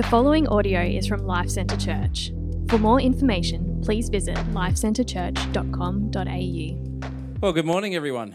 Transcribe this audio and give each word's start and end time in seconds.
The 0.00 0.08
following 0.08 0.48
audio 0.48 0.80
is 0.80 1.06
from 1.06 1.26
Life 1.26 1.50
Centre 1.50 1.76
Church. 1.76 2.32
For 2.70 2.78
more 2.78 3.02
information, 3.02 3.82
please 3.84 4.08
visit 4.08 4.34
lifecentrechurch.com.au. 4.54 7.38
Well, 7.42 7.52
good 7.52 7.66
morning, 7.66 7.94
everyone. 7.94 8.34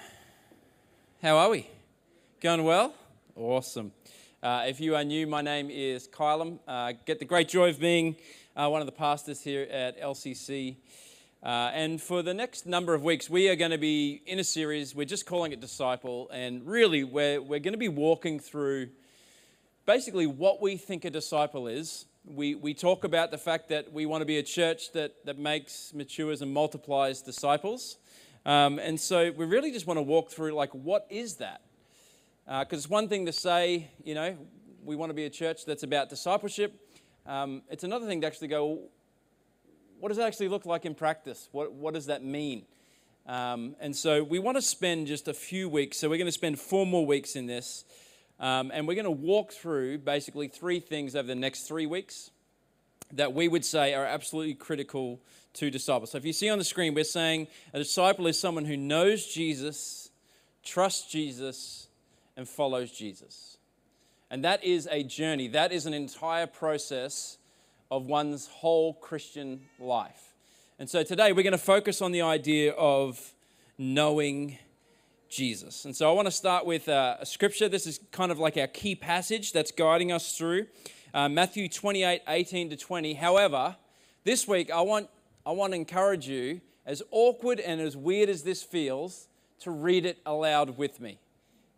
How 1.24 1.38
are 1.38 1.50
we? 1.50 1.68
Going 2.40 2.64
well? 2.66 2.94
Awesome. 3.36 3.94
Uh, 4.44 4.66
if 4.68 4.80
you 4.80 4.96
are 4.96 5.04
new, 5.04 5.26
my 5.26 5.42
name 5.42 5.72
is 5.72 6.08
Kylam. 6.08 6.60
Uh, 6.68 6.94
get 7.04 7.18
the 7.18 7.26
great 7.26 7.50
joy 7.50 7.70
of 7.70 7.80
being 7.80 8.16
uh, 8.56 8.70
one 8.70 8.82
of 8.82 8.86
the 8.86 8.94
pastors 8.94 9.42
here 9.42 9.64
at 9.64 10.00
LCC. 10.00 10.76
Uh, 11.42 11.72
and 11.74 12.00
for 12.00 12.22
the 12.22 12.36
next 12.36 12.68
number 12.68 12.94
of 12.94 13.02
weeks, 13.02 13.28
we 13.28 13.50
are 13.50 13.56
going 13.56 13.72
to 13.72 13.80
be 13.80 14.22
in 14.28 14.38
a 14.38 14.44
series. 14.44 14.94
We're 14.94 15.06
just 15.06 15.26
calling 15.26 15.52
it 15.52 15.62
Disciple. 15.62 16.30
And 16.32 16.64
really, 16.68 17.04
we're, 17.04 17.42
we're 17.42 17.58
going 17.58 17.74
to 17.74 17.80
be 17.80 17.90
walking 17.90 18.40
through 18.40 18.90
basically 19.86 20.28
what 20.28 20.62
we 20.62 20.78
think 20.78 21.06
a 21.06 21.10
disciple 21.10 21.68
is. 21.68 22.06
We, 22.26 22.56
we 22.56 22.74
talk 22.74 23.04
about 23.04 23.30
the 23.30 23.38
fact 23.38 23.70
that 23.70 23.94
we 23.94 24.06
want 24.06 24.22
to 24.22 24.26
be 24.26 24.38
a 24.38 24.44
church 24.44 24.92
that, 24.94 25.26
that 25.26 25.38
makes, 25.38 25.94
matures, 25.94 26.42
and 26.42 26.52
multiplies 26.52 27.22
disciples. 27.22 27.98
Um, 28.46 28.80
and 28.80 29.00
so 29.00 29.32
we 29.32 29.46
really 29.46 29.72
just 29.72 29.86
want 29.86 29.98
to 29.98 30.02
walk 30.02 30.32
through, 30.32 30.54
like, 30.54 30.72
what 30.72 31.06
is 31.10 31.36
that? 31.36 31.62
Because 32.46 32.74
uh, 32.74 32.78
it's 32.78 32.90
one 32.90 33.08
thing 33.08 33.26
to 33.28 33.32
say, 33.32 33.90
you 34.04 34.16
know, 34.16 34.38
we 34.84 34.96
want 34.96 35.10
to 35.12 35.14
be 35.16 35.26
a 35.26 35.30
church 35.30 35.66
that's 35.66 35.84
about 35.84 36.10
discipleship. 36.10 36.80
Um, 37.26 37.64
it's 37.70 37.84
another 37.84 38.08
thing 38.08 38.22
to 38.22 38.28
actually 38.28 38.50
go, 38.50 38.80
what 40.00 40.10
does 40.10 40.18
that 40.18 40.28
actually 40.28 40.50
look 40.50 40.66
like 40.66 40.86
in 40.86 40.94
practice? 40.94 41.50
What, 41.52 41.74
what 41.74 41.94
does 41.94 42.06
that 42.08 42.24
mean? 42.24 42.66
Um, 43.28 43.76
and 43.80 43.96
so 43.96 44.24
we 44.24 44.38
want 44.38 44.58
to 44.58 44.62
spend 44.62 45.08
just 45.08 45.28
a 45.28 45.34
few 45.34 45.68
weeks. 45.68 45.98
So 45.98 46.10
we're 46.10 46.18
going 46.18 46.28
to 46.28 46.32
spend 46.32 46.60
four 46.60 46.86
more 46.86 47.06
weeks 47.06 47.36
in 47.36 47.48
this. 47.48 47.84
Um, 48.40 48.72
and 48.74 48.88
we're 48.88 48.96
going 48.96 49.06
to 49.06 49.12
walk 49.12 49.52
through 49.52 50.00
basically 50.00 50.48
three 50.48 50.80
things 50.80 51.16
over 51.16 51.28
the 51.28 51.36
next 51.36 51.68
three 51.68 51.86
weeks 51.86 52.32
that 53.14 53.34
we 53.34 53.48
would 53.48 53.64
say 53.64 53.94
are 53.94 54.06
absolutely 54.06 54.56
critical 54.56 55.20
to 55.54 55.70
disciples. 55.70 56.12
So 56.12 56.18
if 56.18 56.26
you 56.26 56.34
see 56.34 56.50
on 56.50 56.58
the 56.58 56.66
screen, 56.66 56.94
we're 56.94 57.04
saying 57.04 57.48
a 57.74 57.80
disciple 57.80 58.28
is 58.28 58.40
someone 58.40 58.66
who 58.66 58.76
knows 58.76 59.26
Jesus, 59.26 60.10
trusts 60.64 61.10
Jesus, 61.10 61.88
and 62.36 62.48
follows 62.48 62.92
Jesus. 62.92 63.58
And 64.30 64.44
that 64.44 64.64
is 64.64 64.88
a 64.92 65.04
journey, 65.04 65.48
that 65.50 65.72
is 65.72 65.86
an 65.86 65.94
entire 65.94 66.48
process 66.48 67.38
of 67.90 68.08
one's 68.08 68.48
whole 68.48 68.94
Christian 68.96 69.62
life. 69.80 70.34
And 70.78 70.90
so 70.90 71.04
today 71.04 71.32
we're 71.32 71.44
going 71.44 71.54
to 71.54 71.58
focus 71.58 72.02
on 72.02 72.12
the 72.12 72.24
idea 72.24 72.74
of 72.74 73.34
knowing 73.78 74.58
Jesus. 75.30 75.86
And 75.86 75.96
so 75.96 76.10
I 76.10 76.14
want 76.14 76.28
to 76.28 76.32
start 76.32 76.66
with 76.66 76.88
uh, 76.88 77.18
a 77.20 77.26
scripture. 77.26 77.68
This 77.68 77.88
is 77.88 78.00
kind 78.12 78.32
of 78.32 78.40
like 78.40 78.58
our 78.58 78.68
key 78.68 78.96
passage 78.96 79.54
that's 79.54 79.72
guiding 79.72 80.12
us 80.12 80.38
through 80.38 80.68
uh, 81.14 81.30
Matthew 81.30 81.70
28 81.70 82.22
18 82.28 82.70
to 82.72 82.76
20. 82.76 83.14
However, 83.14 83.76
this 84.24 84.48
week 84.48 84.70
I 84.70 84.82
want, 84.82 85.10
I 85.46 85.52
want 85.52 85.74
to 85.74 85.78
encourage 85.78 86.28
you, 86.28 86.62
as 86.86 87.02
awkward 87.10 87.60
and 87.60 87.82
as 87.82 87.96
weird 87.98 88.30
as 88.30 88.44
this 88.44 88.62
feels, 88.62 89.28
to 89.62 89.72
read 89.72 90.06
it 90.06 90.20
aloud 90.26 90.78
with 90.78 91.00
me. 91.00 91.18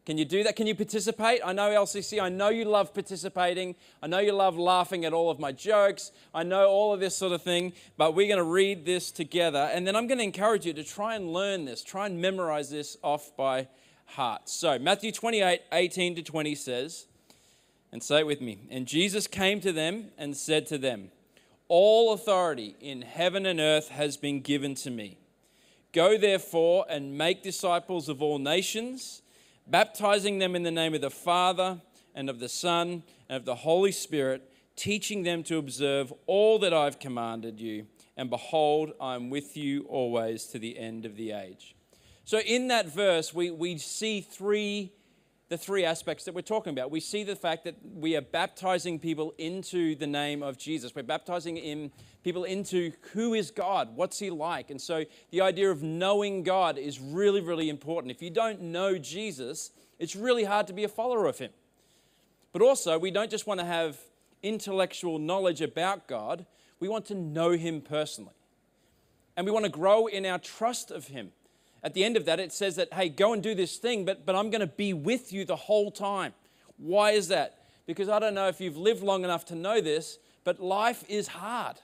Can 0.08 0.18
you 0.18 0.24
do 0.24 0.42
that? 0.44 0.56
Can 0.56 0.68
you 0.68 0.74
participate? 0.74 1.42
I 1.44 1.52
know 1.52 1.70
LCC, 1.70 2.22
I 2.22 2.30
know 2.30 2.48
you 2.48 2.64
love 2.64 2.94
participating. 2.94 3.76
I 4.02 4.08
know 4.08 4.20
you 4.20 4.32
love 4.32 4.58
laughing 4.58 5.04
at 5.04 5.12
all 5.12 5.30
of 5.30 5.38
my 5.38 5.52
jokes. 5.52 6.14
I 6.34 6.44
know 6.44 6.70
all 6.70 6.94
of 6.94 7.02
this 7.02 7.14
sort 7.14 7.34
of 7.34 7.42
thing, 7.42 7.74
but 7.98 8.16
we're 8.16 8.30
going 8.30 8.38
to 8.38 8.50
read 8.50 8.86
this 8.86 9.12
together. 9.12 9.70
And 9.74 9.86
then 9.86 9.98
I'm 9.98 10.08
going 10.08 10.20
to 10.20 10.24
encourage 10.24 10.66
you 10.66 10.72
to 10.72 10.84
try 10.86 11.16
and 11.16 11.34
learn 11.34 11.66
this, 11.66 11.84
try 11.84 12.06
and 12.06 12.22
memorize 12.22 12.70
this 12.70 12.96
off 13.04 13.36
by 13.36 13.68
heart. 14.06 14.48
So, 14.48 14.80
Matthew 14.80 15.12
28 15.12 15.60
18 15.74 16.16
to 16.16 16.24
20 16.24 16.56
says, 16.56 17.08
and 17.92 18.02
say 18.02 18.20
it 18.20 18.26
with 18.26 18.40
me. 18.40 18.60
And 18.72 18.88
Jesus 18.88 19.28
came 19.28 19.60
to 19.60 19.74
them 19.74 20.12
and 20.18 20.38
said 20.38 20.68
to 20.68 20.78
them, 20.78 21.12
All 21.68 22.14
authority 22.14 22.78
in 22.80 23.02
heaven 23.02 23.46
and 23.46 23.60
earth 23.60 23.90
has 23.90 24.16
been 24.16 24.40
given 24.40 24.74
to 24.76 24.90
me. 24.90 25.18
Go 25.92 26.18
therefore 26.18 26.86
and 26.90 27.18
make 27.18 27.44
disciples 27.44 28.08
of 28.08 28.22
all 28.22 28.40
nations 28.40 29.22
baptizing 29.70 30.40
them 30.40 30.56
in 30.56 30.64
the 30.64 30.72
name 30.72 30.94
of 30.94 31.02
the 31.02 31.10
Father 31.10 31.82
and 32.16 32.30
of 32.30 32.40
the 32.40 32.50
Son 32.50 33.04
and 33.30 33.38
of 33.38 33.46
the 33.46 33.56
Holy 33.56 33.92
Spirit, 33.92 34.52
teaching 34.76 35.24
them 35.24 35.44
to 35.44 35.58
observe 35.58 36.14
all 36.26 36.60
that 36.60 36.74
I've 36.74 37.00
commanded 37.00 37.60
you. 37.60 37.88
And 38.16 38.30
behold, 38.30 38.94
I'm 39.00 39.30
with 39.30 39.56
you 39.58 39.84
always 39.84 40.46
to 40.48 40.60
the 40.60 40.78
end 40.78 41.06
of 41.06 41.16
the 41.16 41.32
age. 41.32 41.76
So, 42.24 42.40
in 42.40 42.68
that 42.70 42.88
verse, 42.88 43.34
we, 43.34 43.52
we 43.52 43.78
see 43.78 44.22
three 44.22 44.92
the 45.50 45.58
three 45.58 45.86
aspects 45.86 46.26
that 46.26 46.36
we're 46.36 46.42
talking 46.42 46.72
about. 46.72 46.92
We 46.92 47.00
see 47.00 47.24
the 47.24 47.36
fact 47.36 47.64
that 47.64 47.76
we 47.96 48.18
are 48.18 48.22
baptizing 48.22 49.00
people 49.00 49.34
into 49.38 49.96
the 49.96 50.08
name 50.08 50.44
of 50.44 50.58
Jesus. 50.58 50.94
We're 50.94 51.04
baptizing 51.04 51.58
in 51.58 51.92
people 52.24 52.44
into 52.44 52.92
who 53.14 53.34
is 53.34 53.50
God, 53.50 53.96
what's 53.96 54.20
He 54.20 54.30
like. 54.30 54.70
And 54.72 54.82
so 54.82 55.06
the 55.32 55.42
idea 55.42 55.72
of 55.72 55.82
knowing 55.82 56.44
God 56.44 56.78
is 56.78 57.00
really, 57.00 57.40
really 57.40 57.70
important. 57.70 58.12
If 58.12 58.22
you 58.22 58.30
don't 58.30 58.62
know 58.62 58.98
Jesus, 58.98 59.72
it's 60.00 60.16
really 60.16 60.44
hard 60.44 60.68
to 60.68 60.74
be 60.74 60.84
a 60.84 60.90
follower 60.90 61.28
of 61.28 61.38
Him. 61.40 61.52
But 62.52 62.62
also, 62.62 63.00
we 63.00 63.12
don't 63.12 63.32
just 63.32 63.48
want 63.48 63.62
to 63.62 63.66
have 63.66 63.98
intellectual 64.44 65.18
knowledge 65.18 65.62
about 65.62 66.08
God, 66.08 66.46
we 66.80 66.88
want 66.88 67.06
to 67.06 67.16
know 67.16 67.52
Him 67.52 67.82
personally. 67.82 68.34
And 69.36 69.46
we 69.46 69.52
want 69.52 69.66
to 69.66 69.72
grow 69.72 70.08
in 70.08 70.26
our 70.26 70.40
trust 70.40 70.92
of 70.92 71.08
Him. 71.08 71.32
At 71.88 71.94
the 71.94 72.04
end 72.04 72.18
of 72.18 72.26
that, 72.26 72.42
it 72.42 72.52
says 72.52 72.76
that, 72.76 72.92
hey, 72.92 73.08
go 73.08 73.32
and 73.32 73.42
do 73.42 73.56
this 73.56 73.78
thing, 73.78 74.04
but, 74.04 74.26
but 74.26 74.36
I'm 74.36 74.50
going 74.50 74.60
to 74.60 74.68
be 74.68 74.92
with 74.92 75.32
you 75.32 75.46
the 75.46 75.56
whole 75.56 75.90
time. 75.90 76.34
Why 76.76 77.12
is 77.12 77.30
that? 77.30 77.60
Because 77.86 78.10
I 78.10 78.20
don't 78.20 78.34
know 78.34 78.50
if 78.50 78.60
you've 78.60 78.76
lived 78.76 79.02
long 79.02 79.24
enough 79.24 79.46
to 79.46 79.56
know 79.56 79.80
this, 79.80 80.20
but 80.44 80.60
life 80.60 81.06
is 81.08 81.30
hard. 81.30 81.78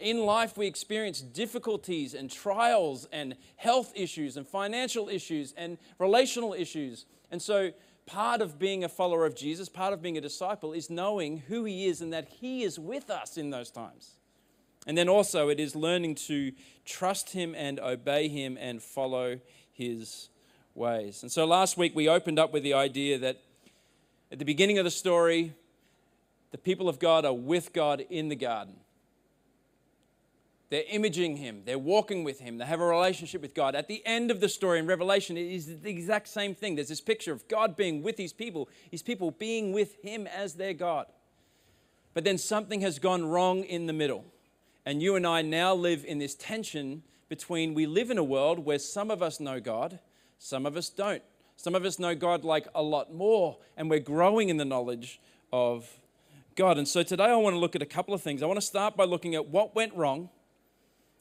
In 0.00 0.18
life, 0.18 0.58
we 0.58 0.66
experience 0.66 1.20
difficulties 1.20 2.12
and 2.12 2.28
trials 2.28 3.06
and 3.12 3.36
health 3.54 3.92
issues 3.94 4.36
and 4.36 4.48
financial 4.48 5.08
issues 5.08 5.54
and 5.56 5.78
relational 6.00 6.52
issues. 6.52 7.06
And 7.30 7.40
so, 7.40 7.70
part 8.06 8.40
of 8.40 8.58
being 8.58 8.82
a 8.82 8.88
follower 8.88 9.26
of 9.26 9.36
Jesus, 9.36 9.68
part 9.68 9.92
of 9.92 10.02
being 10.02 10.18
a 10.18 10.20
disciple, 10.20 10.72
is 10.72 10.90
knowing 10.90 11.44
who 11.46 11.62
He 11.62 11.86
is 11.86 12.00
and 12.00 12.12
that 12.12 12.26
He 12.26 12.64
is 12.64 12.80
with 12.80 13.10
us 13.10 13.36
in 13.36 13.50
those 13.50 13.70
times. 13.70 14.16
And 14.86 14.96
then 14.96 15.08
also, 15.08 15.48
it 15.48 15.60
is 15.60 15.76
learning 15.76 16.14
to 16.26 16.52
trust 16.84 17.30
Him 17.30 17.54
and 17.54 17.78
obey 17.78 18.28
Him 18.28 18.56
and 18.58 18.82
follow 18.82 19.40
His 19.72 20.30
ways. 20.74 21.22
And 21.22 21.30
so 21.30 21.44
last 21.44 21.76
week, 21.76 21.94
we 21.94 22.08
opened 22.08 22.38
up 22.38 22.52
with 22.52 22.62
the 22.62 22.74
idea 22.74 23.18
that 23.18 23.42
at 24.32 24.38
the 24.38 24.44
beginning 24.44 24.78
of 24.78 24.84
the 24.84 24.90
story, 24.90 25.54
the 26.50 26.58
people 26.58 26.88
of 26.88 26.98
God 26.98 27.24
are 27.24 27.34
with 27.34 27.72
God 27.72 28.04
in 28.08 28.28
the 28.28 28.36
garden. 28.36 28.76
They're 30.70 30.84
imaging 30.88 31.36
Him, 31.36 31.62
they're 31.64 31.80
walking 31.80 32.22
with 32.22 32.38
Him, 32.38 32.58
they 32.58 32.64
have 32.64 32.80
a 32.80 32.86
relationship 32.86 33.42
with 33.42 33.54
God. 33.54 33.74
At 33.74 33.88
the 33.88 34.02
end 34.06 34.30
of 34.30 34.40
the 34.40 34.48
story 34.48 34.78
in 34.78 34.86
Revelation, 34.86 35.36
it 35.36 35.52
is 35.52 35.80
the 35.80 35.90
exact 35.90 36.28
same 36.28 36.54
thing. 36.54 36.76
There's 36.76 36.88
this 36.88 37.00
picture 37.00 37.32
of 37.32 37.46
God 37.48 37.76
being 37.76 38.04
with 38.04 38.16
His 38.16 38.32
people, 38.32 38.68
His 38.88 39.02
people 39.02 39.32
being 39.32 39.72
with 39.72 39.96
Him 40.02 40.28
as 40.28 40.54
their 40.54 40.72
God. 40.72 41.06
But 42.14 42.22
then 42.22 42.38
something 42.38 42.82
has 42.82 43.00
gone 43.00 43.26
wrong 43.26 43.64
in 43.64 43.86
the 43.86 43.92
middle. 43.92 44.24
And 44.86 45.02
you 45.02 45.16
and 45.16 45.26
I 45.26 45.42
now 45.42 45.74
live 45.74 46.04
in 46.04 46.18
this 46.18 46.34
tension 46.34 47.02
between 47.28 47.74
we 47.74 47.86
live 47.86 48.10
in 48.10 48.18
a 48.18 48.24
world 48.24 48.58
where 48.58 48.78
some 48.78 49.10
of 49.10 49.22
us 49.22 49.40
know 49.40 49.60
God, 49.60 50.00
some 50.38 50.66
of 50.66 50.76
us 50.76 50.88
don't. 50.88 51.22
Some 51.56 51.74
of 51.74 51.84
us 51.84 51.98
know 51.98 52.14
God 52.14 52.42
like 52.42 52.66
a 52.74 52.82
lot 52.82 53.12
more, 53.12 53.58
and 53.76 53.90
we're 53.90 54.00
growing 54.00 54.48
in 54.48 54.56
the 54.56 54.64
knowledge 54.64 55.20
of 55.52 55.86
God. 56.56 56.78
And 56.78 56.88
so 56.88 57.02
today 57.02 57.24
I 57.24 57.36
want 57.36 57.54
to 57.54 57.60
look 57.60 57.76
at 57.76 57.82
a 57.82 57.86
couple 57.86 58.14
of 58.14 58.22
things. 58.22 58.42
I 58.42 58.46
want 58.46 58.58
to 58.58 58.66
start 58.66 58.96
by 58.96 59.04
looking 59.04 59.34
at 59.34 59.48
what 59.48 59.74
went 59.74 59.94
wrong 59.94 60.30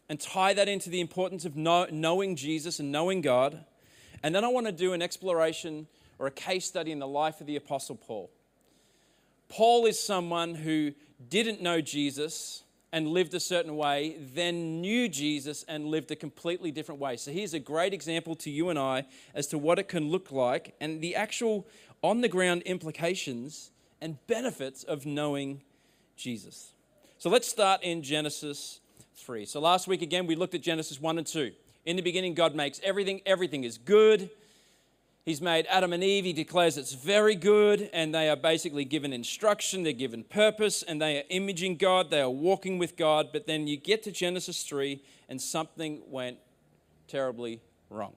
and 0.07 0.19
tie 0.19 0.53
that 0.53 0.69
into 0.69 0.89
the 0.89 1.01
importance 1.01 1.43
of 1.43 1.57
know, 1.57 1.87
knowing 1.91 2.37
Jesus 2.37 2.79
and 2.79 2.91
knowing 2.91 3.19
God. 3.21 3.65
And 4.23 4.33
then 4.33 4.45
I 4.45 4.47
want 4.47 4.65
to 4.65 4.71
do 4.71 4.93
an 4.93 5.01
exploration 5.01 5.87
or 6.17 6.27
a 6.27 6.31
case 6.31 6.65
study 6.65 6.91
in 6.91 6.99
the 6.99 7.07
life 7.07 7.41
of 7.41 7.47
the 7.47 7.57
Apostle 7.57 7.95
Paul. 7.95 8.31
Paul 9.49 9.85
is 9.85 9.99
someone 9.99 10.55
who 10.55 10.93
didn't 11.27 11.61
know 11.61 11.81
Jesus 11.81 12.63
and 12.91 13.07
lived 13.07 13.33
a 13.33 13.39
certain 13.39 13.75
way, 13.75 14.17
then 14.19 14.81
knew 14.81 15.07
Jesus 15.07 15.63
and 15.67 15.85
lived 15.85 16.11
a 16.11 16.15
completely 16.15 16.71
different 16.71 16.99
way. 16.99 17.17
So 17.17 17.31
here's 17.31 17.53
a 17.53 17.59
great 17.59 17.93
example 17.93 18.35
to 18.37 18.49
you 18.49 18.69
and 18.69 18.79
I 18.79 19.05
as 19.35 19.47
to 19.47 19.57
what 19.57 19.79
it 19.79 19.87
can 19.87 20.09
look 20.09 20.31
like 20.31 20.75
and 20.81 21.01
the 21.01 21.15
actual 21.15 21.67
on 22.01 22.21
the 22.21 22.27
ground 22.27 22.63
implications 22.63 23.71
and 24.01 24.17
benefits 24.27 24.83
of 24.83 25.05
knowing 25.05 25.61
Jesus. 26.15 26.71
So 27.17 27.29
let's 27.29 27.47
start 27.47 27.83
in 27.83 28.01
Genesis 28.01 28.79
3. 29.15 29.45
So 29.45 29.59
last 29.59 29.87
week 29.87 30.01
again 30.01 30.25
we 30.25 30.35
looked 30.35 30.55
at 30.55 30.61
Genesis 30.61 30.99
1 30.99 31.17
and 31.17 31.27
2. 31.27 31.51
In 31.85 31.95
the 31.95 32.01
beginning 32.01 32.33
God 32.33 32.55
makes 32.55 32.79
everything, 32.83 33.21
everything 33.25 33.63
is 33.63 33.77
good. 33.77 34.29
He's 35.29 35.41
made 35.41 35.67
Adam 35.69 35.93
and 35.93 36.03
Eve. 36.03 36.25
He 36.25 36.33
declares 36.33 36.75
it's 36.75 36.95
very 36.95 37.35
good, 37.35 37.87
and 37.93 38.15
they 38.15 38.29
are 38.29 38.35
basically 38.35 38.83
given 38.83 39.13
instruction, 39.13 39.83
they're 39.83 39.93
given 39.93 40.23
purpose, 40.23 40.81
and 40.81 40.99
they 40.99 41.19
are 41.19 41.23
imaging 41.29 41.75
God, 41.75 42.09
they 42.09 42.19
are 42.19 42.31
walking 42.31 42.79
with 42.79 42.97
God. 42.97 43.29
But 43.31 43.45
then 43.45 43.67
you 43.67 43.77
get 43.77 44.01
to 44.05 44.11
Genesis 44.11 44.63
3, 44.63 44.99
and 45.29 45.39
something 45.39 46.01
went 46.07 46.39
terribly 47.07 47.61
wrong. 47.91 48.13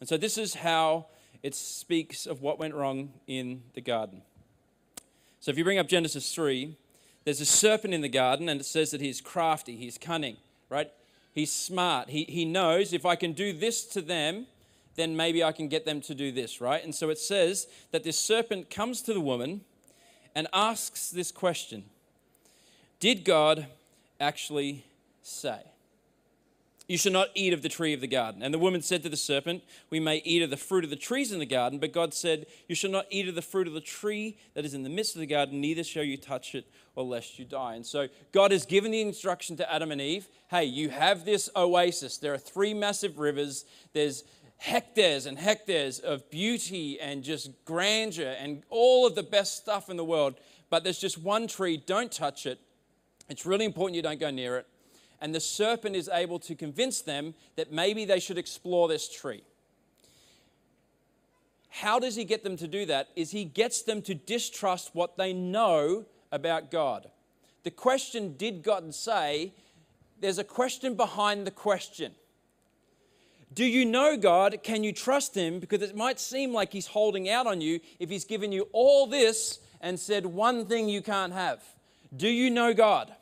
And 0.00 0.08
so 0.08 0.16
this 0.16 0.38
is 0.38 0.54
how 0.54 1.08
it 1.42 1.54
speaks 1.54 2.24
of 2.24 2.40
what 2.40 2.58
went 2.58 2.72
wrong 2.72 3.12
in 3.26 3.64
the 3.74 3.82
garden. 3.82 4.22
So 5.40 5.50
if 5.50 5.58
you 5.58 5.64
bring 5.64 5.78
up 5.78 5.88
Genesis 5.88 6.34
3, 6.34 6.74
there's 7.24 7.42
a 7.42 7.44
serpent 7.44 7.92
in 7.92 8.00
the 8.00 8.08
garden, 8.08 8.48
and 8.48 8.62
it 8.62 8.64
says 8.64 8.92
that 8.92 9.02
he's 9.02 9.20
crafty, 9.20 9.76
he's 9.76 9.98
cunning, 9.98 10.38
right? 10.70 10.90
He's 11.34 11.52
smart. 11.52 12.08
He, 12.08 12.24
he 12.24 12.46
knows 12.46 12.94
if 12.94 13.04
I 13.04 13.14
can 13.14 13.34
do 13.34 13.52
this 13.52 13.84
to 13.88 14.00
them, 14.00 14.46
then 14.98 15.16
maybe 15.16 15.44
I 15.44 15.52
can 15.52 15.68
get 15.68 15.84
them 15.84 16.00
to 16.02 16.14
do 16.14 16.32
this, 16.32 16.60
right? 16.60 16.82
And 16.82 16.94
so 16.94 17.10
it 17.10 17.18
says 17.18 17.66
that 17.92 18.04
this 18.04 18.18
serpent 18.18 18.70
comes 18.70 19.00
to 19.02 19.14
the 19.14 19.20
woman 19.20 19.62
and 20.34 20.46
asks 20.52 21.10
this 21.10 21.30
question 21.32 21.84
Did 23.00 23.24
God 23.24 23.66
actually 24.20 24.84
say? 25.22 25.60
You 26.88 26.96
shall 26.96 27.12
not 27.12 27.28
eat 27.34 27.52
of 27.52 27.60
the 27.60 27.68
tree 27.68 27.92
of 27.92 28.00
the 28.00 28.06
garden. 28.06 28.42
And 28.42 28.52
the 28.52 28.58
woman 28.58 28.80
said 28.80 29.02
to 29.02 29.10
the 29.10 29.16
serpent, 29.16 29.62
We 29.90 30.00
may 30.00 30.22
eat 30.24 30.42
of 30.42 30.48
the 30.48 30.56
fruit 30.56 30.84
of 30.84 30.90
the 30.90 30.96
trees 30.96 31.32
in 31.32 31.38
the 31.38 31.44
garden, 31.44 31.78
but 31.78 31.92
God 31.92 32.14
said, 32.14 32.46
You 32.66 32.74
shall 32.74 32.90
not 32.90 33.04
eat 33.10 33.28
of 33.28 33.34
the 33.34 33.42
fruit 33.42 33.68
of 33.68 33.74
the 33.74 33.80
tree 33.82 34.38
that 34.54 34.64
is 34.64 34.72
in 34.72 34.84
the 34.84 34.88
midst 34.88 35.14
of 35.14 35.20
the 35.20 35.26
garden, 35.26 35.60
neither 35.60 35.84
shall 35.84 36.02
you 36.02 36.16
touch 36.16 36.54
it, 36.54 36.64
or 36.96 37.04
lest 37.04 37.38
you 37.38 37.44
die. 37.44 37.74
And 37.74 37.84
so 37.84 38.08
God 38.32 38.52
has 38.52 38.64
given 38.64 38.90
the 38.90 39.02
instruction 39.02 39.54
to 39.58 39.72
Adam 39.72 39.92
and 39.92 40.00
Eve 40.00 40.28
hey, 40.48 40.64
you 40.64 40.88
have 40.88 41.26
this 41.26 41.50
oasis. 41.54 42.16
There 42.16 42.32
are 42.32 42.38
three 42.38 42.72
massive 42.72 43.18
rivers. 43.18 43.66
There's 43.92 44.24
hectares 44.58 45.26
and 45.26 45.38
hectares 45.38 45.98
of 45.98 46.28
beauty 46.30 47.00
and 47.00 47.22
just 47.22 47.50
grandeur 47.64 48.34
and 48.38 48.62
all 48.70 49.06
of 49.06 49.14
the 49.14 49.22
best 49.22 49.56
stuff 49.56 49.88
in 49.88 49.96
the 49.96 50.04
world. 50.04 50.34
But 50.70 50.84
there's 50.84 50.98
just 50.98 51.18
one 51.18 51.46
tree, 51.46 51.82
don't 51.86 52.12
touch 52.12 52.44
it. 52.44 52.58
It's 53.28 53.46
really 53.46 53.64
important 53.64 53.96
you 53.96 54.02
don't 54.02 54.20
go 54.20 54.30
near 54.30 54.58
it 54.58 54.66
and 55.20 55.34
the 55.34 55.40
serpent 55.40 55.96
is 55.96 56.08
able 56.12 56.38
to 56.38 56.54
convince 56.54 57.00
them 57.00 57.34
that 57.56 57.72
maybe 57.72 58.04
they 58.04 58.20
should 58.20 58.38
explore 58.38 58.86
this 58.86 59.08
tree. 59.08 59.42
How 61.70 61.98
does 61.98 62.14
he 62.14 62.24
get 62.24 62.44
them 62.44 62.56
to 62.56 62.68
do 62.68 62.86
that? 62.86 63.08
Is 63.16 63.32
he 63.32 63.44
gets 63.44 63.82
them 63.82 64.00
to 64.02 64.14
distrust 64.14 64.94
what 64.94 65.16
they 65.16 65.32
know 65.32 66.06
about 66.32 66.70
God. 66.70 67.10
The 67.64 67.70
question, 67.70 68.36
did 68.36 68.62
God 68.62 68.94
say? 68.94 69.52
There's 70.20 70.38
a 70.38 70.44
question 70.44 70.94
behind 70.94 71.46
the 71.46 71.50
question. 71.50 72.12
Do 73.52 73.64
you 73.64 73.84
know 73.84 74.16
God? 74.16 74.60
Can 74.62 74.84
you 74.84 74.92
trust 74.92 75.34
Him? 75.34 75.58
Because 75.58 75.82
it 75.82 75.96
might 75.96 76.20
seem 76.20 76.52
like 76.52 76.72
He's 76.72 76.86
holding 76.86 77.28
out 77.28 77.46
on 77.46 77.60
you 77.60 77.80
if 77.98 78.10
He's 78.10 78.24
given 78.24 78.52
you 78.52 78.68
all 78.72 79.06
this 79.06 79.58
and 79.80 79.98
said 79.98 80.26
one 80.26 80.66
thing 80.66 80.88
you 80.88 81.02
can't 81.02 81.32
have. 81.32 81.62
Do 82.14 82.28
you 82.28 82.50
know 82.50 82.74
God? 82.74 83.12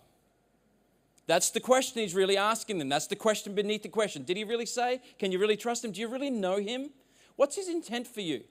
That's 1.27 1.51
the 1.51 1.61
question 1.61 2.03
he's 2.03 2.15
really 2.15 2.37
asking 2.37 2.79
them. 2.79 2.89
That's 2.89 3.09
the 3.09 3.17
question 3.17 3.55
beneath 3.55 3.83
the 3.83 3.89
question. 3.89 4.23
Did 4.23 4.37
he 4.37 4.45
really 4.45 4.67
say? 4.67 5.01
Can 5.19 5.33
you 5.33 5.39
really 5.39 5.57
trust 5.57 5.85
him? 5.85 5.91
Do 5.91 6.01
you 6.01 6.09
really 6.09 6.31
know 6.31 6.59
him? 6.59 6.91
What's 7.35 7.57
his 7.57 7.69
intent 7.69 8.07
for 8.07 8.21
you? 8.21 8.45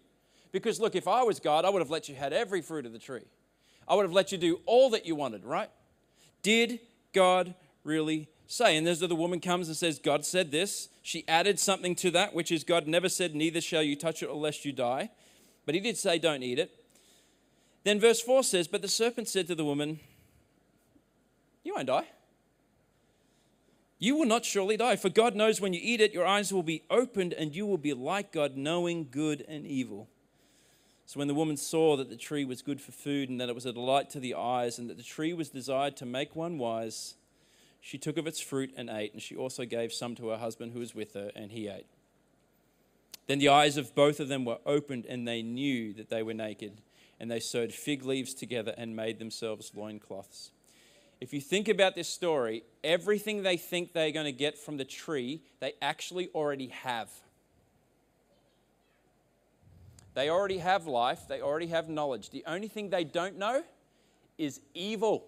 Because 0.51 0.79
look, 0.79 0.95
if 0.95 1.07
I 1.07 1.23
was 1.23 1.39
God, 1.39 1.63
I 1.63 1.69
would 1.69 1.81
have 1.81 1.89
let 1.89 2.09
you 2.09 2.15
had 2.15 2.33
every 2.33 2.61
fruit 2.61 2.85
of 2.85 2.91
the 2.91 2.99
tree. 2.99 3.23
I 3.87 3.95
would 3.95 4.03
have 4.03 4.11
let 4.11 4.31
you 4.31 4.37
do 4.37 4.59
all 4.65 4.89
that 4.89 5.05
you 5.05 5.15
wanted, 5.15 5.45
right? 5.45 5.69
Did 6.41 6.79
God 7.13 7.55
really 7.83 8.27
say? 8.47 8.77
And 8.77 8.87
as 8.87 8.99
the 8.99 9.15
woman 9.15 9.39
comes 9.39 9.67
and 9.67 9.77
says, 9.77 9.99
God 9.99 10.25
said 10.25 10.51
this, 10.51 10.89
she 11.01 11.27
added 11.27 11.59
something 11.59 11.95
to 11.95 12.11
that, 12.11 12.33
which 12.33 12.51
is 12.51 12.63
God 12.63 12.87
never 12.87 13.09
said, 13.09 13.35
Neither 13.35 13.61
shall 13.61 13.83
you 13.83 13.95
touch 13.95 14.23
it, 14.23 14.27
or 14.27 14.35
lest 14.35 14.65
you 14.65 14.71
die. 14.71 15.09
But 15.65 15.75
he 15.75 15.81
did 15.81 15.97
say, 15.97 16.17
Don't 16.19 16.43
eat 16.43 16.59
it. 16.59 16.71
Then 17.83 17.99
verse 17.99 18.21
4 18.21 18.43
says, 18.43 18.67
But 18.67 18.81
the 18.81 18.87
serpent 18.87 19.27
said 19.27 19.47
to 19.47 19.55
the 19.55 19.65
woman, 19.65 19.99
You 21.63 21.75
won't 21.75 21.87
die. 21.87 22.07
You 23.97 24.15
will 24.17 24.25
not 24.25 24.43
surely 24.43 24.77
die, 24.77 24.97
for 24.97 25.09
God 25.09 25.35
knows 25.35 25.61
when 25.61 25.73
you 25.73 25.79
eat 25.81 26.01
it, 26.01 26.13
your 26.13 26.25
eyes 26.25 26.51
will 26.51 26.63
be 26.63 26.83
opened, 26.89 27.33
and 27.33 27.55
you 27.55 27.65
will 27.65 27.77
be 27.77 27.93
like 27.93 28.31
God, 28.31 28.57
knowing 28.57 29.07
good 29.09 29.45
and 29.47 29.65
evil. 29.65 30.09
So 31.05 31.19
when 31.19 31.27
the 31.27 31.33
woman 31.33 31.55
saw 31.55 31.95
that 31.97 32.09
the 32.09 32.17
tree 32.17 32.45
was 32.45 32.61
good 32.61 32.81
for 32.81 32.91
food, 32.91 33.29
and 33.29 33.39
that 33.39 33.47
it 33.47 33.55
was 33.55 33.65
a 33.65 33.71
delight 33.71 34.09
to 34.11 34.19
the 34.19 34.35
eyes, 34.35 34.79
and 34.79 34.89
that 34.89 34.97
the 34.97 35.03
tree 35.03 35.33
was 35.33 35.49
desired 35.49 35.95
to 35.97 36.05
make 36.05 36.35
one 36.35 36.57
wise, 36.57 37.15
she 37.85 37.97
took 37.97 38.17
of 38.17 38.25
its 38.25 38.39
fruit 38.39 38.73
and 38.75 38.89
ate, 38.89 39.13
and 39.13 39.21
she 39.21 39.35
also 39.35 39.65
gave 39.65 39.93
some 39.93 40.15
to 40.15 40.29
her 40.29 40.37
husband 40.37 40.71
who 40.71 40.79
was 40.79 40.95
with 40.95 41.13
her, 41.13 41.31
and 41.35 41.51
he 41.51 41.67
ate. 41.67 41.85
Then 43.27 43.39
the 43.39 43.49
eyes 43.49 43.77
of 43.77 43.93
both 43.93 44.19
of 44.19 44.27
them 44.27 44.45
were 44.45 44.59
opened, 44.65 45.05
and 45.05 45.27
they 45.27 45.41
knew 45.41 45.93
that 45.93 46.09
they 46.09 46.23
were 46.23 46.33
naked, 46.33 46.81
and 47.19 47.29
they 47.29 47.39
sewed 47.39 47.73
fig 47.73 48.03
leaves 48.03 48.33
together 48.33 48.73
and 48.77 48.95
made 48.95 49.19
themselves 49.19 49.71
loincloths 49.75 50.51
if 51.21 51.33
you 51.33 51.41
think 51.41 51.67
about 51.67 51.95
this 51.95 52.07
story, 52.07 52.63
everything 52.83 53.43
they 53.43 53.57
think 53.57 53.93
they're 53.93 54.11
going 54.11 54.25
to 54.25 54.31
get 54.31 54.57
from 54.57 54.77
the 54.77 54.85
tree, 54.85 55.41
they 55.59 55.73
actually 55.81 56.29
already 56.35 56.67
have. 56.67 57.09
They 60.13 60.29
already 60.29 60.59
have 60.59 60.87
life, 60.87 61.27
they 61.27 61.41
already 61.41 61.67
have 61.67 61.89
knowledge. 61.89 62.29
The 62.29 62.43
only 62.47 62.67
thing 62.67 62.89
they 62.89 63.03
don't 63.03 63.37
know 63.37 63.63
is 64.37 64.61
evil. 64.73 65.25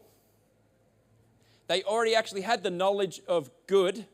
They 1.67 1.83
already 1.83 2.15
actually 2.15 2.41
had 2.41 2.63
the 2.63 2.69
knowledge 2.69 3.21
of 3.27 3.49
good, 3.67 4.05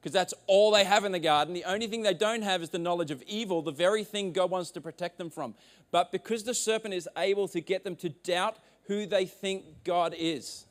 because 0.00 0.12
that's 0.12 0.34
all 0.46 0.70
they 0.70 0.84
have 0.84 1.04
in 1.04 1.12
the 1.12 1.18
garden. 1.18 1.54
The 1.54 1.64
only 1.64 1.86
thing 1.86 2.02
they 2.02 2.14
don't 2.14 2.42
have 2.42 2.62
is 2.62 2.70
the 2.70 2.78
knowledge 2.78 3.10
of 3.10 3.22
evil, 3.22 3.62
the 3.62 3.72
very 3.72 4.04
thing 4.04 4.32
God 4.32 4.50
wants 4.50 4.70
to 4.72 4.80
protect 4.80 5.18
them 5.18 5.30
from. 5.30 5.54
But 5.90 6.12
because 6.12 6.44
the 6.44 6.54
serpent 6.54 6.94
is 6.94 7.08
able 7.16 7.48
to 7.48 7.60
get 7.60 7.84
them 7.84 7.96
to 7.96 8.10
doubt 8.10 8.58
who 8.86 9.06
they 9.06 9.24
think 9.26 9.64
God 9.82 10.14
is, 10.16 10.66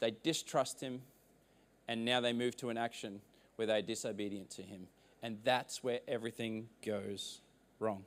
they 0.00 0.14
distrust 0.22 0.80
him, 0.80 1.00
and 1.88 2.04
now 2.04 2.20
they 2.20 2.32
move 2.32 2.56
to 2.58 2.70
an 2.70 2.76
action 2.76 3.20
where 3.56 3.66
they're 3.66 3.82
disobedient 3.82 4.50
to 4.50 4.62
him. 4.62 4.88
And 5.22 5.38
that's 5.44 5.82
where 5.82 6.00
everything 6.06 6.68
goes 6.84 7.40
wrong. 7.78 8.04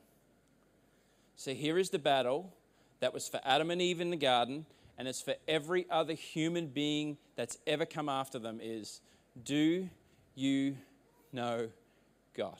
So 1.36 1.54
here 1.54 1.78
is 1.78 1.90
the 1.90 1.98
battle 1.98 2.52
that 3.00 3.14
was 3.14 3.28
for 3.28 3.40
Adam 3.44 3.70
and 3.70 3.80
Eve 3.80 4.00
in 4.00 4.10
the 4.10 4.16
garden, 4.16 4.66
and 4.98 5.06
it's 5.06 5.22
for 5.22 5.34
every 5.46 5.86
other 5.88 6.12
human 6.12 6.66
being 6.66 7.16
that's 7.36 7.56
ever 7.66 7.86
come 7.86 8.08
after 8.08 8.38
them 8.38 8.58
is 8.60 9.00
do 9.44 9.88
you 10.34 10.76
know 11.32 11.68
God? 12.36 12.58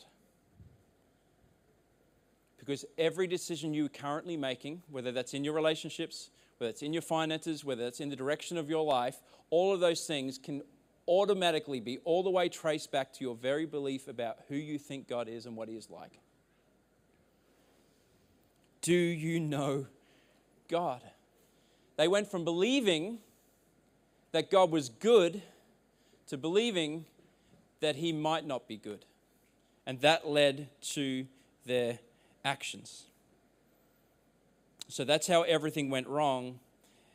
Because 2.58 2.84
every 2.96 3.26
decision 3.26 3.74
you're 3.74 3.88
currently 3.88 4.36
making, 4.36 4.82
whether 4.88 5.10
that's 5.10 5.34
in 5.34 5.42
your 5.42 5.54
relationships, 5.54 6.30
whether 6.58 6.70
it's 6.70 6.82
in 6.82 6.92
your 6.92 7.02
finances, 7.02 7.64
whether 7.64 7.86
it's 7.86 7.98
in 7.98 8.08
the 8.08 8.16
direction 8.16 8.56
of 8.56 8.70
your 8.70 8.84
life, 8.84 9.20
all 9.50 9.74
of 9.74 9.80
those 9.80 10.06
things 10.06 10.38
can 10.38 10.62
automatically 11.08 11.80
be 11.80 11.98
all 12.04 12.22
the 12.22 12.30
way 12.30 12.48
traced 12.48 12.92
back 12.92 13.12
to 13.14 13.24
your 13.24 13.34
very 13.34 13.66
belief 13.66 14.06
about 14.06 14.36
who 14.48 14.54
you 14.54 14.78
think 14.78 15.08
God 15.08 15.28
is 15.28 15.46
and 15.46 15.56
what 15.56 15.68
He 15.68 15.76
is 15.76 15.90
like. 15.90 16.20
Do 18.82 18.94
you 18.94 19.40
know 19.40 19.86
God? 20.68 21.02
They 21.98 22.08
went 22.08 22.30
from 22.30 22.44
believing 22.44 23.18
that 24.30 24.50
God 24.50 24.70
was 24.70 24.88
good 24.88 25.42
to 26.28 26.38
believing 26.38 27.06
that 27.80 27.96
He 27.96 28.12
might 28.12 28.46
not 28.46 28.68
be 28.68 28.76
good. 28.76 29.04
And 29.84 30.00
that 30.02 30.26
led 30.26 30.68
to 30.92 31.26
their 31.66 31.98
actions. 32.44 33.04
So 34.86 35.04
that's 35.04 35.26
how 35.26 35.42
everything 35.42 35.90
went 35.90 36.06
wrong. 36.06 36.60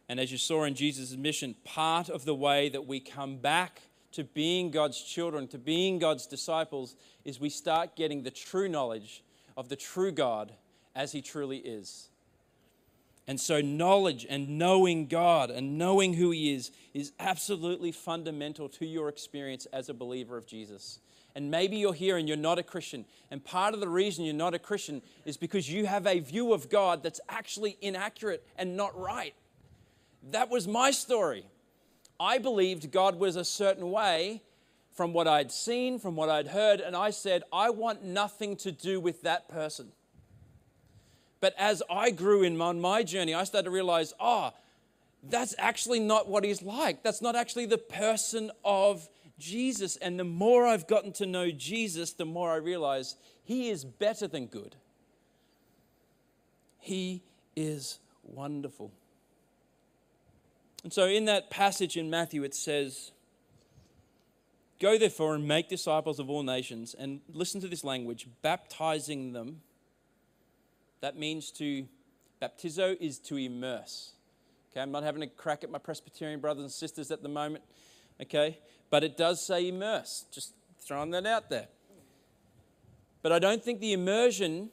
And 0.10 0.20
as 0.20 0.34
you 0.34 0.38
saw 0.38 0.66
in 0.66 0.76
Jesus' 0.76 1.16
mission, 1.16 1.56
part 1.64 2.10
of 2.10 2.26
the 2.26 2.36
way 2.36 2.68
that 2.68 2.86
we 2.86 3.00
come 3.00 3.38
back 3.38 3.84
to 4.12 4.26
being 4.26 4.70
God's 4.70 5.02
children, 5.02 5.48
to 5.48 5.58
being 5.58 5.98
God's 5.98 6.28
disciples, 6.28 6.98
is 7.24 7.40
we 7.40 7.50
start 7.50 7.96
getting 7.96 8.24
the 8.24 8.32
true 8.32 8.68
knowledge 8.68 9.24
of 9.56 9.70
the 9.70 9.78
true 9.78 10.12
God 10.12 10.52
as 10.94 11.14
He 11.14 11.22
truly 11.22 11.60
is. 11.60 12.10
And 13.28 13.40
so, 13.40 13.62
knowledge 13.62 14.26
and 14.30 14.58
knowing 14.58 15.08
God 15.08 15.50
and 15.50 15.78
knowing 15.78 16.14
who 16.14 16.32
He 16.32 16.54
is 16.54 16.72
is 16.94 17.14
absolutely 17.20 17.92
fundamental 17.92 18.68
to 18.70 18.86
your 18.86 19.08
experience 19.08 19.66
as 19.68 19.88
a 19.88 19.94
believer 19.94 20.38
of 20.38 20.46
Jesus. 20.46 21.00
And 21.36 21.50
maybe 21.50 21.78
you're 21.78 21.94
here 21.94 22.18
and 22.18 22.28
you're 22.28 22.38
not 22.38 22.60
a 22.60 22.64
Christian. 22.64 23.06
And 23.32 23.44
part 23.44 23.74
of 23.74 23.80
the 23.80 23.90
reason 23.90 24.26
you're 24.26 24.34
not 24.34 24.54
a 24.54 24.60
Christian 24.60 25.02
is 25.26 25.38
because 25.38 25.72
you 25.72 25.86
have 25.86 26.06
a 26.06 26.20
view 26.20 26.54
of 26.54 26.70
God 26.70 27.02
that's 27.02 27.22
actually 27.30 27.78
inaccurate 27.82 28.46
and 28.58 28.78
not 28.78 28.98
right. 29.00 29.34
That 30.32 30.50
was 30.50 30.68
my 30.68 30.92
story. 30.92 31.46
I 32.20 32.38
believed 32.38 32.92
God 32.92 33.20
was 33.20 33.36
a 33.36 33.44
certain 33.44 33.90
way 33.90 34.44
from 34.92 35.12
what 35.12 35.28
I'd 35.28 35.52
seen, 35.52 35.98
from 35.98 36.16
what 36.16 36.30
I'd 36.30 36.48
heard, 36.48 36.80
and 36.80 36.96
I 36.96 37.10
said, 37.10 37.44
I 37.52 37.72
want 37.72 38.04
nothing 38.04 38.56
to 38.58 38.72
do 38.72 39.00
with 39.00 39.24
that 39.24 39.50
person. 39.50 39.92
But 41.44 41.56
as 41.58 41.84
I 41.90 42.10
grew 42.12 42.44
in 42.44 42.62
on 42.62 42.80
my 42.80 43.04
journey, 43.04 43.34
I 43.34 43.44
started 43.44 43.66
to 43.66 43.70
realize, 43.70 44.14
oh, 44.18 44.54
that's 45.30 45.54
actually 45.58 46.00
not 46.00 46.30
what 46.30 46.46
he's 46.46 46.62
like. 46.62 47.04
That's 47.04 47.22
not 47.22 47.36
actually 47.36 47.66
the 47.66 47.78
person 47.78 48.50
of 48.64 49.10
Jesus. 49.38 49.98
And 49.98 50.18
the 50.18 50.24
more 50.24 50.66
I've 50.66 50.88
gotten 50.88 51.12
to 51.12 51.26
know 51.26 51.52
Jesus, 51.52 52.14
the 52.14 52.24
more 52.24 52.50
I 52.50 52.56
realize 52.56 53.18
he 53.44 53.68
is 53.68 53.84
better 53.84 54.26
than 54.26 54.46
good. 54.46 54.78
He 56.80 57.24
is 57.58 58.00
wonderful. 58.24 58.94
And 60.86 60.94
so 60.94 61.08
in 61.08 61.26
that 61.26 61.50
passage 61.50 61.98
in 61.98 62.10
Matthew, 62.10 62.44
it 62.44 62.56
says, 62.56 63.12
Go 64.80 64.98
therefore 64.98 65.36
and 65.36 65.46
make 65.46 65.68
disciples 65.68 66.20
of 66.20 66.30
all 66.30 66.44
nations. 66.44 66.96
And 66.98 67.20
listen 67.28 67.60
to 67.60 67.68
this 67.68 67.84
language 67.84 68.30
baptizing 68.42 69.34
them. 69.34 69.60
That 71.04 71.18
means 71.18 71.52
to 71.52 71.86
Baptizo 72.42 72.96
is 72.98 73.20
to 73.20 73.36
immerse. 73.36 74.14
Okay, 74.72 74.80
I'm 74.80 74.94
not 74.94 75.04
having 75.04 75.22
a 75.22 75.28
crack 75.28 75.66
at 75.66 75.70
my 75.70 75.78
Presbyterian 75.78 76.40
brothers 76.40 76.64
and 76.64 76.72
sisters 76.72 77.12
at 77.12 77.22
the 77.22 77.28
moment. 77.28 77.66
Okay, 78.22 78.60
but 78.90 79.04
it 79.04 79.18
does 79.18 79.46
say 79.46 79.68
immerse. 79.68 80.24
Just 80.32 80.54
throwing 80.80 81.12
that 81.12 81.26
out 81.26 81.50
there. 81.50 81.68
But 83.22 83.34
I 83.34 83.40
don't 83.40 83.62
think 83.62 83.82
the 83.82 83.92
immersion 83.92 84.70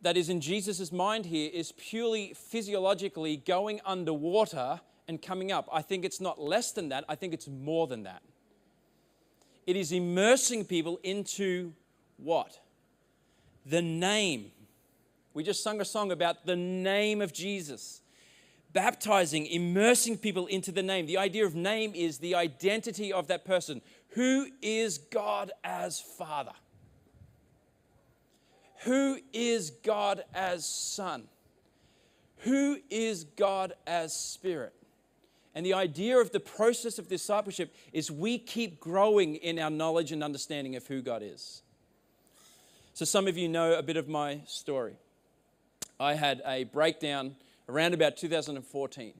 that 0.00 0.16
is 0.16 0.28
in 0.28 0.40
Jesus' 0.40 0.92
mind 0.92 1.26
here 1.26 1.50
is 1.52 1.72
purely 1.72 2.34
physiologically 2.36 3.38
going 3.38 3.80
underwater 3.84 4.80
and 5.08 5.20
coming 5.20 5.50
up. 5.50 5.68
I 5.72 5.82
think 5.82 6.04
it's 6.04 6.20
not 6.20 6.40
less 6.40 6.70
than 6.70 6.90
that, 6.90 7.04
I 7.08 7.16
think 7.16 7.34
it's 7.34 7.48
more 7.48 7.88
than 7.88 8.04
that. 8.04 8.22
It 9.66 9.74
is 9.74 9.90
immersing 9.90 10.66
people 10.66 11.00
into 11.02 11.72
what? 12.16 12.60
The 13.66 13.82
name. 13.82 14.52
We 15.34 15.42
just 15.42 15.64
sung 15.64 15.80
a 15.80 15.84
song 15.84 16.12
about 16.12 16.46
the 16.46 16.54
name 16.54 17.20
of 17.20 17.32
Jesus. 17.32 18.00
Baptizing, 18.72 19.46
immersing 19.46 20.16
people 20.16 20.46
into 20.46 20.72
the 20.72 20.82
name. 20.82 21.06
The 21.06 21.18
idea 21.18 21.44
of 21.44 21.54
name 21.54 21.92
is 21.94 22.18
the 22.18 22.36
identity 22.36 23.12
of 23.12 23.26
that 23.26 23.44
person. 23.44 23.82
Who 24.10 24.48
is 24.62 24.98
God 24.98 25.50
as 25.62 26.00
Father? 26.00 26.52
Who 28.84 29.18
is 29.32 29.70
God 29.70 30.22
as 30.34 30.66
Son? 30.66 31.24
Who 32.38 32.78
is 32.90 33.24
God 33.24 33.74
as 33.86 34.14
Spirit? 34.14 34.72
And 35.54 35.64
the 35.64 35.74
idea 35.74 36.18
of 36.18 36.30
the 36.32 36.40
process 36.40 36.98
of 36.98 37.08
discipleship 37.08 37.74
is 37.92 38.10
we 38.10 38.38
keep 38.38 38.80
growing 38.80 39.36
in 39.36 39.58
our 39.58 39.70
knowledge 39.70 40.12
and 40.12 40.22
understanding 40.22 40.76
of 40.76 40.86
who 40.86 41.00
God 41.00 41.22
is. 41.24 41.62
So, 42.92 43.04
some 43.04 43.26
of 43.26 43.36
you 43.36 43.48
know 43.48 43.74
a 43.74 43.82
bit 43.82 43.96
of 43.96 44.08
my 44.08 44.40
story. 44.46 44.96
I 45.98 46.14
had 46.14 46.42
a 46.46 46.64
breakdown 46.64 47.36
around 47.68 47.94
about 47.94 48.16
2014, 48.16 49.14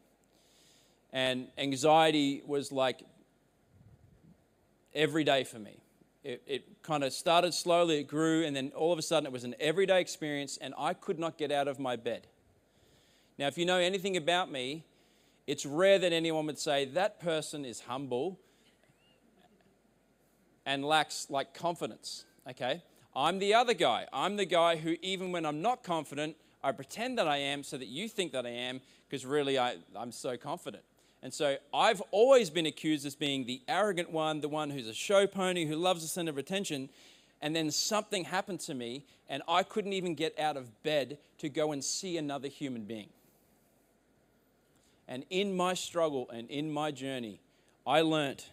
and 1.12 1.48
anxiety 1.56 2.42
was 2.46 2.72
like 2.72 3.02
every 4.94 5.24
day 5.24 5.44
for 5.44 5.58
me 5.58 5.80
it, 6.24 6.42
it 6.46 6.82
kind 6.82 7.04
of 7.04 7.12
started 7.12 7.52
slowly, 7.52 7.98
it 8.00 8.08
grew, 8.08 8.44
and 8.44 8.56
then 8.56 8.72
all 8.74 8.92
of 8.92 8.98
a 8.98 9.02
sudden 9.02 9.26
it 9.26 9.32
was 9.32 9.44
an 9.44 9.54
everyday 9.60 10.00
experience, 10.00 10.56
and 10.60 10.74
I 10.78 10.94
could 10.94 11.18
not 11.18 11.36
get 11.36 11.52
out 11.52 11.68
of 11.68 11.78
my 11.78 11.96
bed. 11.96 12.26
Now, 13.38 13.46
if 13.46 13.58
you 13.58 13.66
know 13.66 13.78
anything 13.78 14.16
about 14.16 14.50
me, 14.50 14.84
it's 15.46 15.66
rare 15.66 15.98
that 15.98 16.12
anyone 16.12 16.46
would 16.46 16.58
say 16.58 16.86
that 16.86 17.20
person 17.20 17.64
is 17.64 17.80
humble 17.80 18.40
and 20.64 20.84
lacks 20.84 21.26
like 21.28 21.52
confidence. 21.52 22.24
Okay? 22.48 22.82
I'm 23.14 23.38
the 23.38 23.52
other 23.52 23.74
guy. 23.74 24.06
I'm 24.12 24.36
the 24.36 24.46
guy 24.46 24.76
who, 24.76 24.96
even 25.02 25.30
when 25.30 25.44
I'm 25.44 25.60
not 25.60 25.82
confident, 25.82 26.36
I 26.64 26.72
pretend 26.72 27.18
that 27.18 27.28
I 27.28 27.36
am 27.36 27.62
so 27.62 27.76
that 27.76 27.88
you 27.88 28.08
think 28.08 28.32
that 28.32 28.46
I 28.46 28.50
am 28.50 28.80
because 29.06 29.26
really 29.26 29.58
I, 29.58 29.76
I'm 29.94 30.10
so 30.10 30.38
confident. 30.38 30.82
And 31.22 31.32
so 31.32 31.56
I've 31.74 32.00
always 32.10 32.48
been 32.48 32.64
accused 32.64 33.04
as 33.04 33.14
being 33.14 33.44
the 33.44 33.60
arrogant 33.68 34.10
one, 34.10 34.40
the 34.40 34.48
one 34.48 34.70
who's 34.70 34.88
a 34.88 34.94
show 34.94 35.26
pony, 35.26 35.66
who 35.66 35.76
loves 35.76 36.00
the 36.00 36.08
center 36.08 36.30
of 36.30 36.38
attention. 36.38 36.88
And 37.42 37.54
then 37.54 37.70
something 37.70 38.24
happened 38.24 38.60
to 38.60 38.74
me, 38.74 39.04
and 39.28 39.42
I 39.46 39.62
couldn't 39.62 39.92
even 39.92 40.14
get 40.14 40.38
out 40.38 40.56
of 40.56 40.82
bed 40.82 41.18
to 41.38 41.50
go 41.50 41.72
and 41.72 41.84
see 41.84 42.16
another 42.16 42.48
human 42.48 42.84
being. 42.84 43.10
And 45.06 45.26
in 45.28 45.54
my 45.54 45.74
struggle 45.74 46.30
and 46.30 46.50
in 46.50 46.72
my 46.72 46.90
journey, 46.90 47.40
I 47.86 48.00
learnt 48.00 48.50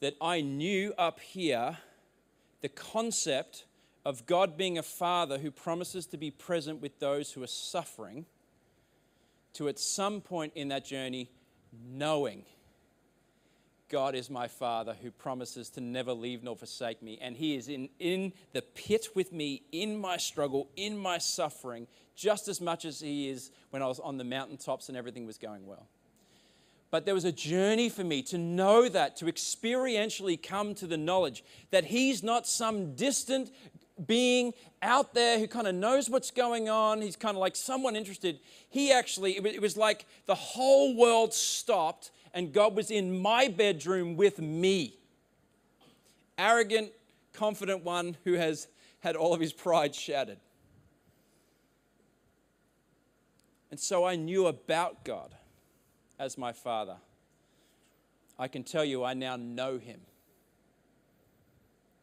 that 0.00 0.14
I 0.20 0.40
knew 0.40 0.94
up 0.96 1.18
here 1.18 1.78
the 2.60 2.68
concept 2.68 3.64
of 4.04 4.26
God 4.26 4.56
being 4.56 4.78
a 4.78 4.82
father 4.82 5.38
who 5.38 5.50
promises 5.50 6.06
to 6.06 6.16
be 6.16 6.30
present 6.30 6.80
with 6.82 6.98
those 6.98 7.32
who 7.32 7.42
are 7.42 7.48
suffering, 7.48 8.26
to 9.54 9.68
at 9.68 9.78
some 9.78 10.20
point 10.20 10.52
in 10.54 10.68
that 10.68 10.84
journey 10.84 11.30
knowing 11.86 12.44
God 13.94 14.14
is 14.16 14.28
my 14.28 14.48
Father 14.48 14.96
who 15.02 15.12
promises 15.12 15.70
to 15.70 15.80
never 15.80 16.12
leave 16.12 16.42
nor 16.42 16.56
forsake 16.56 17.00
me. 17.00 17.16
And 17.20 17.36
He 17.36 17.54
is 17.54 17.68
in, 17.68 17.88
in 18.00 18.32
the 18.52 18.62
pit 18.62 19.08
with 19.14 19.32
me, 19.32 19.62
in 19.70 20.00
my 20.00 20.16
struggle, 20.16 20.68
in 20.76 20.98
my 20.98 21.18
suffering, 21.18 21.86
just 22.16 22.48
as 22.48 22.60
much 22.60 22.84
as 22.84 23.00
He 23.00 23.28
is 23.28 23.52
when 23.70 23.82
I 23.82 23.86
was 23.86 24.00
on 24.00 24.16
the 24.16 24.24
mountaintops 24.24 24.88
and 24.88 24.98
everything 24.98 25.26
was 25.26 25.38
going 25.38 25.64
well. 25.66 25.86
But 26.90 27.06
there 27.06 27.14
was 27.14 27.24
a 27.24 27.32
journey 27.32 27.88
for 27.88 28.04
me 28.04 28.22
to 28.22 28.38
know 28.38 28.88
that, 28.88 29.16
to 29.18 29.26
experientially 29.26 30.42
come 30.42 30.74
to 30.76 30.86
the 30.86 30.96
knowledge 30.96 31.44
that 31.70 31.84
He's 31.84 32.22
not 32.22 32.46
some 32.46 32.96
distant 32.96 33.52
being 34.06 34.52
out 34.82 35.14
there 35.14 35.38
who 35.38 35.46
kind 35.46 35.66
of 35.66 35.74
knows 35.74 36.10
what's 36.10 36.30
going 36.30 36.68
on. 36.68 37.00
He's 37.00 37.16
kind 37.16 37.36
of 37.36 37.40
like 37.40 37.56
someone 37.56 37.96
interested. 37.96 38.40
He 38.68 38.92
actually, 38.92 39.36
it 39.36 39.62
was 39.62 39.76
like 39.76 40.06
the 40.26 40.34
whole 40.34 40.96
world 40.96 41.32
stopped 41.32 42.10
and 42.32 42.52
God 42.52 42.74
was 42.74 42.90
in 42.90 43.20
my 43.20 43.48
bedroom 43.48 44.16
with 44.16 44.40
me. 44.40 44.96
Arrogant, 46.36 46.90
confident 47.32 47.84
one 47.84 48.16
who 48.24 48.34
has 48.34 48.66
had 49.00 49.14
all 49.14 49.32
of 49.32 49.40
his 49.40 49.52
pride 49.52 49.94
shattered. 49.94 50.38
And 53.70 53.80
so 53.80 54.04
I 54.04 54.16
knew 54.16 54.46
about 54.46 55.04
God 55.04 55.34
as 56.18 56.38
my 56.38 56.52
Father. 56.52 56.96
I 58.38 58.48
can 58.48 58.64
tell 58.64 58.84
you, 58.84 59.04
I 59.04 59.14
now 59.14 59.36
know 59.36 59.78
Him 59.78 60.00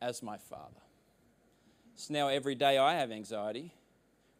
as 0.02 0.24
my 0.24 0.38
Father. 0.38 0.82
So 2.02 2.16
now 2.16 2.30
every 2.30 2.56
day 2.56 2.80
I 2.80 2.96
have 2.96 3.12
anxiety, 3.12 3.72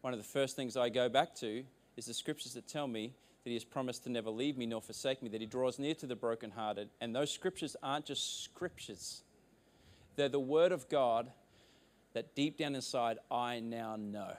one 0.00 0.12
of 0.12 0.18
the 0.18 0.24
first 0.24 0.56
things 0.56 0.76
I 0.76 0.88
go 0.88 1.08
back 1.08 1.32
to 1.36 1.62
is 1.96 2.06
the 2.06 2.12
scriptures 2.12 2.54
that 2.54 2.66
tell 2.66 2.88
me 2.88 3.14
that 3.44 3.50
He 3.50 3.54
has 3.54 3.62
promised 3.62 4.02
to 4.02 4.10
never 4.10 4.30
leave 4.30 4.58
me 4.58 4.66
nor 4.66 4.82
forsake 4.82 5.22
me, 5.22 5.28
that 5.28 5.40
He 5.40 5.46
draws 5.46 5.78
near 5.78 5.94
to 5.94 6.06
the 6.06 6.16
brokenhearted. 6.16 6.88
And 7.00 7.14
those 7.14 7.30
scriptures 7.30 7.76
aren't 7.80 8.06
just 8.06 8.42
scriptures, 8.42 9.22
they're 10.16 10.28
the 10.28 10.40
Word 10.40 10.72
of 10.72 10.88
God 10.88 11.30
that 12.14 12.34
deep 12.34 12.58
down 12.58 12.74
inside 12.74 13.18
I 13.30 13.60
now 13.60 13.94
know. 13.94 14.34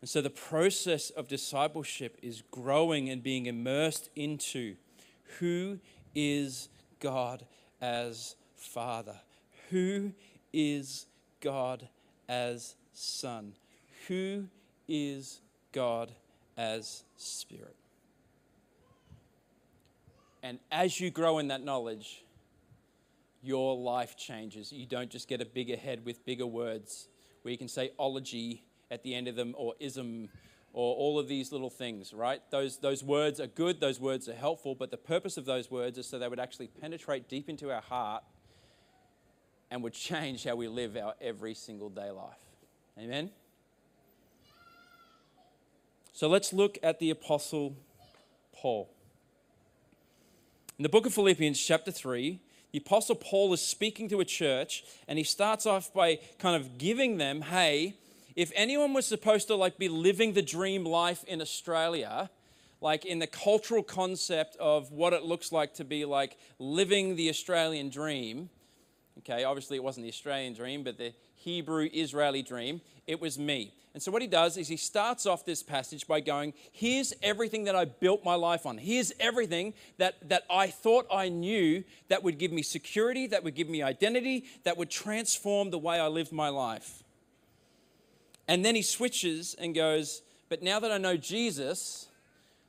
And 0.00 0.10
so 0.10 0.20
the 0.20 0.30
process 0.30 1.10
of 1.10 1.28
discipleship 1.28 2.18
is 2.22 2.42
growing 2.50 3.08
and 3.08 3.22
being 3.22 3.46
immersed 3.46 4.10
into 4.16 4.74
who 5.38 5.78
is 6.12 6.70
God 6.98 7.46
as 7.80 8.34
Father. 8.56 9.20
Who 9.72 10.12
is 10.52 11.06
God 11.40 11.88
as 12.28 12.76
Son? 12.92 13.54
Who 14.06 14.44
is 14.86 15.40
God 15.72 16.12
as 16.58 17.04
Spirit? 17.16 17.74
And 20.42 20.58
as 20.70 21.00
you 21.00 21.10
grow 21.10 21.38
in 21.38 21.48
that 21.48 21.64
knowledge, 21.64 22.22
your 23.42 23.74
life 23.74 24.14
changes. 24.14 24.72
You 24.72 24.84
don't 24.84 25.10
just 25.10 25.26
get 25.26 25.40
a 25.40 25.46
bigger 25.46 25.76
head 25.76 26.04
with 26.04 26.22
bigger 26.26 26.46
words 26.46 27.08
where 27.40 27.50
you 27.50 27.58
can 27.58 27.68
say 27.68 27.92
ology 27.98 28.64
at 28.90 29.02
the 29.02 29.14
end 29.14 29.26
of 29.26 29.36
them 29.36 29.54
or 29.56 29.72
ism 29.80 30.28
or 30.74 30.94
all 30.96 31.18
of 31.18 31.28
these 31.28 31.50
little 31.50 31.70
things, 31.70 32.12
right? 32.12 32.42
Those, 32.50 32.76
those 32.76 33.02
words 33.02 33.40
are 33.40 33.46
good, 33.46 33.80
those 33.80 33.98
words 33.98 34.28
are 34.28 34.34
helpful, 34.34 34.74
but 34.74 34.90
the 34.90 34.98
purpose 34.98 35.38
of 35.38 35.46
those 35.46 35.70
words 35.70 35.96
is 35.96 36.06
so 36.06 36.18
they 36.18 36.28
would 36.28 36.40
actually 36.40 36.66
penetrate 36.66 37.26
deep 37.26 37.48
into 37.48 37.70
our 37.70 37.80
heart 37.80 38.22
and 39.72 39.82
would 39.82 39.94
change 39.94 40.44
how 40.44 40.54
we 40.54 40.68
live 40.68 40.98
our 40.98 41.14
every 41.18 41.54
single 41.54 41.88
day 41.88 42.10
life. 42.10 42.36
Amen? 42.98 43.30
So 46.12 46.28
let's 46.28 46.52
look 46.52 46.78
at 46.82 46.98
the 46.98 47.08
Apostle 47.08 47.74
Paul. 48.54 48.90
In 50.78 50.82
the 50.82 50.90
book 50.90 51.06
of 51.06 51.14
Philippians, 51.14 51.58
chapter 51.58 51.90
3, 51.90 52.38
the 52.72 52.78
Apostle 52.80 53.14
Paul 53.14 53.50
is 53.54 53.62
speaking 53.62 54.10
to 54.10 54.20
a 54.20 54.26
church, 54.26 54.84
and 55.08 55.18
he 55.18 55.24
starts 55.24 55.64
off 55.64 55.92
by 55.94 56.18
kind 56.38 56.54
of 56.54 56.76
giving 56.76 57.16
them, 57.16 57.40
hey, 57.40 57.94
if 58.36 58.52
anyone 58.54 58.92
was 58.92 59.06
supposed 59.06 59.46
to 59.48 59.54
like 59.56 59.78
be 59.78 59.88
living 59.88 60.34
the 60.34 60.42
dream 60.42 60.84
life 60.84 61.24
in 61.24 61.40
Australia, 61.40 62.28
like 62.82 63.06
in 63.06 63.20
the 63.20 63.26
cultural 63.26 63.82
concept 63.82 64.54
of 64.56 64.92
what 64.92 65.14
it 65.14 65.22
looks 65.22 65.50
like 65.50 65.72
to 65.74 65.84
be 65.84 66.04
like 66.04 66.36
living 66.58 67.16
the 67.16 67.30
Australian 67.30 67.88
dream, 67.88 68.50
Okay, 69.18 69.44
obviously 69.44 69.76
it 69.76 69.84
wasn't 69.84 70.04
the 70.04 70.10
Australian 70.10 70.54
dream, 70.54 70.82
but 70.82 70.98
the 70.98 71.12
Hebrew 71.34 71.88
Israeli 71.92 72.42
dream. 72.42 72.80
It 73.06 73.20
was 73.20 73.38
me. 73.38 73.74
And 73.94 74.02
so 74.02 74.10
what 74.10 74.22
he 74.22 74.28
does 74.28 74.56
is 74.56 74.68
he 74.68 74.78
starts 74.78 75.26
off 75.26 75.44
this 75.44 75.62
passage 75.62 76.06
by 76.06 76.20
going, 76.20 76.54
Here's 76.72 77.12
everything 77.22 77.64
that 77.64 77.76
I 77.76 77.84
built 77.84 78.24
my 78.24 78.34
life 78.34 78.64
on. 78.64 78.78
Here's 78.78 79.12
everything 79.20 79.74
that, 79.98 80.28
that 80.28 80.44
I 80.48 80.68
thought 80.68 81.06
I 81.12 81.28
knew 81.28 81.84
that 82.08 82.22
would 82.22 82.38
give 82.38 82.52
me 82.52 82.62
security, 82.62 83.26
that 83.26 83.44
would 83.44 83.54
give 83.54 83.68
me 83.68 83.82
identity, 83.82 84.46
that 84.64 84.78
would 84.78 84.90
transform 84.90 85.70
the 85.70 85.78
way 85.78 86.00
I 86.00 86.06
lived 86.06 86.32
my 86.32 86.48
life. 86.48 87.02
And 88.48 88.64
then 88.64 88.74
he 88.74 88.82
switches 88.82 89.54
and 89.58 89.74
goes, 89.74 90.22
But 90.48 90.62
now 90.62 90.80
that 90.80 90.90
I 90.90 90.98
know 90.98 91.18
Jesus, 91.18 92.08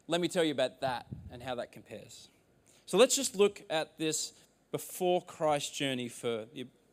let 0.07 0.19
me 0.19 0.27
tell 0.27 0.43
you 0.43 0.51
about 0.51 0.81
that 0.81 1.05
and 1.31 1.41
how 1.41 1.55
that 1.55 1.71
compares. 1.71 2.27
So 2.85 2.97
let's 2.97 3.15
just 3.15 3.35
look 3.35 3.61
at 3.69 3.97
this 3.97 4.33
before 4.73 5.21
Christ's 5.21 5.69
journey 5.69 6.09
for 6.09 6.45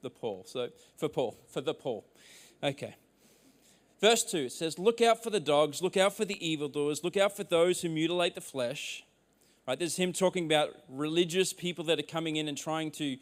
the 0.02 0.10
Paul. 0.10 0.44
So 0.46 0.68
for 0.98 1.08
Paul, 1.08 1.36
for 1.48 1.62
the 1.62 1.74
Paul. 1.74 2.04
Okay. 2.62 2.94
Verse 4.00 4.22
2 4.22 4.36
it 4.38 4.52
says, 4.52 4.78
Look 4.78 5.00
out 5.00 5.22
for 5.22 5.30
the 5.30 5.40
dogs, 5.40 5.82
look 5.82 5.96
out 5.96 6.14
for 6.14 6.26
the 6.26 6.46
evildoers, 6.46 7.02
look 7.02 7.16
out 7.16 7.34
for 7.34 7.42
those 7.42 7.80
who 7.80 7.88
mutilate 7.88 8.34
the 8.34 8.40
flesh. 8.42 9.02
Right, 9.66 9.78
this 9.78 9.92
is 9.92 9.96
him 9.96 10.12
talking 10.12 10.44
about 10.44 10.70
religious 10.88 11.52
people 11.52 11.84
that 11.84 11.98
are 11.98 12.02
coming 12.02 12.36
in 12.36 12.48
and 12.48 12.56
trying 12.56 12.90
to 12.92 13.16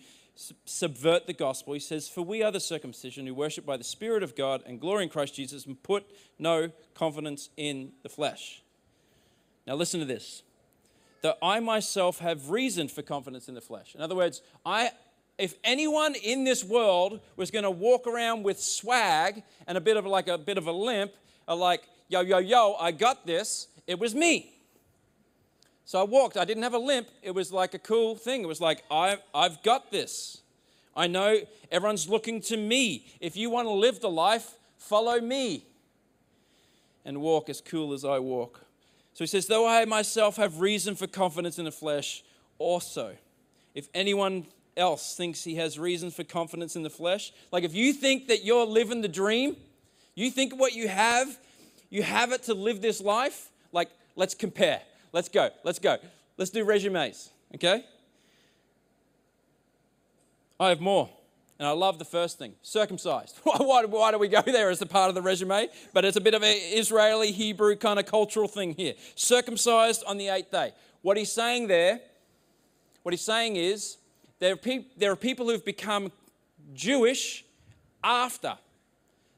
subvert 0.64 1.26
the 1.26 1.32
gospel. 1.32 1.74
He 1.74 1.80
says, 1.80 2.08
For 2.08 2.22
we 2.22 2.42
are 2.42 2.50
the 2.50 2.60
circumcision 2.60 3.26
who 3.26 3.34
worship 3.34 3.64
by 3.64 3.76
the 3.76 3.84
Spirit 3.84 4.24
of 4.24 4.34
God 4.34 4.62
and 4.66 4.80
glory 4.80 5.04
in 5.04 5.08
Christ 5.08 5.34
Jesus 5.34 5.66
and 5.66 5.80
put 5.82 6.04
no 6.38 6.70
confidence 6.94 7.50
in 7.56 7.92
the 8.02 8.08
flesh. 8.08 8.62
Now, 9.66 9.74
listen 9.74 10.00
to 10.00 10.06
this. 10.06 10.42
That 11.22 11.38
I 11.42 11.60
myself 11.60 12.20
have 12.20 12.50
reason 12.50 12.88
for 12.88 13.02
confidence 13.02 13.48
in 13.48 13.54
the 13.54 13.60
flesh. 13.60 13.94
In 13.94 14.00
other 14.00 14.14
words, 14.14 14.40
I, 14.64 14.90
if 15.36 15.54
anyone 15.64 16.14
in 16.14 16.44
this 16.44 16.62
world 16.62 17.20
was 17.36 17.50
going 17.50 17.64
to 17.64 17.70
walk 17.70 18.06
around 18.06 18.44
with 18.44 18.60
swag 18.60 19.42
and 19.66 19.76
a 19.76 19.80
bit 19.80 19.96
of 19.96 20.06
like 20.06 20.28
a 20.28 20.38
bit 20.38 20.58
of 20.58 20.66
a 20.66 20.72
limp, 20.72 21.12
a 21.48 21.54
like, 21.54 21.82
yo, 22.08 22.20
yo, 22.20 22.38
yo, 22.38 22.76
I 22.78 22.92
got 22.92 23.26
this, 23.26 23.68
it 23.86 23.98
was 23.98 24.14
me. 24.14 24.54
So 25.84 25.98
I 25.98 26.04
walked. 26.04 26.36
I 26.36 26.44
didn't 26.44 26.64
have 26.64 26.74
a 26.74 26.78
limp. 26.78 27.08
It 27.22 27.30
was 27.30 27.50
like 27.50 27.72
a 27.72 27.78
cool 27.78 28.14
thing. 28.14 28.42
It 28.42 28.46
was 28.46 28.60
like, 28.60 28.84
I've, 28.90 29.20
I've 29.34 29.62
got 29.62 29.90
this. 29.90 30.42
I 30.94 31.06
know 31.06 31.38
everyone's 31.70 32.08
looking 32.08 32.42
to 32.42 32.56
me. 32.56 33.06
If 33.20 33.36
you 33.36 33.48
want 33.48 33.66
to 33.66 33.72
live 33.72 34.00
the 34.00 34.10
life, 34.10 34.54
follow 34.76 35.18
me 35.20 35.64
and 37.06 37.22
walk 37.22 37.48
as 37.48 37.62
cool 37.62 37.94
as 37.94 38.04
I 38.04 38.18
walk. 38.18 38.66
So 39.18 39.24
he 39.24 39.26
says, 39.26 39.46
Though 39.46 39.66
I 39.66 39.84
myself 39.84 40.36
have 40.36 40.60
reason 40.60 40.94
for 40.94 41.08
confidence 41.08 41.58
in 41.58 41.64
the 41.64 41.72
flesh, 41.72 42.22
also, 42.60 43.16
if 43.74 43.88
anyone 43.92 44.46
else 44.76 45.16
thinks 45.16 45.42
he 45.42 45.56
has 45.56 45.76
reason 45.76 46.12
for 46.12 46.22
confidence 46.22 46.76
in 46.76 46.84
the 46.84 46.90
flesh, 46.90 47.32
like 47.50 47.64
if 47.64 47.74
you 47.74 47.92
think 47.92 48.28
that 48.28 48.44
you're 48.44 48.64
living 48.64 49.00
the 49.00 49.08
dream, 49.08 49.56
you 50.14 50.30
think 50.30 50.56
what 50.56 50.72
you 50.72 50.86
have, 50.86 51.36
you 51.90 52.04
have 52.04 52.30
it 52.30 52.44
to 52.44 52.54
live 52.54 52.80
this 52.80 53.00
life, 53.00 53.50
like 53.72 53.90
let's 54.14 54.36
compare. 54.36 54.82
Let's 55.12 55.28
go. 55.28 55.50
Let's 55.64 55.80
go. 55.80 55.96
Let's 56.36 56.52
do 56.52 56.62
resumes, 56.62 57.30
okay? 57.56 57.84
I 60.60 60.68
have 60.68 60.80
more. 60.80 61.10
And 61.58 61.66
I 61.66 61.72
love 61.72 61.98
the 61.98 62.04
first 62.04 62.38
thing 62.38 62.54
circumcised. 62.62 63.36
why, 63.42 63.84
why, 63.84 64.12
do 64.12 64.18
we 64.18 64.28
go 64.28 64.42
there 64.42 64.70
as 64.70 64.80
a 64.80 64.86
part 64.86 65.08
of 65.08 65.14
the 65.14 65.22
resume? 65.22 65.68
But 65.92 66.04
it's 66.04 66.16
a 66.16 66.20
bit 66.20 66.34
of 66.34 66.42
an 66.42 66.54
Israeli, 66.54 67.32
Hebrew 67.32 67.74
kind 67.76 67.98
of 67.98 68.06
cultural 68.06 68.46
thing 68.46 68.74
here. 68.74 68.94
Circumcised 69.16 70.04
on 70.06 70.18
the 70.18 70.28
eighth 70.28 70.50
day. 70.50 70.72
What 71.02 71.16
he's 71.16 71.32
saying 71.32 71.66
there, 71.66 72.00
what 73.02 73.12
he's 73.12 73.22
saying 73.22 73.56
is 73.56 73.96
there 74.38 74.52
are, 74.52 74.56
pe- 74.56 74.86
there 74.96 75.10
are 75.10 75.16
people 75.16 75.48
who've 75.48 75.64
become 75.64 76.12
Jewish 76.74 77.44
after. 78.04 78.56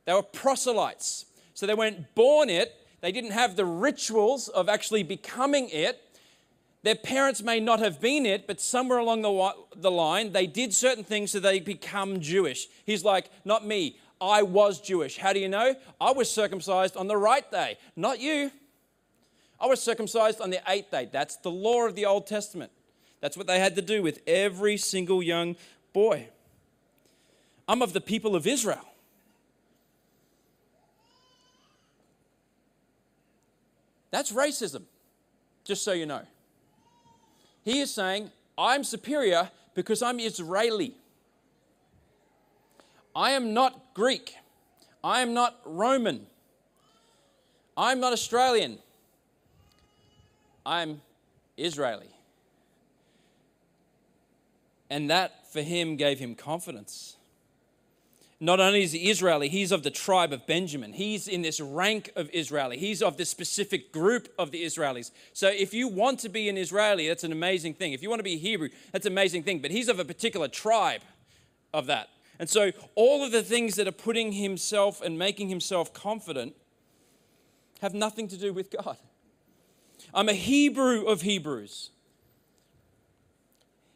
They 0.05 0.13
were 0.13 0.23
proselytes. 0.23 1.27
So 1.55 1.67
they 1.67 1.75
weren't 1.75 2.15
born 2.15 2.51
it, 2.51 2.75
they 3.01 3.13
didn't 3.13 3.33
have 3.33 3.57
the 3.57 3.65
rituals 3.65 4.49
of 4.49 4.69
actually 4.69 5.03
becoming 5.03 5.69
it. 5.71 6.03
Their 6.83 6.95
parents 6.95 7.43
may 7.43 7.61
not 7.61 7.79
have 7.81 8.01
been 8.01 8.25
it, 8.25 8.47
but 8.47 8.61
somewhere 8.61 8.99
along 8.99 9.23
the, 9.23 9.53
the 9.77 9.91
line, 9.91 10.33
they 10.33 10.47
did 10.47 10.73
certain 10.73 11.05
things 11.05 11.33
so 11.33 11.41
they 11.41 11.61
become 11.61 12.21
Jewish. 12.21 12.69
He's 12.87 13.05
like, 13.05 13.31
not 13.45 13.67
me. 13.67 13.99
I 14.21 14.43
was 14.43 14.81
Jewish. 14.81 15.19
How 15.19 15.33
do 15.33 15.41
you 15.41 15.49
know? 15.49 15.75
I 16.01 16.13
was 16.13 16.31
circumcised 16.31 16.97
on 16.97 17.07
the 17.07 17.17
right 17.17 17.49
day, 17.51 17.77
not 17.97 18.21
you. 18.21 18.51
I 19.61 19.67
was 19.67 19.83
circumcised 19.83 20.41
on 20.41 20.49
the 20.49 20.61
eighth 20.69 20.91
day. 20.91 21.09
That's 21.11 21.37
the 21.37 21.51
law 21.51 21.87
of 21.87 21.95
the 21.95 22.07
Old 22.07 22.27
Testament. 22.27 22.73
That's 23.21 23.37
what 23.37 23.47
they 23.47 23.59
had 23.59 23.77
to 23.77 23.83
do 23.83 24.03
with 24.03 24.21
every 24.27 24.79
single 24.79 25.23
young 25.23 25.57
boy. 25.93 26.29
I'm 27.69 27.83
of 27.83 27.93
the 27.93 28.01
people 28.01 28.35
of 28.35 28.47
Israel. 28.47 28.87
That's 34.11 34.33
racism, 34.33 34.85
just 35.65 35.85
so 35.85 35.93
you 35.93 36.07
know. 36.07 36.23
He 37.63 37.81
is 37.81 37.93
saying, 37.93 38.31
I'm 38.57 38.85
superior 38.85 39.51
because 39.75 40.03
I'm 40.03 40.21
Israeli. 40.21 40.95
I 43.15 43.33
am 43.33 43.53
not 43.55 43.95
Greek. 43.95 44.37
I 45.03 45.23
am 45.23 45.35
not 45.35 45.59
Roman. 45.65 46.27
I'm 47.77 48.01
not 48.01 48.13
Australian. 48.13 48.79
I'm 50.65 51.01
Israeli. 51.57 52.11
And 54.89 55.11
that 55.11 55.51
for 55.53 55.63
him 55.63 55.97
gave 55.97 56.19
him 56.19 56.35
confidence 56.35 57.17
not 58.43 58.59
only 58.59 58.83
is 58.83 58.93
he 58.93 59.11
Israeli, 59.11 59.51
he's 59.51 59.71
of 59.71 59.83
the 59.83 59.91
tribe 59.91 60.33
of 60.33 60.47
Benjamin. 60.47 60.95
He's 60.95 61.29
in 61.29 61.43
this 61.43 61.61
rank 61.61 62.11
of 62.17 62.31
Israeli. 62.33 62.79
He's 62.79 63.03
of 63.03 63.19
the 63.19 63.27
specific 63.27 63.93
group 63.93 64.33
of 64.39 64.51
the 64.51 64.65
Israelis. 64.65 65.11
So 65.35 65.49
if 65.49 65.75
you 65.75 65.89
want 65.89 66.21
to 66.21 66.31
be 66.31 66.49
an 66.49 66.57
Israeli, 66.57 67.07
that's 67.07 67.23
an 67.23 67.33
amazing 67.33 67.75
thing. 67.75 67.93
If 67.93 68.03
you 68.03 68.09
want 68.09 68.21
to 68.21 68.25
be 68.25 68.35
a 68.35 68.39
Hebrew, 68.39 68.71
that's 68.93 69.05
an 69.05 69.13
amazing 69.13 69.43
thing. 69.43 69.59
But 69.59 69.71
he's 69.71 69.89
of 69.89 70.01
a 70.01 70.07
particular 70.07 70.49
tribe 70.49 71.03
of 71.75 71.87
that. 71.87 72.09
And 72.39 72.49
so 72.49 72.73
all 72.95 73.23
of 73.23 73.31
the 73.31 73.43
things 73.43 73.75
that 73.77 73.87
are 73.87 73.93
putting 73.93 74.33
himself 74.33 75.03
and 75.03 75.19
making 75.19 75.51
himself 75.51 75.93
confident 75.93 76.55
have 77.83 77.93
nothing 77.93 78.27
to 78.29 78.39
do 78.39 78.55
with 78.55 78.71
God. 78.71 78.97
I'm 80.15 80.31
a 80.31 80.35
Hebrew 80.35 81.05
of 81.05 81.21
Hebrews. 81.21 81.91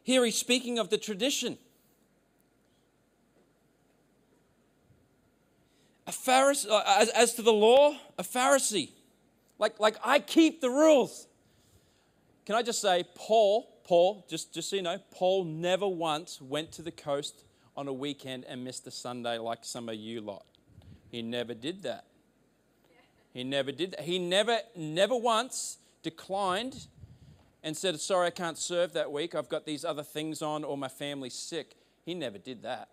Here 0.02 0.22
he's 0.22 0.37
speaking 0.37 0.78
of 0.78 0.90
the 0.90 0.98
tradition. 0.98 1.57
A 6.07 6.11
Pharisee, 6.11 6.71
uh, 6.71 6.83
as, 6.87 7.09
as 7.11 7.35
to 7.35 7.43
the 7.43 7.53
law, 7.53 7.97
a 8.19 8.23
Pharisee. 8.23 8.90
Like, 9.59 9.81
like 9.81 9.97
I 10.05 10.19
keep 10.19 10.61
the 10.61 10.71
rules. 10.71 11.27
Can 12.45 12.55
I 12.55 12.62
just 12.62 12.81
say, 12.81 13.05
Paul, 13.14 13.71
Paul, 13.85 14.27
just, 14.29 14.53
just 14.53 14.69
so 14.69 14.77
you 14.77 14.83
know, 14.83 14.99
Paul 15.11 15.45
never 15.45 15.88
once 15.88 16.40
went 16.40 16.73
to 16.73 16.83
the 16.83 16.90
coast 16.90 17.45
on 17.77 17.88
a 17.88 17.93
weekend 17.93 18.45
and 18.45 18.62
missed 18.64 18.87
a 18.87 18.90
Sunday 18.90 19.38
like 19.38 19.61
some 19.62 19.88
of 19.88 19.97
you 19.97 20.21
lot. 20.21 20.45
He 21.11 21.23
never 21.23 21.55
did 21.55 21.83
that. 21.85 22.05
He 23.33 23.45
never 23.45 23.73
did 23.73 23.93
that. 23.93 24.01
He 24.01 24.19
never, 24.19 24.59
never 24.77 25.17
once 25.17 25.79
declined 26.03 26.87
and 27.62 27.77
said, 27.77 27.99
Sorry, 28.01 28.29
I 28.29 28.31
can't 28.31 28.59
serve 28.59 28.93
that 28.93 29.11
week. 29.11 29.35
I've 29.35 29.49
got 29.49 29.64
these 29.64 29.85
other 29.85 30.03
things 30.03 30.43
on 30.43 30.64
or 30.64 30.77
my 30.77 30.88
family's 30.88 31.35
sick. 31.35 31.75
He 32.05 32.14
never 32.14 32.38
did 32.38 32.62
that. 32.62 32.88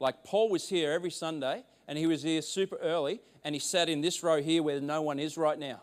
Like 0.00 0.24
Paul 0.24 0.50
was 0.50 0.68
here 0.68 0.92
every 0.92 1.10
Sunday 1.10 1.64
and 1.88 1.98
he 1.98 2.06
was 2.06 2.22
here 2.22 2.42
super 2.42 2.76
early 2.76 3.20
and 3.44 3.54
he 3.54 3.58
sat 3.58 3.88
in 3.88 4.00
this 4.00 4.22
row 4.22 4.40
here 4.40 4.62
where 4.62 4.80
no 4.80 5.02
one 5.02 5.18
is 5.18 5.36
right 5.36 5.58
now. 5.58 5.80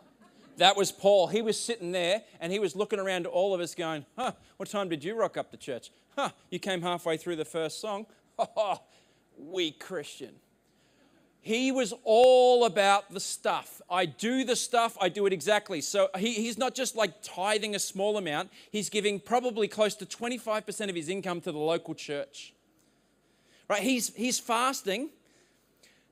That 0.58 0.76
was 0.76 0.92
Paul. 0.92 1.28
He 1.28 1.42
was 1.42 1.60
sitting 1.60 1.92
there 1.92 2.24
and 2.40 2.52
he 2.52 2.60
was 2.60 2.76
looking 2.76 3.00
around 3.00 3.24
to 3.24 3.30
all 3.30 3.54
of 3.54 3.62
us 3.62 3.74
going, 3.74 4.06
Huh, 4.18 4.34
what 4.58 4.70
time 4.70 4.90
did 4.90 5.04
you 5.04 5.16
rock 5.16 5.38
up 5.38 5.52
to 5.52 5.58
church? 5.58 5.92
Huh, 6.16 6.30
you 6.50 6.60
came 6.60 6.82
halfway 6.82 7.18
through 7.18 7.38
the 7.38 7.46
first 7.46 7.80
song? 7.80 8.06
Oh, 8.38 8.82
weak 9.38 9.80
Christian. 9.80 10.34
He 11.42 11.72
was 11.72 11.94
all 12.04 12.66
about 12.66 13.12
the 13.12 13.20
stuff. 13.20 13.82
I 13.90 14.06
do 14.06 14.44
the 14.44 14.56
stuff, 14.56 14.96
I 15.02 15.10
do 15.10 15.26
it 15.26 15.34
exactly. 15.34 15.82
So 15.82 16.10
he, 16.18 16.34
he's 16.34 16.58
not 16.58 16.76
just 16.76 16.96
like 16.96 17.22
tithing 17.24 17.74
a 17.74 17.80
small 17.80 18.18
amount, 18.18 18.52
he's 18.72 18.90
giving 18.90 19.20
probably 19.20 19.68
close 19.68 19.96
to 19.96 20.06
25% 20.06 20.90
of 20.90 20.96
his 20.96 21.10
income 21.10 21.42
to 21.42 21.52
the 21.52 21.58
local 21.58 21.96
church. 21.96 22.54
Right? 23.68 23.82
He's, 23.82 24.14
he's 24.16 24.40
fasting 24.40 25.10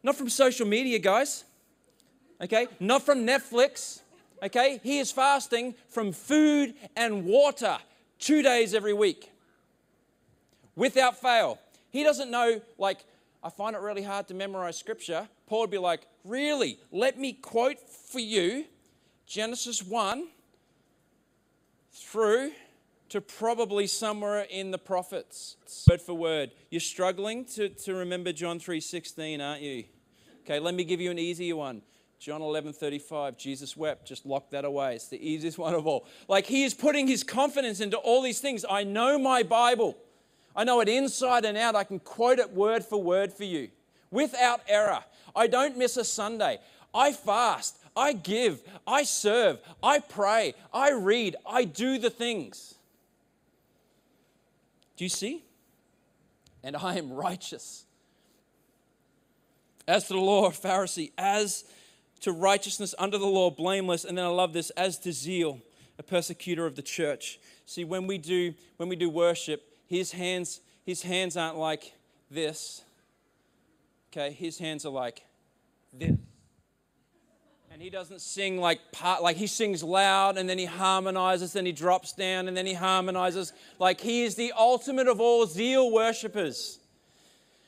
not 0.04 0.16
from 0.16 0.30
social 0.30 0.66
media, 0.66 1.00
guys. 1.00 1.44
Okay? 2.42 2.68
Not 2.80 3.04
from 3.04 3.26
Netflix. 3.26 4.02
Okay? 4.42 4.80
He 4.84 5.00
is 5.00 5.12
fasting 5.12 5.76
from 5.90 6.12
food 6.12 6.74
and 6.96 7.26
water 7.26 7.78
two 8.20 8.42
days 8.42 8.74
every 8.74 8.94
week 8.94 9.32
without 10.76 11.20
fail. 11.20 11.60
He 11.92 12.04
doesn't 12.04 12.32
know, 12.32 12.62
like, 12.78 13.00
I 13.44 13.50
find 13.50 13.76
it 13.76 13.82
really 13.82 14.04
hard 14.04 14.28
to 14.28 14.34
memorize 14.34 14.78
scripture. 14.78 15.28
Paul 15.48 15.62
would 15.62 15.72
be 15.72 15.78
like, 15.78 16.02
Really? 16.26 16.78
Let 16.92 17.18
me 17.18 17.34
quote 17.34 17.80
for 17.80 18.20
you 18.20 18.66
Genesis 19.26 19.82
1 19.84 20.28
through 21.92 22.52
to 23.10 23.22
probably 23.22 23.88
somewhere 23.88 24.42
in 24.50 24.72
the 24.72 24.78
prophets. 24.78 25.58
Word 25.90 26.02
for 26.02 26.14
word. 26.14 26.52
You're 26.70 26.80
struggling 26.80 27.46
to, 27.46 27.70
to 27.70 27.96
remember 27.96 28.32
John 28.32 28.60
3.16, 28.60 29.42
aren't 29.42 29.62
you? 29.62 29.86
Okay, 30.46 30.60
let 30.60 30.74
me 30.74 30.84
give 30.84 31.02
you 31.02 31.12
an 31.12 31.20
easier 31.20 31.56
one. 31.56 31.82
John 32.20 32.42
11, 32.42 32.74
35, 32.74 33.38
Jesus 33.38 33.78
wept. 33.78 34.06
Just 34.06 34.26
lock 34.26 34.50
that 34.50 34.66
away. 34.66 34.96
It's 34.96 35.08
the 35.08 35.26
easiest 35.26 35.58
one 35.58 35.74
of 35.74 35.88
all. 35.88 36.06
Like 36.28 36.46
he 36.46 36.64
is 36.64 36.74
putting 36.74 37.08
his 37.08 37.24
confidence 37.24 37.80
into 37.80 37.98
all 37.98 38.22
these 38.22 38.40
things. 38.40 38.66
I 38.70 38.84
know 38.84 39.18
my 39.18 39.44
Bible. 39.44 39.98
I 40.56 40.66
know 40.66 40.82
it 40.82 40.90
inside 40.90 41.46
and 41.46 41.58
out. 41.58 41.76
I 41.76 41.86
can 41.86 42.00
quote 42.00 42.40
it 42.40 42.52
word 42.52 42.84
for 42.84 43.02
word 43.02 43.32
for 43.32 43.46
you 43.46 43.70
without 44.12 44.62
error. 44.68 45.04
I 45.36 45.48
don't 45.48 45.78
miss 45.78 45.96
a 45.96 46.04
Sunday. 46.04 46.60
I 46.94 47.14
fast. 47.14 47.78
I 47.96 48.14
give. 48.14 48.62
I 48.86 49.04
serve. 49.04 49.60
I 49.82 50.00
pray. 50.00 50.56
I 50.74 50.92
read. 50.92 51.36
I 51.48 51.64
do 51.64 52.00
the 52.00 52.10
things. 52.10 52.76
Do 55.00 55.06
you 55.06 55.10
see? 55.10 55.46
And 56.62 56.76
I 56.76 56.98
am 56.98 57.14
righteous. 57.14 57.86
As 59.88 60.04
to 60.08 60.14
the 60.14 60.20
law, 60.20 60.48
a 60.48 60.52
Pharisee. 60.52 61.14
As 61.18 61.64
to 62.20 62.34
righteousness 62.34 62.94
under 63.00 63.18
the 63.18 63.26
law, 63.26 63.50
blameless. 63.50 64.04
And 64.04 64.18
then 64.18 64.26
I 64.26 64.28
love 64.28 64.52
this, 64.52 64.72
as 64.72 65.00
to 65.00 65.14
zeal, 65.14 65.62
a 65.98 66.04
persecutor 66.04 66.66
of 66.66 66.76
the 66.76 66.82
church. 66.82 67.40
See, 67.66 67.86
when 67.86 68.08
we 68.08 68.18
do, 68.18 68.54
when 68.76 68.90
we 68.90 68.98
do 68.98 69.10
worship, 69.10 69.64
his 69.88 70.12
hands, 70.12 70.60
his 70.86 71.02
hands 71.04 71.38
aren't 71.38 71.58
like 71.58 71.94
this. 72.30 72.82
Okay, 74.12 74.34
his 74.34 74.60
hands 74.60 74.86
are 74.86 74.92
like 74.92 75.24
this. 75.94 76.18
And 77.80 77.86
he 77.86 77.90
doesn't 77.90 78.20
sing 78.20 78.60
like 78.60 78.92
part, 78.92 79.24
like 79.24 79.38
he 79.38 79.48
sings 79.48 79.82
loud 79.82 80.38
and 80.38 80.50
then 80.50 80.58
he 80.58 80.66
harmonizes, 80.66 81.54
then 81.54 81.66
he 81.66 81.72
drops 81.72 82.12
down 82.12 82.50
and 82.50 82.58
then 82.58 82.66
he 82.66 82.74
harmonizes. 82.74 83.54
Like 83.80 84.02
he 84.02 84.24
is 84.24 84.36
the 84.36 84.52
ultimate 84.52 85.08
of 85.08 85.22
all 85.22 85.46
zeal 85.46 85.90
worshippers. 85.90 86.80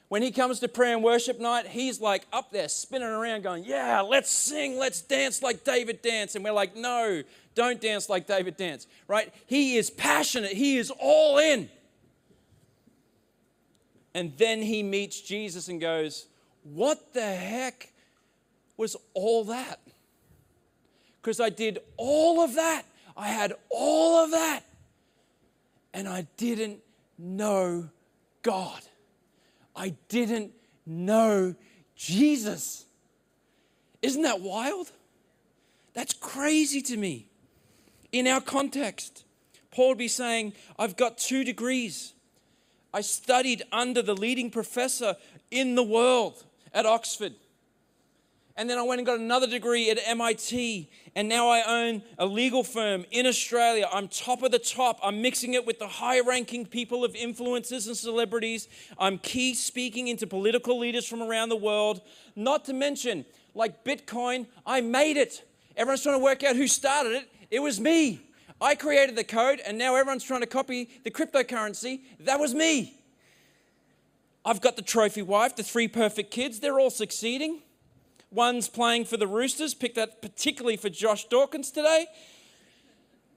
When 0.10 0.21
he 0.21 0.32
comes 0.32 0.60
to 0.60 0.67
prayer 0.67 0.95
and 0.95 1.02
worship 1.02 1.39
night, 1.39 1.65
he's 1.65 2.02
like 2.02 2.26
up 2.34 2.52
there 2.52 2.67
spinning 2.67 3.08
around 3.08 3.43
going, 3.43 3.63
Yeah, 3.63 4.02
let's 4.02 4.30
sing, 4.30 4.78
let's 4.78 5.00
dance 5.00 5.41
like 5.41 5.63
David 5.63 6.02
danced. 6.02 6.36
And 6.36 6.43
we're 6.43 6.52
like, 6.52 6.76
No, 6.76 7.24
don't 7.56 7.80
dance 7.80 8.10
like 8.10 8.28
David 8.28 8.58
danced, 8.58 8.89
right? 9.08 9.34
He 9.47 9.78
is 9.78 9.89
passionate, 9.89 10.52
he 10.52 10.76
is 10.76 10.91
all 11.00 11.38
in. 11.38 11.69
And 14.13 14.34
then 14.38 14.62
he 14.62 14.84
meets 14.84 15.21
Jesus 15.21 15.69
and 15.69 15.80
goes, 15.80 16.28
What 16.63 17.13
the 17.13 17.34
heck 17.34 17.93
was 18.76 18.97
all 19.13 19.45
that? 19.45 19.80
Because 21.22 21.40
I 21.40 21.50
did 21.50 21.80
all 21.98 22.42
of 22.42 22.56
that. 22.56 22.84
I 23.16 23.28
had 23.28 23.54
all 23.70 24.24
of 24.24 24.32
that. 24.32 24.62
And 25.94 26.08
I 26.08 26.28
didn't 26.38 26.80
know 27.18 27.90
God. 28.42 28.82
I 29.76 29.96
didn't 30.10 30.52
know 30.86 31.56
Jesus. 31.96 32.86
Isn't 34.02 34.24
that 34.24 34.42
wild? 34.42 34.92
That's 35.94 36.14
crazy 36.14 36.82
to 36.84 36.98
me. 36.98 37.28
In 38.12 38.28
our 38.28 38.42
context, 38.42 39.24
Paul 39.72 39.90
would 39.90 39.98
be 39.98 40.08
saying, 40.08 40.54
I've 40.78 40.98
got 40.98 41.18
two 41.18 41.44
degrees. 41.44 42.14
I 42.94 43.02
studied 43.02 43.64
under 43.72 44.02
the 44.02 44.16
leading 44.16 44.50
professor 44.50 45.16
in 45.50 45.76
the 45.76 45.84
world 45.84 46.44
at 46.74 46.86
Oxford. 46.86 47.34
And 48.58 48.70
then 48.70 48.78
I 48.78 48.82
went 48.82 49.00
and 49.00 49.06
got 49.06 49.20
another 49.20 49.48
degree 49.48 49.90
at 49.90 50.00
MIT. 50.06 50.90
And 51.16 51.30
now 51.30 51.50
I 51.50 51.64
own 51.64 52.04
a 52.18 52.26
legal 52.26 52.64
firm 52.64 53.06
in 53.12 53.26
Australia. 53.26 53.88
I'm 53.92 54.08
top 54.08 54.44
of 54.44 54.52
the 54.52 54.60
top. 54.60 55.00
I'm 55.04 55.22
mixing 55.22 55.54
it 55.54 55.66
with 55.66 55.80
the 55.80 55.88
high 55.88 56.20
ranking 56.20 56.66
people 56.66 57.06
of 57.06 57.14
influencers 57.14 57.88
and 57.88 57.96
celebrities. 57.96 58.68
I'm 58.98 59.18
key 59.18 59.54
speaking 59.54 60.08
into 60.08 60.28
political 60.28 60.78
leaders 60.78 61.08
from 61.08 61.22
around 61.22 61.50
the 61.50 61.56
world. 61.56 62.02
Not 62.36 62.66
to 62.66 62.74
mention, 62.74 63.26
like 63.56 63.84
Bitcoin, 63.84 64.48
I 64.66 64.82
made 64.82 65.18
it. 65.18 65.48
Everyone's 65.78 66.04
trying 66.04 66.20
to 66.20 66.24
work 66.24 66.44
out 66.44 66.56
who 66.56 66.68
started 66.68 67.14
it. 67.14 67.30
It 67.50 67.60
was 67.60 67.80
me. 67.80 68.22
I 68.60 68.76
created 68.76 69.16
the 69.16 69.24
code, 69.24 69.60
and 69.66 69.78
now 69.78 69.96
everyone's 69.96 70.24
trying 70.24 70.42
to 70.42 70.48
copy 70.48 70.90
the 71.04 71.10
cryptocurrency. 71.10 72.02
That 72.20 72.40
was 72.40 72.54
me. 72.54 73.02
I've 74.46 74.62
got 74.62 74.76
the 74.76 74.82
trophy 74.82 75.22
wife, 75.22 75.56
the 75.56 75.64
three 75.64 75.88
perfect 75.88 76.32
kids. 76.32 76.60
They're 76.60 76.80
all 76.80 76.90
succeeding. 76.90 77.62
One's 78.32 78.70
playing 78.70 79.06
for 79.06 79.17
the 79.17 79.28
Roosters, 79.28 79.74
picked 79.74 79.96
that 79.96 80.22
particularly 80.22 80.78
for 80.78 80.89
Josh 80.89 81.26
Dawkins 81.26 81.70
today. 81.70 82.08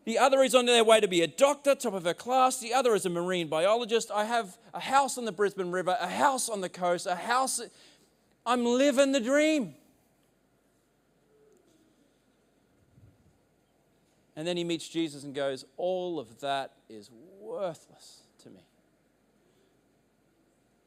The 0.05 0.19
other 0.19 0.43
is 0.43 0.55
on 0.55 0.67
their 0.67 0.85
way 0.85 1.01
to 1.01 1.09
be 1.09 1.23
a 1.23 1.27
doctor, 1.27 1.75
top 1.75 1.95
of 1.95 2.05
her 2.05 2.15
class. 2.15 2.61
The 2.61 2.75
other 2.75 2.95
is 2.95 3.05
a 3.05 3.11
marine 3.11 3.49
biologist. 3.49 4.11
I 4.11 4.25
have 4.25 4.57
a 4.73 4.81
house 4.81 5.19
on 5.19 5.25
the 5.25 5.33
Brisbane 5.33 5.73
River, 5.73 5.97
a 5.99 6.09
house 6.09 6.49
on 6.49 6.61
the 6.61 6.69
coast, 6.69 7.07
a 7.07 7.17
house. 7.17 7.61
I'm 8.47 8.65
living 8.65 9.13
the 9.13 9.21
dream. 9.21 9.75
And 14.37 14.47
then 14.47 14.57
he 14.57 14.65
meets 14.65 14.89
Jesus 14.89 15.25
and 15.25 15.35
goes, 15.35 15.65
All 15.77 16.21
of 16.21 16.41
that 16.41 16.73
is 16.89 17.11
worthless 17.41 18.21
to 18.43 18.51
me. 18.51 18.67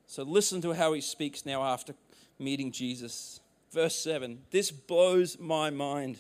So 0.06 0.24
listen 0.24 0.62
to 0.62 0.74
how 0.74 0.93
he 0.93 1.02
speaks 1.02 1.46
now 1.46 1.63
after 1.63 1.93
meeting 2.39 2.72
Jesus. 2.72 3.39
Verse 3.78 3.96
7 4.00 4.40
This 4.50 4.72
blows 4.72 5.38
my 5.38 5.70
mind. 5.70 6.18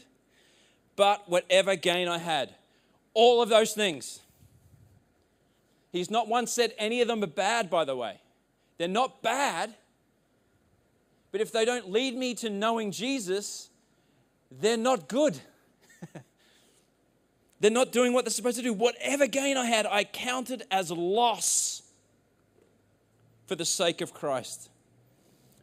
But 0.95 1.27
whatever 1.27 1.75
gain 1.75 2.07
I 2.07 2.19
had, 2.19 2.53
all 3.15 3.41
of 3.41 3.49
those 3.49 3.73
things. 3.73 4.19
He's 5.91 6.11
not 6.11 6.27
once 6.27 6.51
said 6.51 6.75
any 6.77 7.01
of 7.01 7.07
them 7.07 7.23
are 7.23 7.25
bad, 7.27 7.71
by 7.71 7.83
the 7.83 7.95
way. 7.95 8.21
They're 8.77 8.87
not 8.87 9.23
bad. 9.23 9.73
But 11.31 11.41
if 11.41 11.51
they 11.51 11.65
don't 11.65 11.91
lead 11.91 12.15
me 12.15 12.35
to 12.35 12.51
knowing 12.51 12.91
Jesus, 12.91 13.71
they're 14.51 14.77
not 14.77 15.07
good. 15.07 15.39
They're 17.59 17.71
not 17.71 17.91
doing 17.91 18.13
what 18.13 18.23
they're 18.23 18.31
supposed 18.31 18.57
to 18.57 18.63
do. 18.63 18.71
Whatever 18.71 19.25
gain 19.25 19.57
I 19.57 19.65
had, 19.65 19.87
I 19.87 20.03
counted 20.03 20.61
as 20.69 20.91
loss 20.91 21.81
for 23.47 23.55
the 23.55 23.65
sake 23.65 24.01
of 24.01 24.13
Christ. 24.13 24.69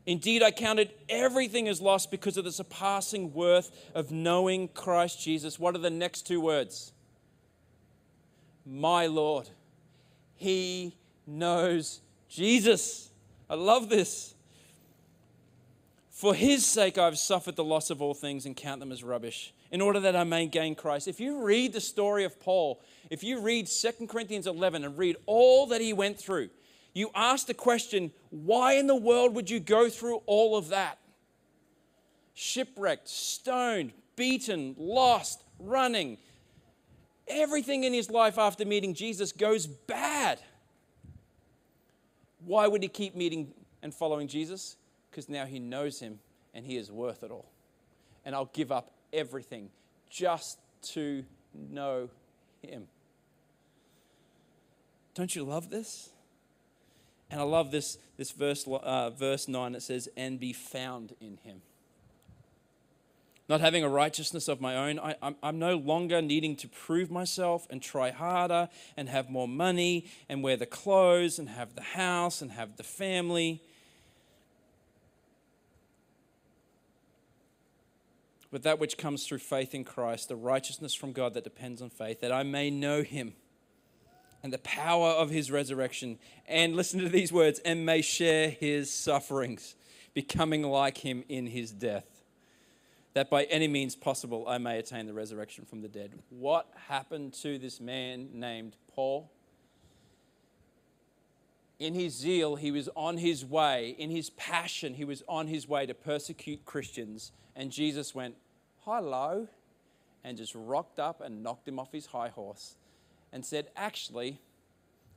Indeed, 0.07 0.43
I 0.43 0.51
counted 0.51 0.91
everything 1.09 1.67
as 1.67 1.81
lost 1.81 2.11
because 2.11 2.37
of 2.37 2.45
the 2.45 2.53
surpassing 2.53 3.33
worth 3.33 3.71
of 3.95 4.11
knowing 4.11 4.69
Christ 4.69 5.23
Jesus. 5.23 5.59
What 5.59 5.75
are 5.75 5.79
the 5.79 5.91
next 5.91 6.27
two 6.27 6.41
words? 6.41 6.93
My 8.67 9.07
Lord. 9.07 9.49
He 10.37 10.97
knows 11.27 12.01
Jesus. 12.29 13.11
I 13.49 13.55
love 13.55 13.89
this. 13.89 14.35
For 16.11 16.35
his 16.35 16.65
sake, 16.65 16.97
I've 16.97 17.19
suffered 17.19 17.57
the 17.57 17.65
loss 17.65 17.91
of 17.91 18.01
all 18.01 18.15
things 18.15 18.47
and 18.47 18.55
count 18.55 18.81
them 18.81 18.93
as 18.93 19.03
rubbish 19.03 19.53
in 19.71 19.81
order 19.81 19.99
that 20.01 20.15
I 20.15 20.25
may 20.25 20.47
gain 20.47 20.75
Christ. 20.75 21.09
If 21.09 21.19
you 21.19 21.43
read 21.43 21.73
the 21.73 21.81
story 21.81 22.25
of 22.25 22.39
Paul, 22.39 22.81
if 23.11 23.25
you 23.25 23.41
read 23.41 23.67
2 23.67 24.07
Corinthians 24.07 24.47
11 24.47 24.85
and 24.85 24.97
read 24.97 25.17
all 25.27 25.67
that 25.67 25.81
he 25.81 25.93
went 25.93 26.19
through, 26.19 26.51
you 26.95 27.11
ask 27.15 27.47
the 27.47 27.55
question, 27.55 28.13
why 28.31 28.75
in 28.75 28.87
the 28.87 28.97
world 28.97 29.35
would 29.35 29.51
you 29.51 29.61
go 29.61 29.89
through 29.91 30.23
all 30.27 30.57
of 30.57 30.69
that? 30.69 30.99
Shipwrecked, 32.35 33.09
stoned, 33.09 33.93
beaten, 34.17 34.75
lost, 34.79 35.43
running. 35.59 36.19
Everything 37.29 37.85
in 37.85 37.93
his 37.93 38.11
life 38.11 38.39
after 38.39 38.65
meeting 38.65 38.95
Jesus 38.95 39.33
goes 39.33 39.67
bad. 39.67 40.41
Why 42.45 42.67
would 42.67 42.83
he 42.83 42.89
keep 42.89 43.15
meeting 43.15 43.53
and 43.83 43.93
following 43.93 44.29
Jesus? 44.29 44.77
Because 45.11 45.29
now 45.29 45.45
he 45.45 45.59
knows 45.59 46.01
him 46.01 46.19
and 46.55 46.65
he 46.65 46.77
is 46.77 46.91
worth 46.91 47.23
it 47.23 47.31
all. 47.31 47.51
And 48.25 48.35
I'll 48.35 48.51
give 48.53 48.73
up 48.73 48.91
everything 49.13 49.71
just 50.11 50.59
to 50.83 51.25
know 51.71 52.09
Him. 52.63 52.87
Don't 55.15 55.35
you 55.35 55.45
love 55.45 55.71
this? 55.71 56.11
And 57.35 57.43
I 57.43 57.47
love 57.47 57.73
this, 57.73 57.99
this 58.17 58.31
verse, 58.31 58.65
uh, 58.65 59.11
verse 59.11 59.49
9 59.49 59.73
that 59.73 59.83
says, 59.83 60.09
and 60.17 60.39
be 60.39 60.53
found 60.53 61.17
in 61.21 61.37
Him. 61.39 61.63
Not 63.49 63.61
having 63.61 63.83
a 63.83 63.89
righteousness 63.89 64.47
of 64.47 64.61
my 64.61 64.77
own, 64.77 65.01
I, 65.01 65.17
I'm, 65.21 65.35
I'm 65.43 65.59
no 65.59 65.75
longer 65.75 66.23
needing 66.23 66.55
to 66.55 66.69
prove 66.69 67.11
myself 67.11 67.67
and 67.71 67.83
try 67.83 68.13
harder 68.13 68.69
and 68.97 69.09
have 69.09 69.31
more 69.31 69.49
money 69.49 70.07
and 70.29 70.45
wear 70.45 70.57
the 70.57 70.65
clothes 70.65 71.41
and 71.41 71.49
have 71.49 71.75
the 71.75 71.83
house 71.83 72.41
and 72.41 72.53
have 72.53 72.77
the 72.77 72.85
family. 72.85 73.61
but 78.53 78.63
that 78.63 78.79
which 78.79 78.97
comes 78.97 79.27
through 79.27 79.39
faith 79.39 79.75
in 79.75 79.83
Christ, 79.83 80.29
the 80.29 80.37
righteousness 80.37 80.95
from 80.95 81.11
God 81.11 81.35
that 81.35 81.43
depends 81.43 81.83
on 81.83 81.91
faith, 81.91 82.21
that 82.21 82.31
I 82.31 82.45
may 82.45 82.71
know 82.71 83.03
him 83.03 83.35
and 84.45 84.53
the 84.53 84.59
power 84.59 85.09
of 85.09 85.31
his 85.31 85.51
resurrection, 85.51 86.19
and 86.47 86.77
listen 86.77 87.01
to 87.01 87.09
these 87.09 87.33
words, 87.33 87.61
and 87.61 87.87
may 87.87 88.03
share 88.03 88.51
his 88.51 88.93
sufferings, 88.93 89.75
becoming 90.13 90.63
like 90.63 90.99
him 90.99 91.25
in 91.31 91.47
his 91.47 91.73
death, 91.73 92.05
that 93.15 93.31
by 93.31 93.45
any 93.45 93.67
means 93.67 93.97
possible 93.97 94.45
I 94.47 94.59
may 94.59 94.79
attain 94.79 95.07
the 95.07 95.15
resurrection 95.15 95.65
from 95.65 95.81
the 95.81 95.89
dead. 95.89 96.13
What 96.29 96.69
happened 96.89 97.33
to 97.41 97.59
this 97.59 97.81
man 97.81 98.29
named 98.35 98.77
Paul? 98.95 99.31
in 101.81 101.93
his 101.93 102.15
zeal, 102.15 102.55
he 102.55 102.71
was 102.71 102.89
on 102.95 103.17
his 103.17 103.45
way, 103.45 103.97
in 103.99 104.09
his 104.09 104.31
passion, 104.31 104.95
he 104.95 105.05
was 105.05 105.25
on 105.29 105.49
his 105.49 105.69
way 105.69 105.85
to 105.85 105.93
persecute 105.93 106.65
Christians. 106.65 107.33
And 107.57 107.71
Jesus 107.73 108.15
went, 108.15 108.37
hello, 108.83 109.49
and 110.23 110.39
just 110.39 110.55
rocked 110.55 111.01
up 111.01 111.21
and 111.21 111.43
knocked 111.43 111.67
him 111.67 111.81
off 111.81 111.91
his 111.93 112.07
high 112.07 112.29
horse 112.29 112.77
and 113.35 113.45
said, 113.45 113.67
Actually, 113.77 114.41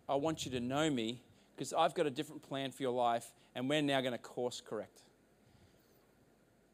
I 0.10 0.15
want 0.15 0.43
you 0.43 0.51
to 0.51 0.60
know 0.60 0.89
me 0.89 1.21
because 1.56 1.71
I've 1.71 1.93
got 1.93 2.06
a 2.06 2.10
different 2.10 2.41
plan 2.41 2.71
for 2.71 2.84
your 2.84 2.91
life, 2.91 3.32
and 3.56 3.69
we're 3.69 3.82
now 3.82 4.01
going 4.01 4.12
to 4.12 4.17
course 4.17 4.62
correct. 4.67 5.03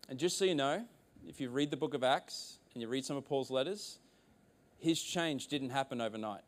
And 0.09 0.17
just 0.17 0.37
so 0.37 0.45
you 0.45 0.55
know, 0.55 0.83
if 1.27 1.39
you 1.39 1.49
read 1.49 1.69
the 1.69 1.77
book 1.77 1.93
of 1.93 2.03
Acts 2.03 2.57
and 2.73 2.81
you 2.81 2.87
read 2.87 3.05
some 3.05 3.17
of 3.17 3.25
Paul's 3.25 3.51
letters, 3.51 3.99
his 4.79 5.01
change 5.01 5.47
didn't 5.47 5.69
happen 5.69 6.01
overnight. 6.01 6.41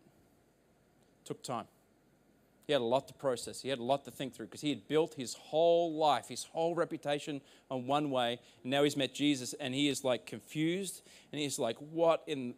It 1.21 1.25
took 1.25 1.43
time. 1.43 1.65
He 2.67 2.73
had 2.73 2.81
a 2.81 2.85
lot 2.85 3.07
to 3.09 3.13
process. 3.13 3.61
He 3.61 3.69
had 3.69 3.79
a 3.79 3.83
lot 3.83 4.05
to 4.05 4.11
think 4.11 4.33
through 4.33 4.47
because 4.47 4.61
he 4.61 4.69
had 4.69 4.87
built 4.87 5.13
his 5.13 5.35
whole 5.35 5.93
life, 5.93 6.27
his 6.29 6.45
whole 6.45 6.73
reputation 6.73 7.41
on 7.69 7.85
one 7.85 8.09
way. 8.09 8.39
And 8.63 8.71
now 8.71 8.83
he's 8.83 8.97
met 8.97 9.13
Jesus 9.13 9.53
and 9.53 9.73
he 9.73 9.87
is 9.87 10.03
like 10.03 10.25
confused 10.25 11.03
and 11.31 11.39
he's 11.39 11.59
like, 11.59 11.77
what 11.77 12.23
in, 12.27 12.55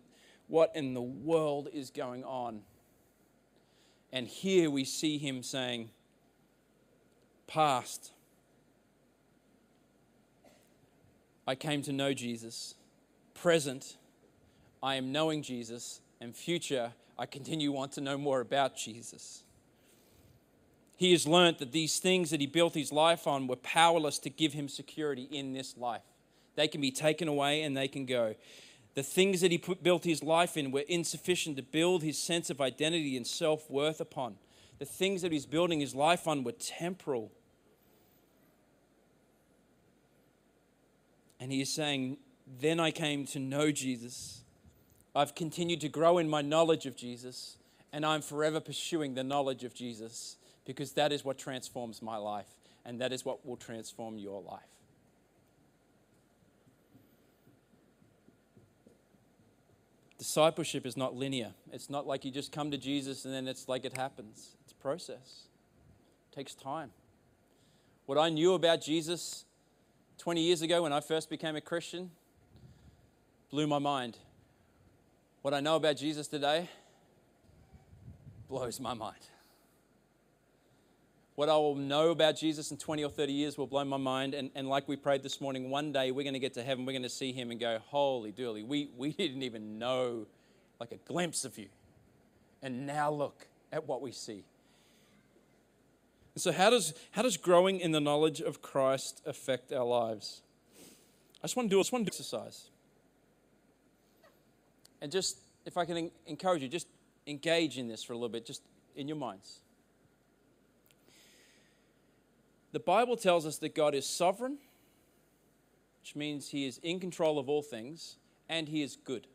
what 0.48 0.72
in 0.76 0.94
the 0.94 1.02
world 1.02 1.70
is 1.74 1.90
going 1.90 2.24
on? 2.24 2.62
And 4.12 4.28
here 4.28 4.70
we 4.70 4.84
see 4.86 5.18
him 5.18 5.44
saying, 5.44 5.90
Past, 7.46 8.12
I 11.46 11.56
came 11.56 11.82
to 11.84 11.94
know 11.94 12.14
Jesus. 12.14 12.76
Present, 13.34 13.98
I 14.84 14.96
am 14.96 15.12
knowing 15.12 15.42
Jesus. 15.44 16.02
And 16.20 16.36
future, 16.36 16.94
I 17.18 17.26
continue 17.26 17.72
want 17.72 17.94
to 17.94 18.02
know 18.02 18.18
more 18.18 18.42
about 18.42 18.76
Jesus. 18.76 19.44
He 20.98 21.12
has 21.12 21.28
learnt 21.28 21.60
that 21.60 21.72
these 21.72 22.00
things 22.00 22.32
that 22.32 22.42
he 22.42 22.48
built 22.48 22.74
his 22.74 22.92
life 22.92 23.28
on 23.28 23.48
were 23.48 23.56
powerless 23.58 24.18
to 24.20 24.30
give 24.30 24.54
him 24.54 24.68
security 24.68 25.28
in 25.32 25.54
this 25.54 25.78
life. 25.78 26.02
They 26.56 26.68
can 26.68 26.82
be 26.82 26.92
taken 26.92 27.28
away 27.28 27.62
and 27.62 27.78
they 27.78 27.88
can 27.88 28.06
go. 28.06 28.34
The 28.98 29.04
things 29.04 29.42
that 29.42 29.52
he 29.52 29.60
put, 29.60 29.84
built 29.84 30.06
his 30.06 30.24
life 30.24 30.58
in 30.58 30.72
were 30.72 30.84
insufficient 30.88 31.56
to 31.58 31.62
build 31.62 32.02
his 32.02 32.18
sense 32.18 32.50
of 32.50 32.60
identity 32.60 33.16
and 33.16 33.28
self 33.28 33.70
worth 33.70 34.02
upon. 34.02 34.38
The 34.80 34.86
things 34.86 35.22
that 35.22 35.32
he's 35.32 35.46
building 35.46 35.80
his 35.80 35.94
life 35.94 36.28
on 36.28 36.44
were 36.44 36.54
temporal. 36.54 37.32
And 41.40 41.52
he 41.52 41.62
is 41.62 41.72
saying, 41.72 42.18
Then 42.60 42.80
I 42.80 42.90
came 42.90 43.28
to 43.28 43.40
know 43.40 43.72
Jesus. 43.72 44.42
I've 45.16 45.36
continued 45.36 45.82
to 45.82 45.90
grow 45.90 46.18
in 46.18 46.28
my 46.28 46.42
knowledge 46.42 46.88
of 46.88 46.96
Jesus, 46.96 47.58
and 47.94 48.04
I'm 48.04 48.24
forever 48.24 48.60
pursuing 48.60 49.14
the 49.14 49.24
knowledge 49.24 49.64
of 49.64 49.76
Jesus 49.76 50.38
because 50.66 50.94
that 50.94 51.12
is 51.12 51.24
what 51.24 51.38
transforms 51.38 52.02
my 52.02 52.18
life, 52.18 52.50
and 52.84 53.00
that 53.00 53.14
is 53.14 53.24
what 53.24 53.46
will 53.46 53.58
transform 53.58 54.18
your 54.18 54.42
life. 54.42 54.77
Discipleship 60.28 60.86
is 60.86 60.98
not 60.98 61.16
linear. 61.16 61.54
It's 61.72 61.90
not 61.90 62.06
like 62.06 62.26
you 62.26 62.32
just 62.32 62.52
come 62.52 62.70
to 62.72 62.78
Jesus 62.78 63.24
and 63.24 63.34
then 63.34 63.48
it's 63.48 63.70
like 63.70 63.86
it 63.86 63.96
happens. 63.96 64.58
It's 64.62 64.74
a 64.74 64.76
process. 64.76 65.48
It 66.30 66.36
takes 66.36 66.54
time. 66.54 66.92
What 68.08 68.18
I 68.18 68.28
knew 68.28 68.54
about 68.54 68.82
Jesus 68.82 69.46
20 70.18 70.42
years 70.42 70.62
ago 70.62 70.84
when 70.84 70.92
I 70.92 71.00
first 71.00 71.30
became 71.30 71.56
a 71.56 71.62
Christian 71.62 72.12
blew 73.52 73.68
my 73.68 73.80
mind. 73.80 74.18
What 75.44 75.54
I 75.54 75.62
know 75.62 75.78
about 75.78 75.96
Jesus 75.96 76.28
today 76.28 76.68
blows 78.50 78.82
my 78.82 78.94
mind. 78.94 79.22
What 81.38 81.50
I 81.50 81.56
will 81.56 81.76
know 81.76 82.10
about 82.10 82.36
Jesus 82.36 82.72
in 82.72 82.78
20 82.78 83.04
or 83.04 83.12
30 83.12 83.32
years 83.32 83.60
will 83.60 83.68
blow 83.68 83.86
my 83.86 83.98
mind. 83.98 84.34
And, 84.34 84.50
and 84.56 84.68
like 84.68 84.88
we 84.88 84.96
prayed 84.96 85.22
this 85.22 85.40
morning, 85.40 85.70
one 85.70 85.92
day 85.92 86.10
we're 86.10 86.24
going 86.24 86.34
to 86.34 86.40
get 86.40 86.56
to 86.56 86.64
heaven, 86.64 86.84
we're 86.84 86.94
going 86.94 87.04
to 87.04 87.10
see 87.10 87.32
him 87.32 87.52
and 87.52 87.60
go, 87.60 87.78
Holy 87.90 88.32
dooly, 88.32 88.66
we, 88.66 88.90
we 88.98 89.12
didn't 89.12 89.44
even 89.44 89.78
know 89.78 90.26
like 90.80 90.92
a 90.92 90.96
glimpse 90.96 91.46
of 91.46 91.60
you. 91.60 91.68
And 92.64 92.88
now 92.88 93.12
look 93.12 93.46
at 93.72 93.88
what 93.88 94.02
we 94.02 94.12
see. 94.12 94.46
so, 96.38 96.52
how 96.52 96.72
does, 96.72 96.96
how 97.12 97.22
does 97.22 97.38
growing 97.38 97.82
in 97.82 97.92
the 97.92 98.02
knowledge 98.02 98.42
of 98.42 98.64
Christ 98.64 99.22
affect 99.24 99.72
our 99.72 99.86
lives? 99.86 100.42
I 101.44 101.44
just 101.44 101.56
want 101.56 101.70
to 101.70 101.76
do, 101.76 101.78
I 101.78 101.82
just 101.82 101.92
want 101.92 102.04
to 102.04 102.10
do 102.10 102.16
exercise. 102.16 102.72
And 105.04 105.12
just, 105.12 105.38
if 105.68 105.78
I 105.78 105.86
can 105.86 106.10
encourage 106.26 106.64
you, 106.64 106.68
just 106.68 106.88
engage 107.28 107.78
in 107.78 107.88
this 107.88 108.04
for 108.04 108.14
a 108.14 108.16
little 108.16 108.28
bit, 108.28 108.44
just 108.44 108.64
in 108.96 109.08
your 109.08 109.18
minds. 109.18 109.60
The 112.78 112.84
Bible 112.84 113.18
tells 113.18 113.48
us 113.48 113.58
that 113.58 113.74
God 113.74 113.96
is 113.96 114.06
sovereign, 114.06 114.60
which 116.00 116.16
means 116.16 116.50
he 116.50 116.68
is 116.68 116.78
in 116.84 117.00
control 117.00 117.40
of 117.40 117.50
all 117.50 117.64
things, 117.64 118.18
and 118.48 118.70
he 118.70 118.84
is 118.84 118.96
good. 119.04 119.26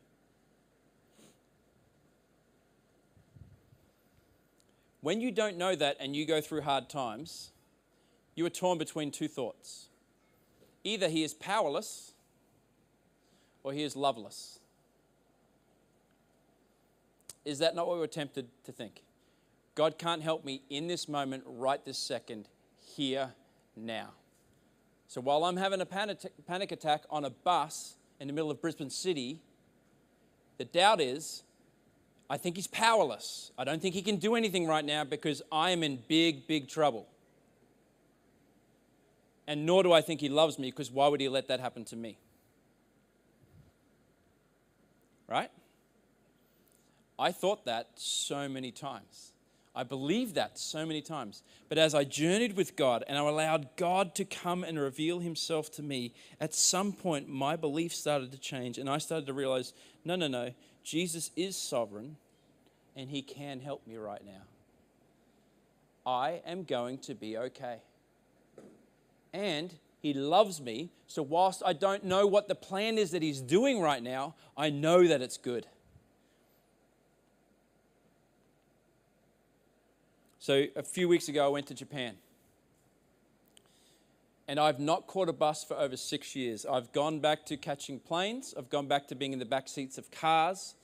When 5.01 5.19
you 5.19 5.29
don't 5.29 5.57
know 5.57 5.75
that 5.75 5.97
and 5.99 6.15
you 6.15 6.25
go 6.25 6.39
through 6.39 6.61
hard 6.61 6.87
times, 6.87 7.51
you 8.33 8.45
are 8.45 8.49
torn 8.49 8.77
between 8.77 9.11
two 9.11 9.27
thoughts. 9.27 9.89
Either 10.85 11.09
he 11.09 11.21
is 11.25 11.33
powerless 11.33 12.13
or 13.61 13.73
he 13.73 13.83
is 13.83 13.97
loveless. 13.97 14.59
Is 17.43 17.59
that 17.59 17.75
not 17.75 17.89
what 17.89 17.97
we're 17.97 18.07
tempted 18.07 18.47
to 18.63 18.71
think? 18.71 19.03
God 19.75 19.97
can't 19.97 20.23
help 20.23 20.45
me 20.45 20.61
in 20.69 20.87
this 20.87 21.09
moment, 21.09 21.43
right 21.45 21.83
this 21.83 21.97
second 21.97 22.47
here 22.95 23.31
now. 23.75 24.09
So 25.07 25.21
while 25.21 25.45
I'm 25.45 25.57
having 25.57 25.81
a 25.81 25.85
panic 25.85 26.71
attack 26.71 27.03
on 27.09 27.25
a 27.25 27.29
bus 27.29 27.95
in 28.19 28.27
the 28.27 28.33
middle 28.33 28.49
of 28.49 28.61
Brisbane 28.61 28.89
City, 28.89 29.39
the 30.57 30.65
doubt 30.65 31.01
is 31.01 31.43
I 32.29 32.37
think 32.37 32.55
he's 32.55 32.67
powerless. 32.67 33.51
I 33.57 33.63
don't 33.63 33.81
think 33.81 33.93
he 33.93 34.01
can 34.01 34.15
do 34.15 34.35
anything 34.35 34.65
right 34.65 34.85
now 34.85 35.03
because 35.03 35.41
I 35.51 35.71
am 35.71 35.83
in 35.83 35.99
big, 36.07 36.47
big 36.47 36.67
trouble. 36.67 37.07
And 39.45 39.65
nor 39.65 39.83
do 39.83 39.91
I 39.91 40.01
think 40.01 40.21
he 40.21 40.29
loves 40.29 40.57
me 40.57 40.71
because 40.71 40.89
why 40.89 41.09
would 41.09 41.19
he 41.19 41.27
let 41.27 41.49
that 41.49 41.59
happen 41.59 41.83
to 41.85 41.95
me? 41.95 42.17
Right? 45.27 45.51
I 47.19 47.31
thought 47.31 47.65
that 47.65 47.89
so 47.95 48.47
many 48.47 48.71
times. 48.71 49.32
I 49.75 49.83
believed 49.83 50.35
that 50.35 50.59
so 50.59 50.85
many 50.85 51.01
times. 51.01 51.41
But 51.67 51.79
as 51.79 51.95
I 51.95 52.03
journeyed 52.03 52.55
with 52.55 52.75
God 52.75 53.03
and 53.07 53.17
I 53.17 53.21
allowed 53.21 53.75
God 53.75 54.13
to 54.15 54.25
come 54.25 54.63
and 54.63 54.79
reveal 54.79 55.19
himself 55.19 55.71
to 55.73 55.81
me, 55.81 56.13
at 56.39 56.53
some 56.53 56.93
point 56.93 57.27
my 57.27 57.55
belief 57.55 57.93
started 57.93 58.31
to 58.31 58.37
change 58.37 58.77
and 58.77 58.89
I 58.89 58.99
started 58.99 59.25
to 59.27 59.33
realize 59.33 59.73
no, 60.05 60.15
no, 60.15 60.27
no, 60.27 60.51
Jesus 60.83 61.31
is 61.35 61.55
sovereign 61.55 62.17
and 62.95 63.09
he 63.09 63.23
can 63.23 63.59
help 63.59 63.87
me 63.87 63.95
right 63.95 64.23
now. 64.23 64.43
I 66.05 66.41
am 66.45 66.63
going 66.63 66.99
to 66.99 67.15
be 67.15 67.37
okay. 67.37 67.77
And 69.33 69.73
he 70.01 70.13
loves 70.13 70.61
me, 70.61 70.91
so 71.07 71.23
whilst 71.23 71.63
I 71.65 71.73
don't 71.73 72.03
know 72.03 72.27
what 72.27 72.47
the 72.47 72.55
plan 72.55 72.97
is 72.97 73.11
that 73.11 73.23
he's 73.23 73.41
doing 73.41 73.79
right 73.79 74.03
now, 74.03 74.35
I 74.55 74.69
know 74.69 75.07
that 75.07 75.21
it's 75.21 75.37
good. 75.37 75.65
So 80.43 80.65
a 80.75 80.83
few 80.83 81.07
weeks 81.07 81.29
ago, 81.29 81.45
I 81.45 81.47
went 81.47 81.67
to 81.67 81.73
Japan. 81.73 82.15
And 84.45 84.59
I've 84.59 84.77
not 84.77 85.07
caught 85.07 85.29
a 85.29 85.33
bus 85.33 85.63
for 85.63 85.77
over 85.77 85.95
six 85.95 86.35
years. 86.35 86.65
I've 86.65 86.91
gone 86.91 87.21
back 87.21 87.45
to 87.45 87.55
catching 87.55 87.97
planes. 87.97 88.53
I've 88.57 88.69
gone 88.69 88.89
back 88.89 89.07
to 89.07 89.15
being 89.15 89.31
in 89.31 89.39
the 89.39 89.45
back 89.45 89.69
seats 89.69 89.97
of 89.97 90.11
cars. 90.11 90.75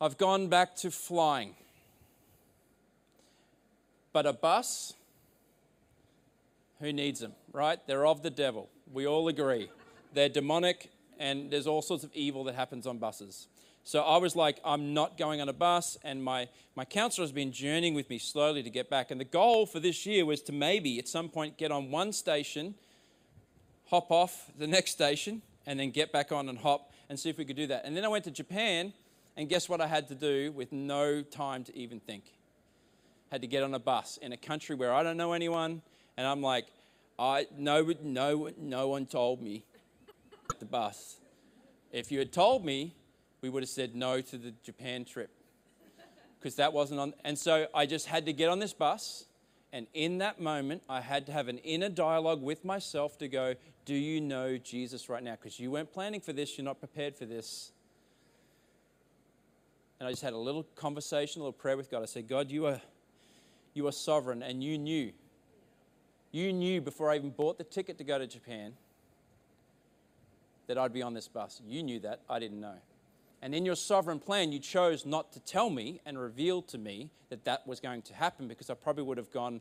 I've 0.00 0.16
gone 0.18 0.46
back 0.46 0.76
to 0.76 0.92
flying. 0.92 1.56
But 4.12 4.24
a 4.24 4.32
bus, 4.32 4.94
who 6.78 6.92
needs 6.92 7.18
them, 7.18 7.32
right? 7.52 7.84
They're 7.88 8.06
of 8.06 8.22
the 8.22 8.30
devil. 8.30 8.70
We 8.92 9.08
all 9.08 9.26
agree. 9.26 9.68
They're 10.14 10.28
demonic, 10.28 10.92
and 11.18 11.50
there's 11.50 11.66
all 11.66 11.82
sorts 11.82 12.04
of 12.04 12.14
evil 12.14 12.44
that 12.44 12.54
happens 12.54 12.86
on 12.86 12.98
buses. 12.98 13.48
So 13.86 14.02
I 14.02 14.16
was 14.16 14.34
like, 14.34 14.58
I'm 14.64 14.94
not 14.94 15.16
going 15.16 15.40
on 15.40 15.48
a 15.48 15.52
bus. 15.52 15.96
And 16.02 16.20
my, 16.20 16.48
my 16.74 16.84
counselor 16.84 17.22
has 17.22 17.30
been 17.30 17.52
journeying 17.52 17.94
with 17.94 18.10
me 18.10 18.18
slowly 18.18 18.64
to 18.64 18.68
get 18.68 18.90
back. 18.90 19.12
And 19.12 19.20
the 19.20 19.24
goal 19.24 19.64
for 19.64 19.78
this 19.78 20.04
year 20.04 20.26
was 20.26 20.42
to 20.42 20.52
maybe 20.52 20.98
at 20.98 21.06
some 21.06 21.28
point 21.28 21.56
get 21.56 21.70
on 21.70 21.92
one 21.92 22.12
station, 22.12 22.74
hop 23.84 24.10
off 24.10 24.50
the 24.58 24.66
next 24.66 24.90
station, 24.90 25.40
and 25.66 25.78
then 25.78 25.92
get 25.92 26.10
back 26.10 26.32
on 26.32 26.48
and 26.48 26.58
hop 26.58 26.90
and 27.08 27.16
see 27.16 27.30
if 27.30 27.38
we 27.38 27.44
could 27.44 27.54
do 27.54 27.68
that. 27.68 27.84
And 27.84 27.96
then 27.96 28.04
I 28.04 28.08
went 28.08 28.24
to 28.24 28.32
Japan, 28.32 28.92
and 29.36 29.48
guess 29.48 29.68
what 29.68 29.80
I 29.80 29.86
had 29.86 30.08
to 30.08 30.16
do 30.16 30.50
with 30.50 30.72
no 30.72 31.22
time 31.22 31.62
to 31.62 31.78
even 31.78 32.00
think? 32.00 32.24
Had 33.30 33.40
to 33.42 33.46
get 33.46 33.62
on 33.62 33.72
a 33.72 33.78
bus 33.78 34.16
in 34.20 34.32
a 34.32 34.36
country 34.36 34.74
where 34.74 34.92
I 34.92 35.04
don't 35.04 35.16
know 35.16 35.32
anyone. 35.32 35.80
And 36.16 36.26
I'm 36.26 36.42
like, 36.42 36.66
I, 37.20 37.46
no, 37.56 37.92
no, 38.02 38.50
no 38.58 38.88
one 38.88 39.06
told 39.06 39.40
me 39.40 39.64
the 40.58 40.66
bus. 40.66 41.18
If 41.92 42.10
you 42.10 42.18
had 42.18 42.32
told 42.32 42.64
me, 42.64 42.96
we 43.40 43.48
would 43.48 43.62
have 43.62 43.70
said 43.70 43.94
no 43.94 44.20
to 44.20 44.38
the 44.38 44.52
Japan 44.62 45.04
trip 45.04 45.30
because 46.38 46.56
that 46.56 46.72
wasn't 46.72 47.00
on. 47.00 47.14
And 47.24 47.38
so 47.38 47.66
I 47.74 47.86
just 47.86 48.06
had 48.06 48.26
to 48.26 48.32
get 48.32 48.48
on 48.48 48.58
this 48.58 48.72
bus. 48.72 49.26
And 49.72 49.86
in 49.94 50.18
that 50.18 50.40
moment, 50.40 50.82
I 50.88 51.00
had 51.00 51.26
to 51.26 51.32
have 51.32 51.48
an 51.48 51.58
inner 51.58 51.88
dialogue 51.88 52.42
with 52.42 52.64
myself 52.64 53.18
to 53.18 53.28
go, 53.28 53.54
Do 53.84 53.94
you 53.94 54.20
know 54.20 54.56
Jesus 54.56 55.08
right 55.08 55.22
now? 55.22 55.32
Because 55.32 55.58
you 55.58 55.70
weren't 55.70 55.92
planning 55.92 56.20
for 56.20 56.32
this, 56.32 56.56
you're 56.56 56.64
not 56.64 56.78
prepared 56.78 57.16
for 57.16 57.26
this. 57.26 57.72
And 59.98 60.06
I 60.06 60.12
just 60.12 60.22
had 60.22 60.34
a 60.34 60.38
little 60.38 60.62
conversation, 60.76 61.40
a 61.40 61.44
little 61.44 61.52
prayer 61.52 61.76
with 61.76 61.90
God. 61.90 62.02
I 62.02 62.06
said, 62.06 62.28
God, 62.28 62.50
you 62.50 62.66
are, 62.66 62.80
you 63.72 63.86
are 63.88 63.92
sovereign, 63.92 64.42
and 64.42 64.62
you 64.62 64.76
knew. 64.76 65.12
You 66.32 66.52
knew 66.52 66.80
before 66.82 67.10
I 67.10 67.16
even 67.16 67.30
bought 67.30 67.56
the 67.56 67.64
ticket 67.64 67.96
to 67.98 68.04
go 68.04 68.18
to 68.18 68.26
Japan 68.26 68.74
that 70.66 70.76
I'd 70.76 70.92
be 70.92 71.02
on 71.02 71.14
this 71.14 71.28
bus. 71.28 71.62
You 71.66 71.82
knew 71.82 71.98
that. 72.00 72.20
I 72.28 72.38
didn't 72.38 72.60
know. 72.60 72.76
And 73.42 73.54
in 73.54 73.64
your 73.66 73.76
sovereign 73.76 74.18
plan, 74.18 74.52
you 74.52 74.58
chose 74.58 75.04
not 75.04 75.32
to 75.32 75.40
tell 75.40 75.70
me 75.70 76.00
and 76.06 76.18
reveal 76.18 76.62
to 76.62 76.78
me 76.78 77.10
that 77.28 77.44
that 77.44 77.66
was 77.66 77.80
going 77.80 78.02
to 78.02 78.14
happen 78.14 78.48
because 78.48 78.70
I 78.70 78.74
probably 78.74 79.02
would 79.04 79.18
have 79.18 79.30
gone 79.30 79.60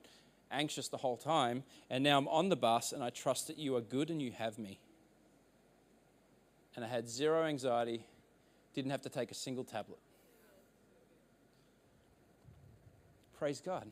anxious 0.52 0.88
the 0.88 0.98
whole 0.98 1.18
time. 1.18 1.64
And 1.90 2.04
now 2.04 2.18
I'm 2.18 2.28
on 2.28 2.50
the 2.50 2.56
bus 2.56 2.94
and 2.94 3.04
I 3.04 3.10
trust 3.10 3.48
that 3.48 3.58
you 3.58 3.76
are 3.76 3.82
good 3.82 4.10
and 4.10 4.22
you 4.22 4.32
have 4.32 4.58
me. 4.58 4.80
And 6.76 6.84
I 6.84 6.88
had 6.88 7.08
zero 7.08 7.44
anxiety, 7.46 8.06
didn't 8.74 8.92
have 8.92 9.02
to 9.04 9.10
take 9.10 9.32
a 9.32 9.36
single 9.36 9.64
tablet. 9.64 10.00
Praise 13.38 13.62
God. 13.62 13.92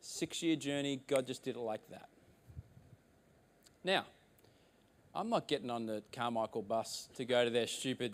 Six 0.00 0.42
year 0.42 0.56
journey, 0.56 1.00
God 1.06 1.26
just 1.26 1.42
did 1.42 1.56
it 1.56 1.60
like 1.60 1.88
that. 1.90 2.08
Now, 3.84 4.06
I'm 5.16 5.30
not 5.30 5.48
getting 5.48 5.70
on 5.70 5.86
the 5.86 6.02
Carmichael 6.12 6.60
bus 6.60 7.08
to 7.16 7.24
go 7.24 7.42
to 7.42 7.48
their 7.50 7.66
stupid, 7.66 8.12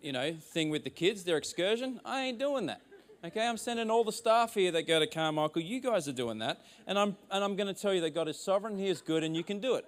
you 0.00 0.12
know, 0.12 0.32
thing 0.32 0.70
with 0.70 0.84
the 0.84 0.90
kids, 0.90 1.24
their 1.24 1.36
excursion. 1.36 2.00
I 2.04 2.22
ain't 2.22 2.38
doing 2.38 2.66
that. 2.66 2.82
Okay, 3.24 3.44
I'm 3.44 3.56
sending 3.56 3.90
all 3.90 4.04
the 4.04 4.12
staff 4.12 4.54
here 4.54 4.70
that 4.70 4.86
go 4.86 5.00
to 5.00 5.08
Carmichael. 5.08 5.60
You 5.60 5.80
guys 5.80 6.06
are 6.06 6.12
doing 6.12 6.38
that. 6.38 6.64
And 6.86 6.96
I'm, 6.96 7.16
and 7.32 7.42
I'm 7.42 7.56
going 7.56 7.66
to 7.66 7.78
tell 7.78 7.92
you 7.92 8.00
that 8.02 8.14
God 8.14 8.28
is 8.28 8.38
sovereign, 8.38 8.78
He 8.78 8.86
is 8.86 9.02
good, 9.02 9.24
and 9.24 9.36
you 9.36 9.42
can 9.42 9.58
do 9.58 9.74
it. 9.74 9.84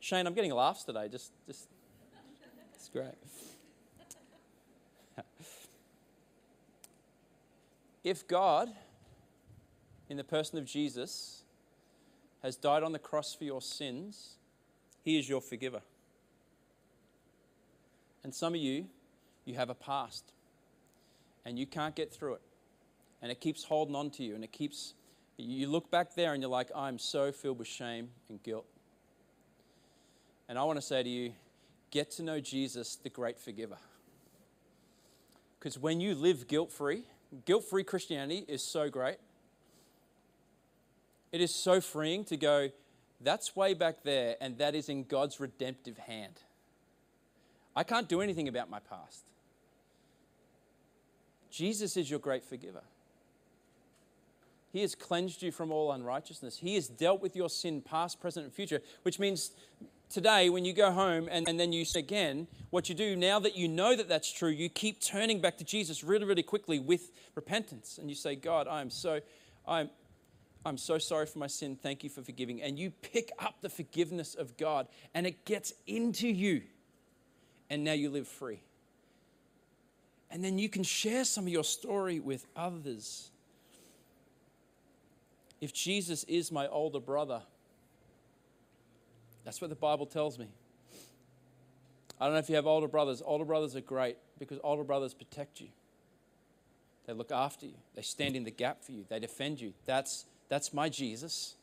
Shane, 0.00 0.26
I'm 0.26 0.34
getting 0.34 0.52
laughs 0.52 0.82
today. 0.82 1.08
Just, 1.08 1.30
just, 1.46 1.68
it's 2.74 2.88
great. 2.88 3.14
if 8.04 8.26
God, 8.26 8.68
in 10.08 10.16
the 10.16 10.24
person 10.24 10.58
of 10.58 10.64
Jesus, 10.64 11.44
has 12.46 12.54
died 12.54 12.84
on 12.84 12.92
the 12.92 12.98
cross 12.98 13.34
for 13.34 13.42
your 13.42 13.60
sins, 13.60 14.36
He 15.02 15.18
is 15.18 15.28
your 15.28 15.40
forgiver. 15.40 15.82
And 18.22 18.32
some 18.32 18.54
of 18.54 18.60
you, 18.60 18.86
you 19.44 19.54
have 19.54 19.68
a 19.68 19.74
past 19.74 20.32
and 21.44 21.58
you 21.58 21.66
can't 21.66 21.96
get 21.96 22.12
through 22.12 22.34
it. 22.34 22.42
And 23.20 23.32
it 23.32 23.40
keeps 23.40 23.64
holding 23.64 23.96
on 23.96 24.10
to 24.10 24.22
you 24.22 24.36
and 24.36 24.44
it 24.44 24.52
keeps, 24.52 24.94
you 25.36 25.66
look 25.66 25.90
back 25.90 26.14
there 26.14 26.34
and 26.34 26.42
you're 26.42 26.50
like, 26.50 26.70
I'm 26.74 27.00
so 27.00 27.32
filled 27.32 27.58
with 27.58 27.66
shame 27.66 28.10
and 28.28 28.40
guilt. 28.42 28.66
And 30.48 30.56
I 30.56 30.62
want 30.62 30.78
to 30.78 30.86
say 30.86 31.02
to 31.02 31.08
you, 31.08 31.32
get 31.90 32.12
to 32.12 32.22
know 32.22 32.38
Jesus, 32.38 32.94
the 32.94 33.10
great 33.10 33.40
forgiver. 33.40 33.78
Because 35.58 35.78
when 35.78 36.00
you 36.00 36.14
live 36.14 36.46
guilt 36.46 36.70
free, 36.70 37.02
guilt 37.44 37.64
free 37.64 37.82
Christianity 37.82 38.44
is 38.46 38.62
so 38.62 38.88
great. 38.88 39.16
It 41.36 41.42
is 41.42 41.54
so 41.54 41.82
freeing 41.82 42.24
to 42.24 42.38
go, 42.38 42.70
that's 43.20 43.54
way 43.54 43.74
back 43.74 44.04
there, 44.04 44.36
and 44.40 44.56
that 44.56 44.74
is 44.74 44.88
in 44.88 45.04
God's 45.04 45.38
redemptive 45.38 45.98
hand. 45.98 46.40
I 47.76 47.82
can't 47.82 48.08
do 48.08 48.22
anything 48.22 48.48
about 48.48 48.70
my 48.70 48.78
past. 48.78 49.22
Jesus 51.50 51.98
is 51.98 52.08
your 52.08 52.20
great 52.20 52.42
forgiver. 52.42 52.80
He 54.72 54.80
has 54.80 54.94
cleansed 54.94 55.42
you 55.42 55.52
from 55.52 55.72
all 55.72 55.92
unrighteousness. 55.92 56.56
He 56.56 56.74
has 56.76 56.88
dealt 56.88 57.20
with 57.20 57.36
your 57.36 57.50
sin, 57.50 57.82
past, 57.82 58.18
present, 58.18 58.46
and 58.46 58.54
future, 58.54 58.80
which 59.02 59.18
means 59.18 59.50
today, 60.08 60.48
when 60.48 60.64
you 60.64 60.72
go 60.72 60.90
home 60.90 61.28
and, 61.30 61.46
and 61.46 61.60
then 61.60 61.70
you 61.70 61.84
say 61.84 62.00
again, 62.00 62.46
what 62.70 62.88
you 62.88 62.94
do 62.94 63.14
now 63.14 63.38
that 63.40 63.54
you 63.54 63.68
know 63.68 63.94
that 63.94 64.08
that's 64.08 64.32
true, 64.32 64.48
you 64.48 64.70
keep 64.70 65.02
turning 65.02 65.42
back 65.42 65.58
to 65.58 65.64
Jesus 65.64 66.02
really, 66.02 66.24
really 66.24 66.42
quickly 66.42 66.78
with 66.78 67.10
repentance. 67.34 67.98
And 67.98 68.08
you 68.08 68.16
say, 68.16 68.36
God, 68.36 68.66
I 68.66 68.80
am 68.80 68.88
so, 68.88 69.20
I'm, 69.68 69.90
I'm 70.66 70.78
so 70.78 70.98
sorry 70.98 71.26
for 71.26 71.38
my 71.38 71.46
sin. 71.46 71.76
Thank 71.76 72.02
you 72.02 72.10
for 72.10 72.22
forgiving. 72.22 72.60
And 72.60 72.76
you 72.76 72.90
pick 72.90 73.30
up 73.38 73.60
the 73.60 73.68
forgiveness 73.68 74.34
of 74.34 74.56
God 74.56 74.88
and 75.14 75.24
it 75.24 75.44
gets 75.44 75.72
into 75.86 76.26
you. 76.26 76.62
And 77.70 77.84
now 77.84 77.92
you 77.92 78.10
live 78.10 78.26
free. 78.26 78.60
And 80.28 80.44
then 80.44 80.58
you 80.58 80.68
can 80.68 80.82
share 80.82 81.24
some 81.24 81.44
of 81.44 81.52
your 81.52 81.62
story 81.62 82.18
with 82.18 82.46
others. 82.56 83.30
If 85.60 85.72
Jesus 85.72 86.24
is 86.24 86.50
my 86.50 86.66
older 86.66 87.00
brother, 87.00 87.42
that's 89.44 89.60
what 89.60 89.70
the 89.70 89.76
Bible 89.76 90.06
tells 90.06 90.36
me. 90.36 90.48
I 92.20 92.24
don't 92.24 92.34
know 92.34 92.40
if 92.40 92.48
you 92.48 92.56
have 92.56 92.66
older 92.66 92.88
brothers. 92.88 93.22
Older 93.24 93.44
brothers 93.44 93.76
are 93.76 93.80
great 93.80 94.16
because 94.40 94.58
older 94.64 94.82
brothers 94.82 95.14
protect 95.14 95.60
you. 95.60 95.68
They 97.06 97.12
look 97.12 97.30
after 97.30 97.66
you. 97.66 97.74
They 97.94 98.02
stand 98.02 98.34
in 98.34 98.42
the 98.42 98.50
gap 98.50 98.82
for 98.82 98.90
you. 98.90 99.04
They 99.08 99.20
defend 99.20 99.60
you. 99.60 99.72
That's, 99.84 100.24
that's 100.48 100.72
my 100.72 100.88
Jesus. 100.88 101.54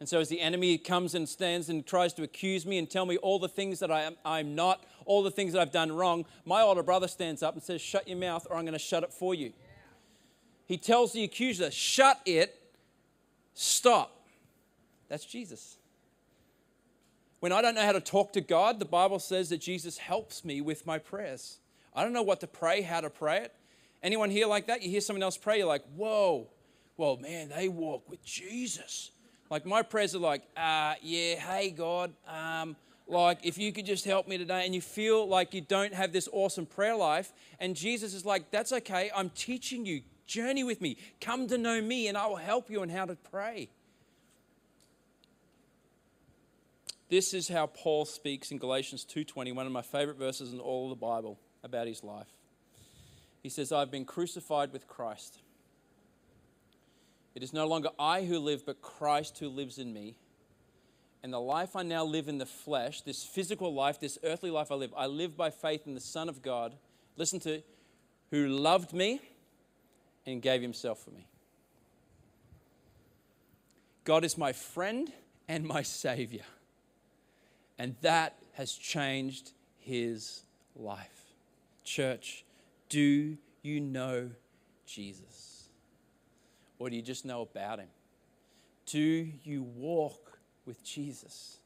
And 0.00 0.08
so, 0.08 0.18
as 0.18 0.28
the 0.28 0.40
enemy 0.40 0.78
comes 0.78 1.14
and 1.14 1.28
stands 1.28 1.68
and 1.68 1.86
tries 1.86 2.12
to 2.14 2.24
accuse 2.24 2.66
me 2.66 2.78
and 2.78 2.90
tell 2.90 3.06
me 3.06 3.18
all 3.18 3.38
the 3.38 3.48
things 3.48 3.78
that 3.78 3.92
I 3.92 4.02
am, 4.02 4.16
I'm 4.24 4.56
not, 4.56 4.82
all 5.06 5.22
the 5.22 5.30
things 5.30 5.52
that 5.52 5.60
I've 5.62 5.70
done 5.70 5.92
wrong, 5.92 6.24
my 6.44 6.60
older 6.60 6.82
brother 6.82 7.06
stands 7.06 7.40
up 7.40 7.54
and 7.54 7.62
says, 7.62 7.80
Shut 7.80 8.08
your 8.08 8.18
mouth, 8.18 8.44
or 8.50 8.56
I'm 8.56 8.64
going 8.64 8.72
to 8.72 8.80
shut 8.80 9.04
it 9.04 9.12
for 9.12 9.32
you. 9.32 9.52
He 10.66 10.76
tells 10.76 11.12
the 11.12 11.22
accuser, 11.22 11.70
Shut 11.70 12.20
it, 12.26 12.60
stop. 13.54 14.24
That's 15.08 15.24
Jesus. 15.24 15.76
When 17.38 17.52
I 17.52 17.62
don't 17.62 17.76
know 17.76 17.84
how 17.84 17.92
to 17.92 18.00
talk 18.00 18.32
to 18.32 18.40
God, 18.40 18.80
the 18.80 18.84
Bible 18.84 19.18
says 19.18 19.50
that 19.50 19.60
Jesus 19.60 19.98
helps 19.98 20.44
me 20.44 20.60
with 20.60 20.84
my 20.86 20.98
prayers. 20.98 21.58
I 21.94 22.02
don't 22.02 22.12
know 22.12 22.22
what 22.22 22.40
to 22.40 22.48
pray, 22.48 22.82
how 22.82 23.02
to 23.02 23.10
pray 23.10 23.38
it. 23.42 23.54
Anyone 24.02 24.30
here 24.30 24.48
like 24.48 24.66
that? 24.66 24.82
You 24.82 24.90
hear 24.90 25.00
someone 25.00 25.22
else 25.22 25.36
pray, 25.36 25.58
you're 25.58 25.66
like, 25.68 25.84
Whoa, 25.94 26.48
well, 26.96 27.16
man, 27.16 27.48
they 27.48 27.68
walk 27.68 28.08
with 28.08 28.24
Jesus. 28.24 29.10
Like 29.50 29.66
my 29.66 29.82
prayers 29.82 30.14
are 30.14 30.20
like, 30.20 30.42
uh, 30.56 30.94
yeah, 31.02 31.34
hey 31.34 31.70
God, 31.70 32.12
um, 32.26 32.76
like 33.06 33.38
if 33.42 33.58
you 33.58 33.72
could 33.72 33.86
just 33.86 34.04
help 34.04 34.26
me 34.26 34.38
today, 34.38 34.64
and 34.64 34.74
you 34.74 34.80
feel 34.80 35.26
like 35.26 35.52
you 35.52 35.60
don't 35.60 35.92
have 35.92 36.12
this 36.12 36.28
awesome 36.32 36.66
prayer 36.66 36.96
life, 36.96 37.32
and 37.60 37.76
Jesus 37.76 38.14
is 38.14 38.24
like, 38.24 38.50
that's 38.50 38.72
okay, 38.72 39.10
I'm 39.14 39.30
teaching 39.30 39.84
you, 39.84 40.02
journey 40.26 40.64
with 40.64 40.80
me, 40.80 40.96
come 41.20 41.48
to 41.48 41.58
know 41.58 41.82
me, 41.82 42.08
and 42.08 42.16
I 42.16 42.26
will 42.26 42.36
help 42.36 42.70
you 42.70 42.80
on 42.82 42.88
how 42.88 43.04
to 43.04 43.16
pray. 43.30 43.68
This 47.10 47.34
is 47.34 47.48
how 47.48 47.66
Paul 47.66 48.06
speaks 48.06 48.50
in 48.52 48.56
Galatians 48.56 49.04
2:20, 49.04 49.54
one 49.54 49.66
of 49.66 49.72
my 49.72 49.82
favorite 49.82 50.16
verses 50.16 50.54
in 50.54 50.60
all 50.60 50.84
of 50.84 50.98
the 50.98 51.06
Bible 51.06 51.38
about 51.62 51.86
his 51.86 52.02
life. 52.02 52.38
He 53.42 53.50
says, 53.50 53.70
I've 53.70 53.90
been 53.90 54.06
crucified 54.06 54.72
with 54.72 54.86
Christ. 54.86 55.36
It 57.34 57.42
is 57.42 57.52
no 57.52 57.66
longer 57.66 57.90
I 57.98 58.24
who 58.24 58.38
live, 58.38 58.66
but 58.66 58.82
Christ 58.82 59.38
who 59.38 59.48
lives 59.48 59.78
in 59.78 59.92
me. 59.92 60.16
And 61.22 61.32
the 61.32 61.40
life 61.40 61.76
I 61.76 61.82
now 61.82 62.04
live 62.04 62.28
in 62.28 62.38
the 62.38 62.46
flesh, 62.46 63.02
this 63.02 63.24
physical 63.24 63.72
life, 63.72 64.00
this 64.00 64.18
earthly 64.24 64.50
life 64.50 64.72
I 64.72 64.74
live, 64.74 64.92
I 64.96 65.06
live 65.06 65.36
by 65.36 65.50
faith 65.50 65.86
in 65.86 65.94
the 65.94 66.00
Son 66.00 66.28
of 66.28 66.42
God. 66.42 66.74
Listen 67.16 67.38
to, 67.40 67.62
who 68.30 68.48
loved 68.48 68.92
me 68.92 69.20
and 70.26 70.42
gave 70.42 70.62
himself 70.62 71.02
for 71.04 71.10
me. 71.10 71.26
God 74.04 74.24
is 74.24 74.36
my 74.36 74.52
friend 74.52 75.12
and 75.48 75.64
my 75.64 75.82
Savior. 75.82 76.44
And 77.78 77.94
that 78.02 78.36
has 78.54 78.72
changed 78.72 79.52
his 79.78 80.42
life. 80.74 81.34
Church, 81.84 82.44
do 82.88 83.36
you 83.62 83.80
know 83.80 84.30
Jesus? 84.86 85.51
Or 86.82 86.90
do 86.90 86.96
you 86.96 87.02
just 87.02 87.24
know 87.24 87.42
about 87.42 87.78
him? 87.78 87.86
Do 88.86 89.28
you 89.44 89.62
walk 89.62 90.36
with 90.66 90.82
Jesus? 90.82 91.58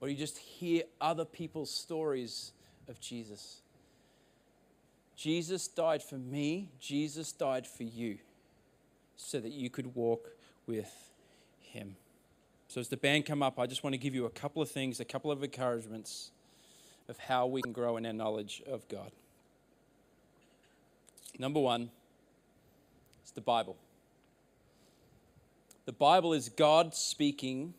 Or 0.00 0.06
do 0.06 0.12
you 0.12 0.16
just 0.16 0.38
hear 0.38 0.84
other 1.00 1.24
people's 1.24 1.72
stories 1.72 2.52
of 2.86 3.00
Jesus? 3.00 3.62
Jesus 5.16 5.66
died 5.66 6.04
for 6.04 6.14
me, 6.14 6.70
Jesus 6.78 7.32
died 7.32 7.66
for 7.66 7.82
you, 7.82 8.18
so 9.16 9.40
that 9.40 9.50
you 9.50 9.70
could 9.70 9.96
walk 9.96 10.30
with 10.68 11.10
him. 11.60 11.96
So, 12.68 12.80
as 12.80 12.86
the 12.86 12.96
band 12.96 13.26
come 13.26 13.42
up, 13.42 13.58
I 13.58 13.66
just 13.66 13.82
want 13.82 13.94
to 13.94 13.98
give 13.98 14.14
you 14.14 14.24
a 14.24 14.30
couple 14.30 14.62
of 14.62 14.70
things, 14.70 15.00
a 15.00 15.04
couple 15.04 15.32
of 15.32 15.42
encouragements 15.42 16.30
of 17.08 17.18
how 17.18 17.48
we 17.48 17.60
can 17.60 17.72
grow 17.72 17.96
in 17.96 18.06
our 18.06 18.12
knowledge 18.12 18.62
of 18.68 18.86
God. 18.86 19.10
Number 21.40 21.58
one, 21.58 21.90
it's 23.20 23.32
the 23.32 23.40
Bible. 23.40 23.76
The 25.86 25.92
Bible 25.92 26.32
is 26.32 26.48
God 26.48 26.94
speaking 26.94 27.74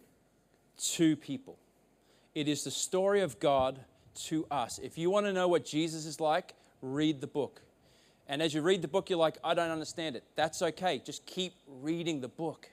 to 0.94 1.16
people. 1.16 1.58
It 2.36 2.48
is 2.48 2.64
the 2.64 2.70
story 2.70 3.22
of 3.22 3.40
God 3.40 3.80
to 4.26 4.46
us. 4.52 4.80
If 4.84 4.96
you 4.98 5.10
want 5.10 5.26
to 5.26 5.34
know 5.34 5.48
what 5.48 5.66
Jesus 5.66 6.06
is 6.06 6.20
like, 6.20 6.54
read 6.84 7.20
the 7.20 7.28
book. 7.28 7.64
And 8.28 8.44
as 8.44 8.54
you 8.54 8.62
read 8.62 8.84
the 8.84 8.88
book, 8.88 9.10
you're 9.10 9.18
like, 9.18 9.38
I 9.44 9.56
don't 9.56 9.72
understand 9.72 10.16
it. 10.16 10.24
That's 10.36 10.62
okay. 10.62 11.02
Just 11.04 11.26
keep 11.26 11.54
reading 11.68 12.22
the 12.22 12.28
book. 12.28 12.70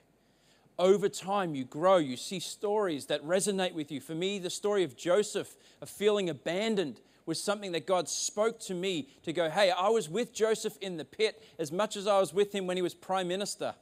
Over 0.77 1.09
time, 1.09 1.55
you 1.55 1.65
grow. 1.65 1.97
You 1.97 2.17
see 2.17 2.39
stories 2.39 3.07
that 3.07 3.23
resonate 3.23 3.73
with 3.73 3.91
you. 3.91 4.01
For 4.01 4.13
me, 4.13 4.37
the 4.37 4.51
story 4.51 4.83
of 4.83 4.95
Joseph, 4.95 5.55
of 5.81 5.89
feeling 5.89 6.29
abandoned, 6.29 7.01
was 7.25 7.41
something 7.41 7.71
that 7.71 7.87
God 7.87 8.07
spoke 8.07 8.59
to 8.61 8.75
me 8.75 9.09
to 9.23 9.33
go, 9.33 9.49
hey, 9.49 9.71
I 9.71 9.89
was 9.89 10.09
with 10.09 10.31
Joseph 10.31 10.77
in 10.79 10.97
the 10.97 11.05
pit 11.05 11.41
as 11.57 11.71
much 11.71 11.95
as 11.95 12.05
I 12.05 12.19
was 12.19 12.33
with 12.33 12.53
him 12.53 12.67
when 12.67 12.77
he 12.77 12.83
was 12.83 12.93
prime 12.93 13.27
minister 13.27 13.73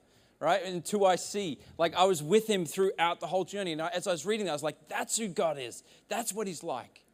right? 0.42 0.62
And 0.66 0.84
two 0.84 1.06
I 1.06 1.16
see. 1.16 1.60
Like 1.78 1.96
I 1.96 2.04
was 2.04 2.22
with 2.22 2.48
him 2.48 2.66
throughout 2.66 3.20
the 3.20 3.28
whole 3.28 3.46
journey. 3.46 3.72
And 3.72 3.82
as 3.82 4.08
I 4.08 4.12
was 4.12 4.26
reading 4.26 4.48
that, 4.48 4.52
I 4.52 4.56
was 4.56 4.64
like, 4.64 4.90
that's 4.90 5.18
who 5.18 5.28
God 5.28 5.58
is. 5.58 5.84
That's 6.10 6.34
what 6.34 6.48
he's 6.48 6.64
like. 6.64 7.06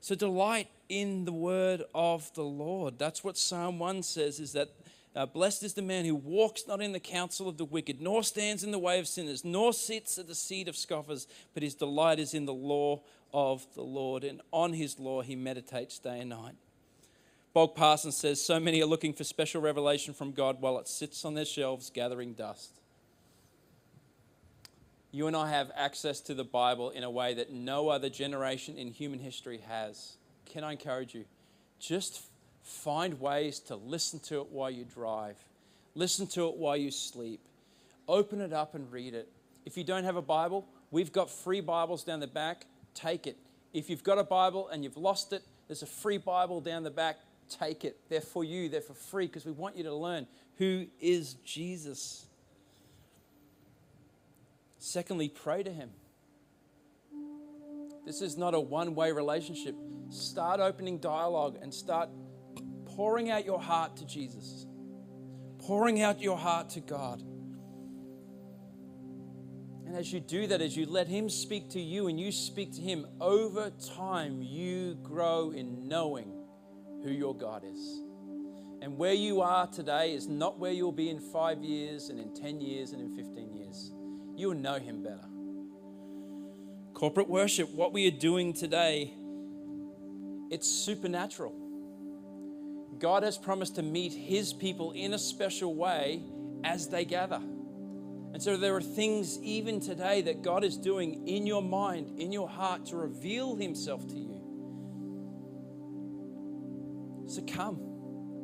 So 0.00 0.14
delight 0.14 0.68
in 0.88 1.24
the 1.24 1.32
word 1.32 1.84
of 1.94 2.32
the 2.34 2.42
Lord. 2.42 2.98
That's 2.98 3.22
what 3.22 3.38
Psalm 3.38 3.78
1 3.78 4.02
says 4.02 4.40
is 4.40 4.52
that 4.52 4.68
uh, 5.14 5.26
blessed 5.26 5.62
is 5.62 5.74
the 5.74 5.82
man 5.82 6.04
who 6.04 6.14
walks 6.14 6.64
not 6.68 6.80
in 6.80 6.92
the 6.92 7.00
counsel 7.00 7.48
of 7.48 7.56
the 7.56 7.64
wicked, 7.64 8.00
nor 8.00 8.22
stands 8.22 8.62
in 8.62 8.70
the 8.70 8.78
way 8.78 8.98
of 8.98 9.08
sinners, 9.08 9.44
nor 9.44 9.72
sits 9.72 10.18
at 10.18 10.28
the 10.28 10.34
seat 10.34 10.68
of 10.68 10.76
scoffers, 10.76 11.26
but 11.54 11.62
his 11.62 11.74
delight 11.74 12.18
is 12.18 12.34
in 12.34 12.44
the 12.44 12.52
law 12.52 13.00
of 13.32 13.66
the 13.74 13.82
Lord, 13.82 14.24
and 14.24 14.40
on 14.52 14.72
his 14.72 14.98
law 14.98 15.22
he 15.22 15.34
meditates 15.34 15.98
day 15.98 16.20
and 16.20 16.30
night. 16.30 16.54
Bob 17.58 17.74
Parsons 17.74 18.16
says 18.16 18.40
so 18.40 18.60
many 18.60 18.80
are 18.80 18.86
looking 18.86 19.12
for 19.12 19.24
special 19.24 19.60
revelation 19.60 20.14
from 20.14 20.30
God 20.30 20.60
while 20.60 20.78
it 20.78 20.86
sits 20.86 21.24
on 21.24 21.34
their 21.34 21.44
shelves 21.44 21.90
gathering 21.90 22.34
dust. 22.34 22.70
You 25.10 25.26
and 25.26 25.34
I 25.34 25.50
have 25.50 25.72
access 25.74 26.20
to 26.20 26.34
the 26.34 26.44
Bible 26.44 26.90
in 26.90 27.02
a 27.02 27.10
way 27.10 27.34
that 27.34 27.52
no 27.52 27.88
other 27.88 28.08
generation 28.08 28.78
in 28.78 28.92
human 28.92 29.18
history 29.18 29.58
has. 29.66 30.18
Can 30.46 30.62
I 30.62 30.70
encourage 30.70 31.16
you? 31.16 31.24
Just 31.80 32.22
find 32.62 33.20
ways 33.20 33.58
to 33.58 33.74
listen 33.74 34.20
to 34.20 34.40
it 34.40 34.50
while 34.52 34.70
you 34.70 34.84
drive, 34.84 35.34
listen 35.96 36.28
to 36.28 36.46
it 36.46 36.54
while 36.54 36.76
you 36.76 36.92
sleep. 36.92 37.40
Open 38.06 38.40
it 38.40 38.52
up 38.52 38.76
and 38.76 38.92
read 38.92 39.14
it. 39.14 39.28
If 39.66 39.76
you 39.76 39.82
don't 39.82 40.04
have 40.04 40.14
a 40.14 40.22
Bible, 40.22 40.64
we've 40.92 41.10
got 41.10 41.28
free 41.28 41.60
Bibles 41.60 42.04
down 42.04 42.20
the 42.20 42.28
back. 42.28 42.66
Take 42.94 43.26
it. 43.26 43.36
If 43.74 43.90
you've 43.90 44.04
got 44.04 44.16
a 44.16 44.22
Bible 44.22 44.68
and 44.68 44.84
you've 44.84 44.96
lost 44.96 45.32
it, 45.32 45.42
there's 45.66 45.82
a 45.82 45.86
free 45.86 46.18
Bible 46.18 46.60
down 46.60 46.84
the 46.84 46.90
back. 46.90 47.16
Take 47.48 47.84
it. 47.84 47.98
They're 48.08 48.20
for 48.20 48.44
you, 48.44 48.68
they're 48.68 48.80
for 48.80 48.94
free 48.94 49.26
because 49.26 49.46
we 49.46 49.52
want 49.52 49.76
you 49.76 49.84
to 49.84 49.94
learn 49.94 50.26
who 50.58 50.86
is 51.00 51.34
Jesus. 51.44 52.26
Secondly, 54.78 55.28
pray 55.28 55.62
to 55.62 55.72
Him. 55.72 55.90
This 58.04 58.22
is 58.22 58.36
not 58.36 58.54
a 58.54 58.60
one 58.60 58.94
way 58.94 59.12
relationship. 59.12 59.74
Start 60.10 60.60
opening 60.60 60.98
dialogue 60.98 61.58
and 61.60 61.72
start 61.72 62.08
pouring 62.86 63.30
out 63.30 63.44
your 63.44 63.60
heart 63.60 63.96
to 63.98 64.06
Jesus, 64.06 64.66
pouring 65.58 66.00
out 66.02 66.20
your 66.20 66.38
heart 66.38 66.70
to 66.70 66.80
God. 66.80 67.22
And 69.86 69.96
as 69.96 70.12
you 70.12 70.20
do 70.20 70.46
that, 70.48 70.60
as 70.60 70.76
you 70.76 70.86
let 70.86 71.08
Him 71.08 71.30
speak 71.30 71.70
to 71.70 71.80
you 71.80 72.08
and 72.08 72.18
you 72.20 72.30
speak 72.32 72.74
to 72.74 72.80
Him, 72.80 73.06
over 73.20 73.70
time 73.96 74.42
you 74.42 74.98
grow 75.02 75.50
in 75.50 75.88
knowing 75.88 76.37
who 77.08 77.14
your 77.14 77.34
God 77.34 77.64
is. 77.64 78.02
And 78.80 78.96
where 78.96 79.14
you 79.14 79.40
are 79.40 79.66
today 79.66 80.12
is 80.12 80.28
not 80.28 80.58
where 80.58 80.72
you'll 80.72 80.92
be 80.92 81.10
in 81.10 81.18
five 81.18 81.62
years 81.62 82.10
and 82.10 82.20
in 82.20 82.34
10 82.34 82.60
years 82.60 82.92
and 82.92 83.00
in 83.00 83.16
15 83.16 83.54
years 83.54 83.92
you 84.36 84.48
will 84.48 84.54
know 84.54 84.78
Him 84.78 85.02
better. 85.02 85.26
Corporate 86.94 87.28
worship, 87.28 87.70
what 87.70 87.92
we 87.92 88.06
are 88.06 88.16
doing 88.16 88.52
today, 88.52 89.12
it's 90.50 90.68
supernatural. 90.68 91.54
God 92.98 93.22
has 93.22 93.36
promised 93.36 93.76
to 93.76 93.82
meet 93.82 94.12
His 94.12 94.52
people 94.52 94.92
in 94.92 95.14
a 95.14 95.18
special 95.18 95.74
way 95.74 96.22
as 96.62 96.88
they 96.88 97.04
gather. 97.04 97.40
And 98.32 98.42
so 98.42 98.56
there 98.56 98.76
are 98.76 98.82
things 98.82 99.38
even 99.42 99.80
today 99.80 100.22
that 100.22 100.42
God 100.42 100.62
is 100.62 100.76
doing 100.76 101.26
in 101.26 101.46
your 101.46 101.62
mind, 101.62 102.18
in 102.18 102.30
your 102.30 102.48
heart, 102.48 102.86
to 102.86 102.96
reveal 102.96 103.56
Himself 103.56 104.06
to 104.08 104.16
you. 104.16 104.37
So 107.38 107.44
come 107.44 107.76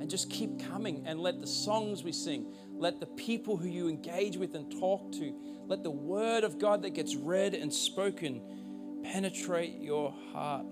and 0.01 0.09
just 0.09 0.30
keep 0.30 0.68
coming 0.68 1.05
and 1.05 1.18
let 1.18 1.40
the 1.40 1.49
songs 1.49 2.05
we 2.05 2.12
sing, 2.12 2.55
let 2.72 3.01
the 3.01 3.07
people 3.07 3.57
who 3.57 3.66
you 3.66 3.88
engage 3.88 4.36
with 4.36 4.55
and 4.55 4.70
talk 4.70 5.11
to, 5.14 5.34
let 5.66 5.82
the 5.82 5.90
word 5.90 6.45
of 6.45 6.61
God 6.61 6.82
that 6.82 6.90
gets 6.90 7.16
read 7.16 7.55
and 7.55 7.74
spoken 7.74 9.03
penetrate 9.03 9.80
your 9.80 10.14
heart. 10.32 10.66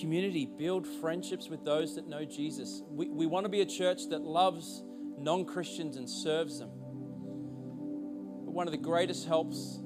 Community, 0.00 0.46
build 0.46 0.86
friendships 0.86 1.50
with 1.50 1.62
those 1.62 1.94
that 1.96 2.08
know 2.08 2.24
Jesus. 2.24 2.82
We, 2.88 3.10
we 3.10 3.26
want 3.26 3.44
to 3.44 3.50
be 3.50 3.60
a 3.60 3.66
church 3.66 4.08
that 4.08 4.22
loves 4.22 4.82
non 5.18 5.44
Christians 5.44 5.98
and 5.98 6.08
serves 6.08 6.58
them. 6.58 6.70
But 6.70 8.54
one 8.54 8.66
of 8.66 8.72
the 8.72 8.78
greatest 8.78 9.26
helps 9.26 9.78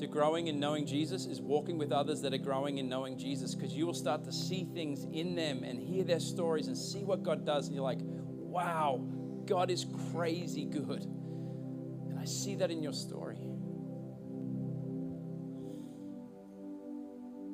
to 0.00 0.06
growing 0.06 0.48
and 0.48 0.58
knowing 0.58 0.86
Jesus 0.86 1.26
is 1.26 1.40
walking 1.40 1.76
with 1.76 1.92
others 1.92 2.22
that 2.22 2.32
are 2.32 2.38
growing 2.38 2.78
and 2.78 2.88
knowing 2.88 3.18
Jesus 3.18 3.54
because 3.54 3.74
you 3.74 3.86
will 3.86 3.94
start 3.94 4.24
to 4.24 4.32
see 4.32 4.66
things 4.74 5.04
in 5.12 5.34
them 5.34 5.62
and 5.62 5.78
hear 5.78 6.04
their 6.04 6.20
stories 6.20 6.68
and 6.68 6.76
see 6.76 7.04
what 7.04 7.22
God 7.22 7.44
does. 7.44 7.66
And 7.66 7.74
you're 7.74 7.84
like, 7.84 8.00
wow, 8.02 9.06
God 9.44 9.70
is 9.70 9.86
crazy 10.12 10.64
good. 10.64 11.04
And 11.04 12.18
I 12.18 12.24
see 12.24 12.54
that 12.56 12.70
in 12.70 12.82
your 12.82 12.94
story. 12.94 13.36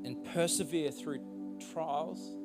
And 0.05 0.25
persevere 0.33 0.93
through 0.93 1.59
trials, 1.73 2.37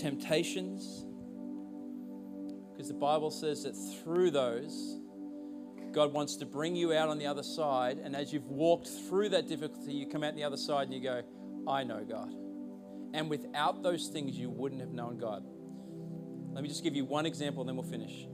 temptations, 0.00 1.06
because 2.72 2.86
the 2.86 2.94
Bible 2.94 3.32
says 3.32 3.64
that 3.64 3.74
through 3.74 4.30
those, 4.30 5.00
God 5.94 6.12
wants 6.12 6.34
to 6.36 6.46
bring 6.46 6.74
you 6.74 6.92
out 6.92 7.08
on 7.08 7.18
the 7.18 7.26
other 7.26 7.44
side. 7.44 7.98
And 7.98 8.16
as 8.16 8.32
you've 8.32 8.48
walked 8.48 8.88
through 8.88 9.28
that 9.30 9.46
difficulty, 9.46 9.92
you 9.92 10.06
come 10.06 10.24
out 10.24 10.34
the 10.34 10.42
other 10.42 10.56
side 10.56 10.88
and 10.88 10.94
you 10.94 11.00
go, 11.00 11.22
I 11.68 11.84
know 11.84 12.04
God. 12.04 12.34
And 13.14 13.30
without 13.30 13.82
those 13.84 14.08
things, 14.08 14.36
you 14.36 14.50
wouldn't 14.50 14.80
have 14.80 14.90
known 14.90 15.18
God. 15.18 15.44
Let 16.52 16.62
me 16.62 16.68
just 16.68 16.82
give 16.82 16.96
you 16.96 17.04
one 17.04 17.26
example, 17.26 17.62
and 17.62 17.68
then 17.68 17.76
we'll 17.76 17.90
finish. 17.90 18.26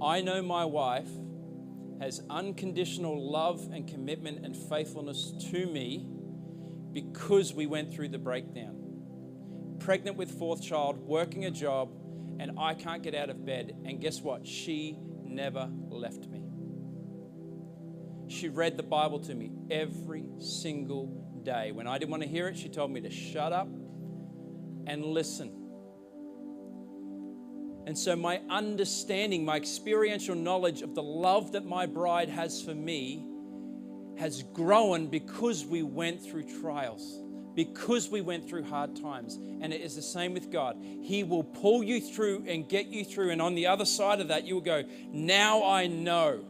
I 0.00 0.20
know 0.20 0.42
my 0.42 0.64
wife 0.64 1.08
has 2.00 2.22
unconditional 2.30 3.30
love 3.30 3.68
and 3.72 3.86
commitment 3.86 4.44
and 4.44 4.56
faithfulness 4.56 5.32
to 5.50 5.66
me 5.66 6.06
because 6.92 7.52
we 7.52 7.66
went 7.66 7.92
through 7.92 8.08
the 8.08 8.18
breakdown. 8.18 9.76
Pregnant 9.80 10.16
with 10.16 10.38
fourth 10.38 10.62
child, 10.62 10.98
working 10.98 11.44
a 11.44 11.50
job, 11.50 11.90
and 12.38 12.58
I 12.58 12.74
can't 12.74 13.02
get 13.02 13.14
out 13.14 13.30
of 13.30 13.44
bed. 13.44 13.76
And 13.84 14.00
guess 14.00 14.20
what? 14.20 14.46
She 14.46 14.98
never 15.24 15.68
left 15.88 16.28
me. 16.28 16.31
She 18.42 18.48
read 18.48 18.76
the 18.76 18.82
Bible 18.82 19.20
to 19.20 19.36
me 19.36 19.52
every 19.70 20.24
single 20.40 21.06
day. 21.44 21.70
When 21.70 21.86
I 21.86 21.96
didn't 21.96 22.10
want 22.10 22.24
to 22.24 22.28
hear 22.28 22.48
it, 22.48 22.58
she 22.58 22.68
told 22.68 22.90
me 22.90 23.00
to 23.02 23.08
shut 23.08 23.52
up 23.52 23.68
and 23.68 25.04
listen. 25.04 25.52
And 27.86 27.96
so, 27.96 28.16
my 28.16 28.40
understanding, 28.50 29.44
my 29.44 29.56
experiential 29.58 30.34
knowledge 30.34 30.82
of 30.82 30.96
the 30.96 31.04
love 31.04 31.52
that 31.52 31.64
my 31.64 31.86
bride 31.86 32.28
has 32.30 32.60
for 32.60 32.74
me 32.74 33.24
has 34.18 34.42
grown 34.42 35.06
because 35.06 35.64
we 35.64 35.84
went 35.84 36.20
through 36.20 36.60
trials, 36.60 37.22
because 37.54 38.08
we 38.08 38.22
went 38.22 38.48
through 38.48 38.64
hard 38.64 39.00
times. 39.00 39.36
And 39.36 39.72
it 39.72 39.82
is 39.82 39.94
the 39.94 40.02
same 40.02 40.34
with 40.34 40.50
God. 40.50 40.82
He 40.82 41.22
will 41.22 41.44
pull 41.44 41.84
you 41.84 42.00
through 42.00 42.46
and 42.48 42.68
get 42.68 42.86
you 42.86 43.04
through. 43.04 43.30
And 43.30 43.40
on 43.40 43.54
the 43.54 43.68
other 43.68 43.84
side 43.84 44.20
of 44.20 44.26
that, 44.26 44.42
you 44.42 44.54
will 44.54 44.62
go, 44.62 44.82
Now 45.12 45.64
I 45.64 45.86
know 45.86 46.44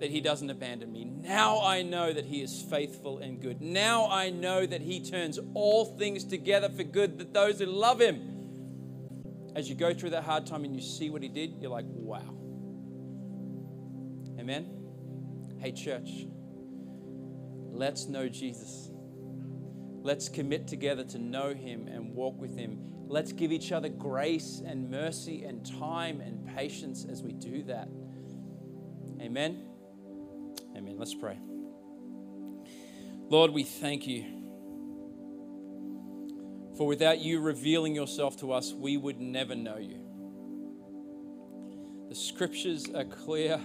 that 0.00 0.10
He 0.10 0.20
doesn't 0.20 0.50
abandon 0.50 0.92
me. 0.92 1.04
Now 1.04 1.62
I 1.62 1.82
know 1.82 2.12
that 2.12 2.24
He 2.24 2.42
is 2.42 2.60
faithful 2.62 3.18
and 3.18 3.40
good. 3.40 3.60
Now 3.60 4.08
I 4.10 4.30
know 4.30 4.66
that 4.66 4.80
He 4.80 5.00
turns 5.00 5.38
all 5.54 5.84
things 5.84 6.24
together 6.24 6.68
for 6.68 6.82
good, 6.82 7.18
that 7.18 7.32
those 7.32 7.60
who 7.60 7.66
love 7.66 8.00
Him 8.00 8.30
as 9.54 9.68
you 9.68 9.74
go 9.74 9.92
through 9.92 10.10
that 10.10 10.24
hard 10.24 10.46
time 10.46 10.64
and 10.64 10.74
you 10.74 10.82
see 10.82 11.10
what 11.10 11.22
he 11.22 11.28
did, 11.28 11.56
you're 11.60 11.70
like, 11.70 11.86
wow. 11.88 12.36
Amen? 14.38 14.68
Hey, 15.58 15.72
church, 15.72 16.08
let's 17.70 18.06
know 18.06 18.28
Jesus. 18.28 18.90
Let's 20.02 20.28
commit 20.28 20.66
together 20.66 21.04
to 21.04 21.18
know 21.18 21.52
him 21.52 21.88
and 21.88 22.14
walk 22.14 22.40
with 22.40 22.56
him. 22.56 22.78
Let's 23.06 23.32
give 23.32 23.52
each 23.52 23.72
other 23.72 23.88
grace 23.88 24.62
and 24.64 24.90
mercy 24.90 25.44
and 25.44 25.66
time 25.78 26.20
and 26.20 26.46
patience 26.56 27.04
as 27.04 27.22
we 27.22 27.32
do 27.32 27.64
that. 27.64 27.88
Amen? 29.20 29.69
Amen. 30.90 30.98
Let's 30.98 31.14
pray. 31.14 31.38
Lord, 33.28 33.52
we 33.52 33.62
thank 33.62 34.06
you. 34.06 34.24
For 36.76 36.86
without 36.86 37.18
you 37.20 37.40
revealing 37.40 37.94
yourself 37.94 38.38
to 38.38 38.52
us, 38.52 38.72
we 38.72 38.96
would 38.96 39.20
never 39.20 39.54
know 39.54 39.76
you. 39.76 40.00
The 42.08 42.14
scriptures 42.14 42.88
are 42.94 43.04
clear 43.04 43.60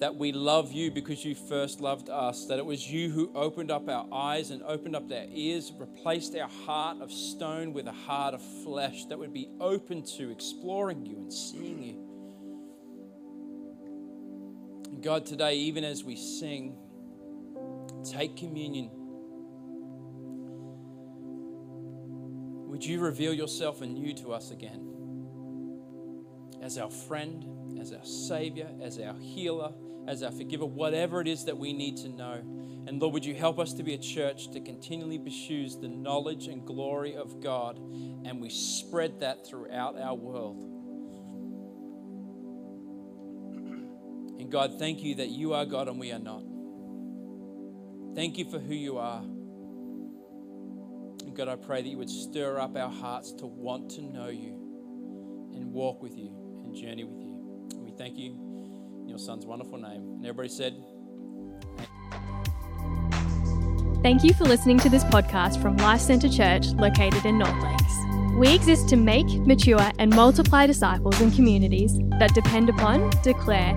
that 0.00 0.16
we 0.16 0.32
love 0.32 0.72
you 0.72 0.90
because 0.90 1.24
you 1.24 1.34
first 1.34 1.80
loved 1.80 2.10
us, 2.10 2.44
that 2.46 2.58
it 2.58 2.66
was 2.66 2.90
you 2.90 3.08
who 3.08 3.32
opened 3.34 3.70
up 3.70 3.88
our 3.88 4.06
eyes 4.12 4.50
and 4.50 4.62
opened 4.64 4.94
up 4.94 5.10
our 5.10 5.24
ears, 5.30 5.72
replaced 5.78 6.36
our 6.36 6.50
heart 6.66 7.00
of 7.00 7.10
stone 7.10 7.72
with 7.72 7.86
a 7.86 7.92
heart 7.92 8.34
of 8.34 8.42
flesh 8.62 9.06
that 9.06 9.18
would 9.18 9.32
be 9.32 9.48
open 9.60 10.02
to 10.18 10.30
exploring 10.30 11.06
you 11.06 11.16
and 11.16 11.32
seeing 11.32 11.82
you. 11.82 12.05
God, 15.00 15.26
today, 15.26 15.56
even 15.56 15.84
as 15.84 16.02
we 16.04 16.16
sing, 16.16 16.76
take 18.04 18.36
communion 18.36 18.90
Would 22.68 22.84
you 22.84 23.00
reveal 23.00 23.32
yourself 23.32 23.80
anew 23.80 24.12
to 24.16 24.34
us 24.34 24.50
again? 24.50 24.96
as 26.66 26.78
our 26.78 26.90
friend, 26.90 27.78
as 27.80 27.92
our 27.92 28.04
Savior, 28.04 28.68
as 28.82 28.98
our 28.98 29.14
healer, 29.18 29.72
as 30.08 30.22
our 30.22 30.32
forgiver, 30.32 30.66
whatever 30.66 31.20
it 31.20 31.28
is 31.28 31.44
that 31.44 31.56
we 31.56 31.72
need 31.72 31.96
to 31.98 32.08
know. 32.08 32.40
And 32.88 33.00
Lord, 33.00 33.14
would 33.14 33.24
you 33.24 33.34
help 33.34 33.58
us 33.58 33.72
to 33.74 33.82
be 33.82 33.94
a 33.94 33.98
church 33.98 34.50
that 34.52 34.64
continually 34.64 35.18
pursues 35.18 35.76
the 35.78 35.88
knowledge 35.88 36.48
and 36.48 36.66
glory 36.66 37.14
of 37.14 37.40
God 37.40 37.78
and 37.78 38.40
we 38.40 38.50
spread 38.50 39.20
that 39.20 39.46
throughout 39.46 39.96
our 39.96 40.14
world? 40.14 40.75
And 44.46 44.52
God, 44.52 44.78
thank 44.78 45.02
you 45.02 45.16
that 45.16 45.30
you 45.30 45.54
are 45.54 45.66
God 45.66 45.88
and 45.88 45.98
we 45.98 46.12
are 46.12 46.20
not. 46.20 46.44
Thank 48.14 48.38
you 48.38 48.48
for 48.48 48.60
who 48.60 48.74
you 48.74 48.96
are. 48.96 49.20
And 51.24 51.34
God, 51.34 51.48
I 51.48 51.56
pray 51.56 51.82
that 51.82 51.88
you 51.88 51.98
would 51.98 52.08
stir 52.08 52.60
up 52.60 52.76
our 52.76 52.88
hearts 52.88 53.32
to 53.38 53.46
want 53.46 53.90
to 53.96 54.02
know 54.02 54.28
you 54.28 55.50
and 55.52 55.72
walk 55.72 56.00
with 56.00 56.16
you 56.16 56.30
and 56.64 56.76
journey 56.76 57.02
with 57.02 57.18
you. 57.18 57.66
And 57.72 57.82
we 57.82 57.90
thank 57.98 58.16
you 58.16 58.34
in 59.02 59.08
your 59.08 59.18
son's 59.18 59.44
wonderful 59.44 59.78
name. 59.78 60.02
And 60.02 60.24
everybody 60.24 60.48
said, 60.48 60.80
Thank 64.04 64.22
you 64.22 64.32
for 64.32 64.44
listening 64.44 64.78
to 64.78 64.88
this 64.88 65.02
podcast 65.02 65.60
from 65.60 65.76
Life 65.78 66.02
Centre 66.02 66.28
Church 66.28 66.68
located 66.68 67.26
in 67.26 67.38
North 67.38 67.60
Lakes. 67.64 67.96
We 68.36 68.54
exist 68.54 68.88
to 68.90 68.96
make, 68.96 69.26
mature, 69.44 69.90
and 69.98 70.14
multiply 70.14 70.68
disciples 70.68 71.20
and 71.20 71.34
communities 71.34 71.98
that 72.20 72.32
depend 72.32 72.68
upon, 72.68 73.10
declare, 73.24 73.76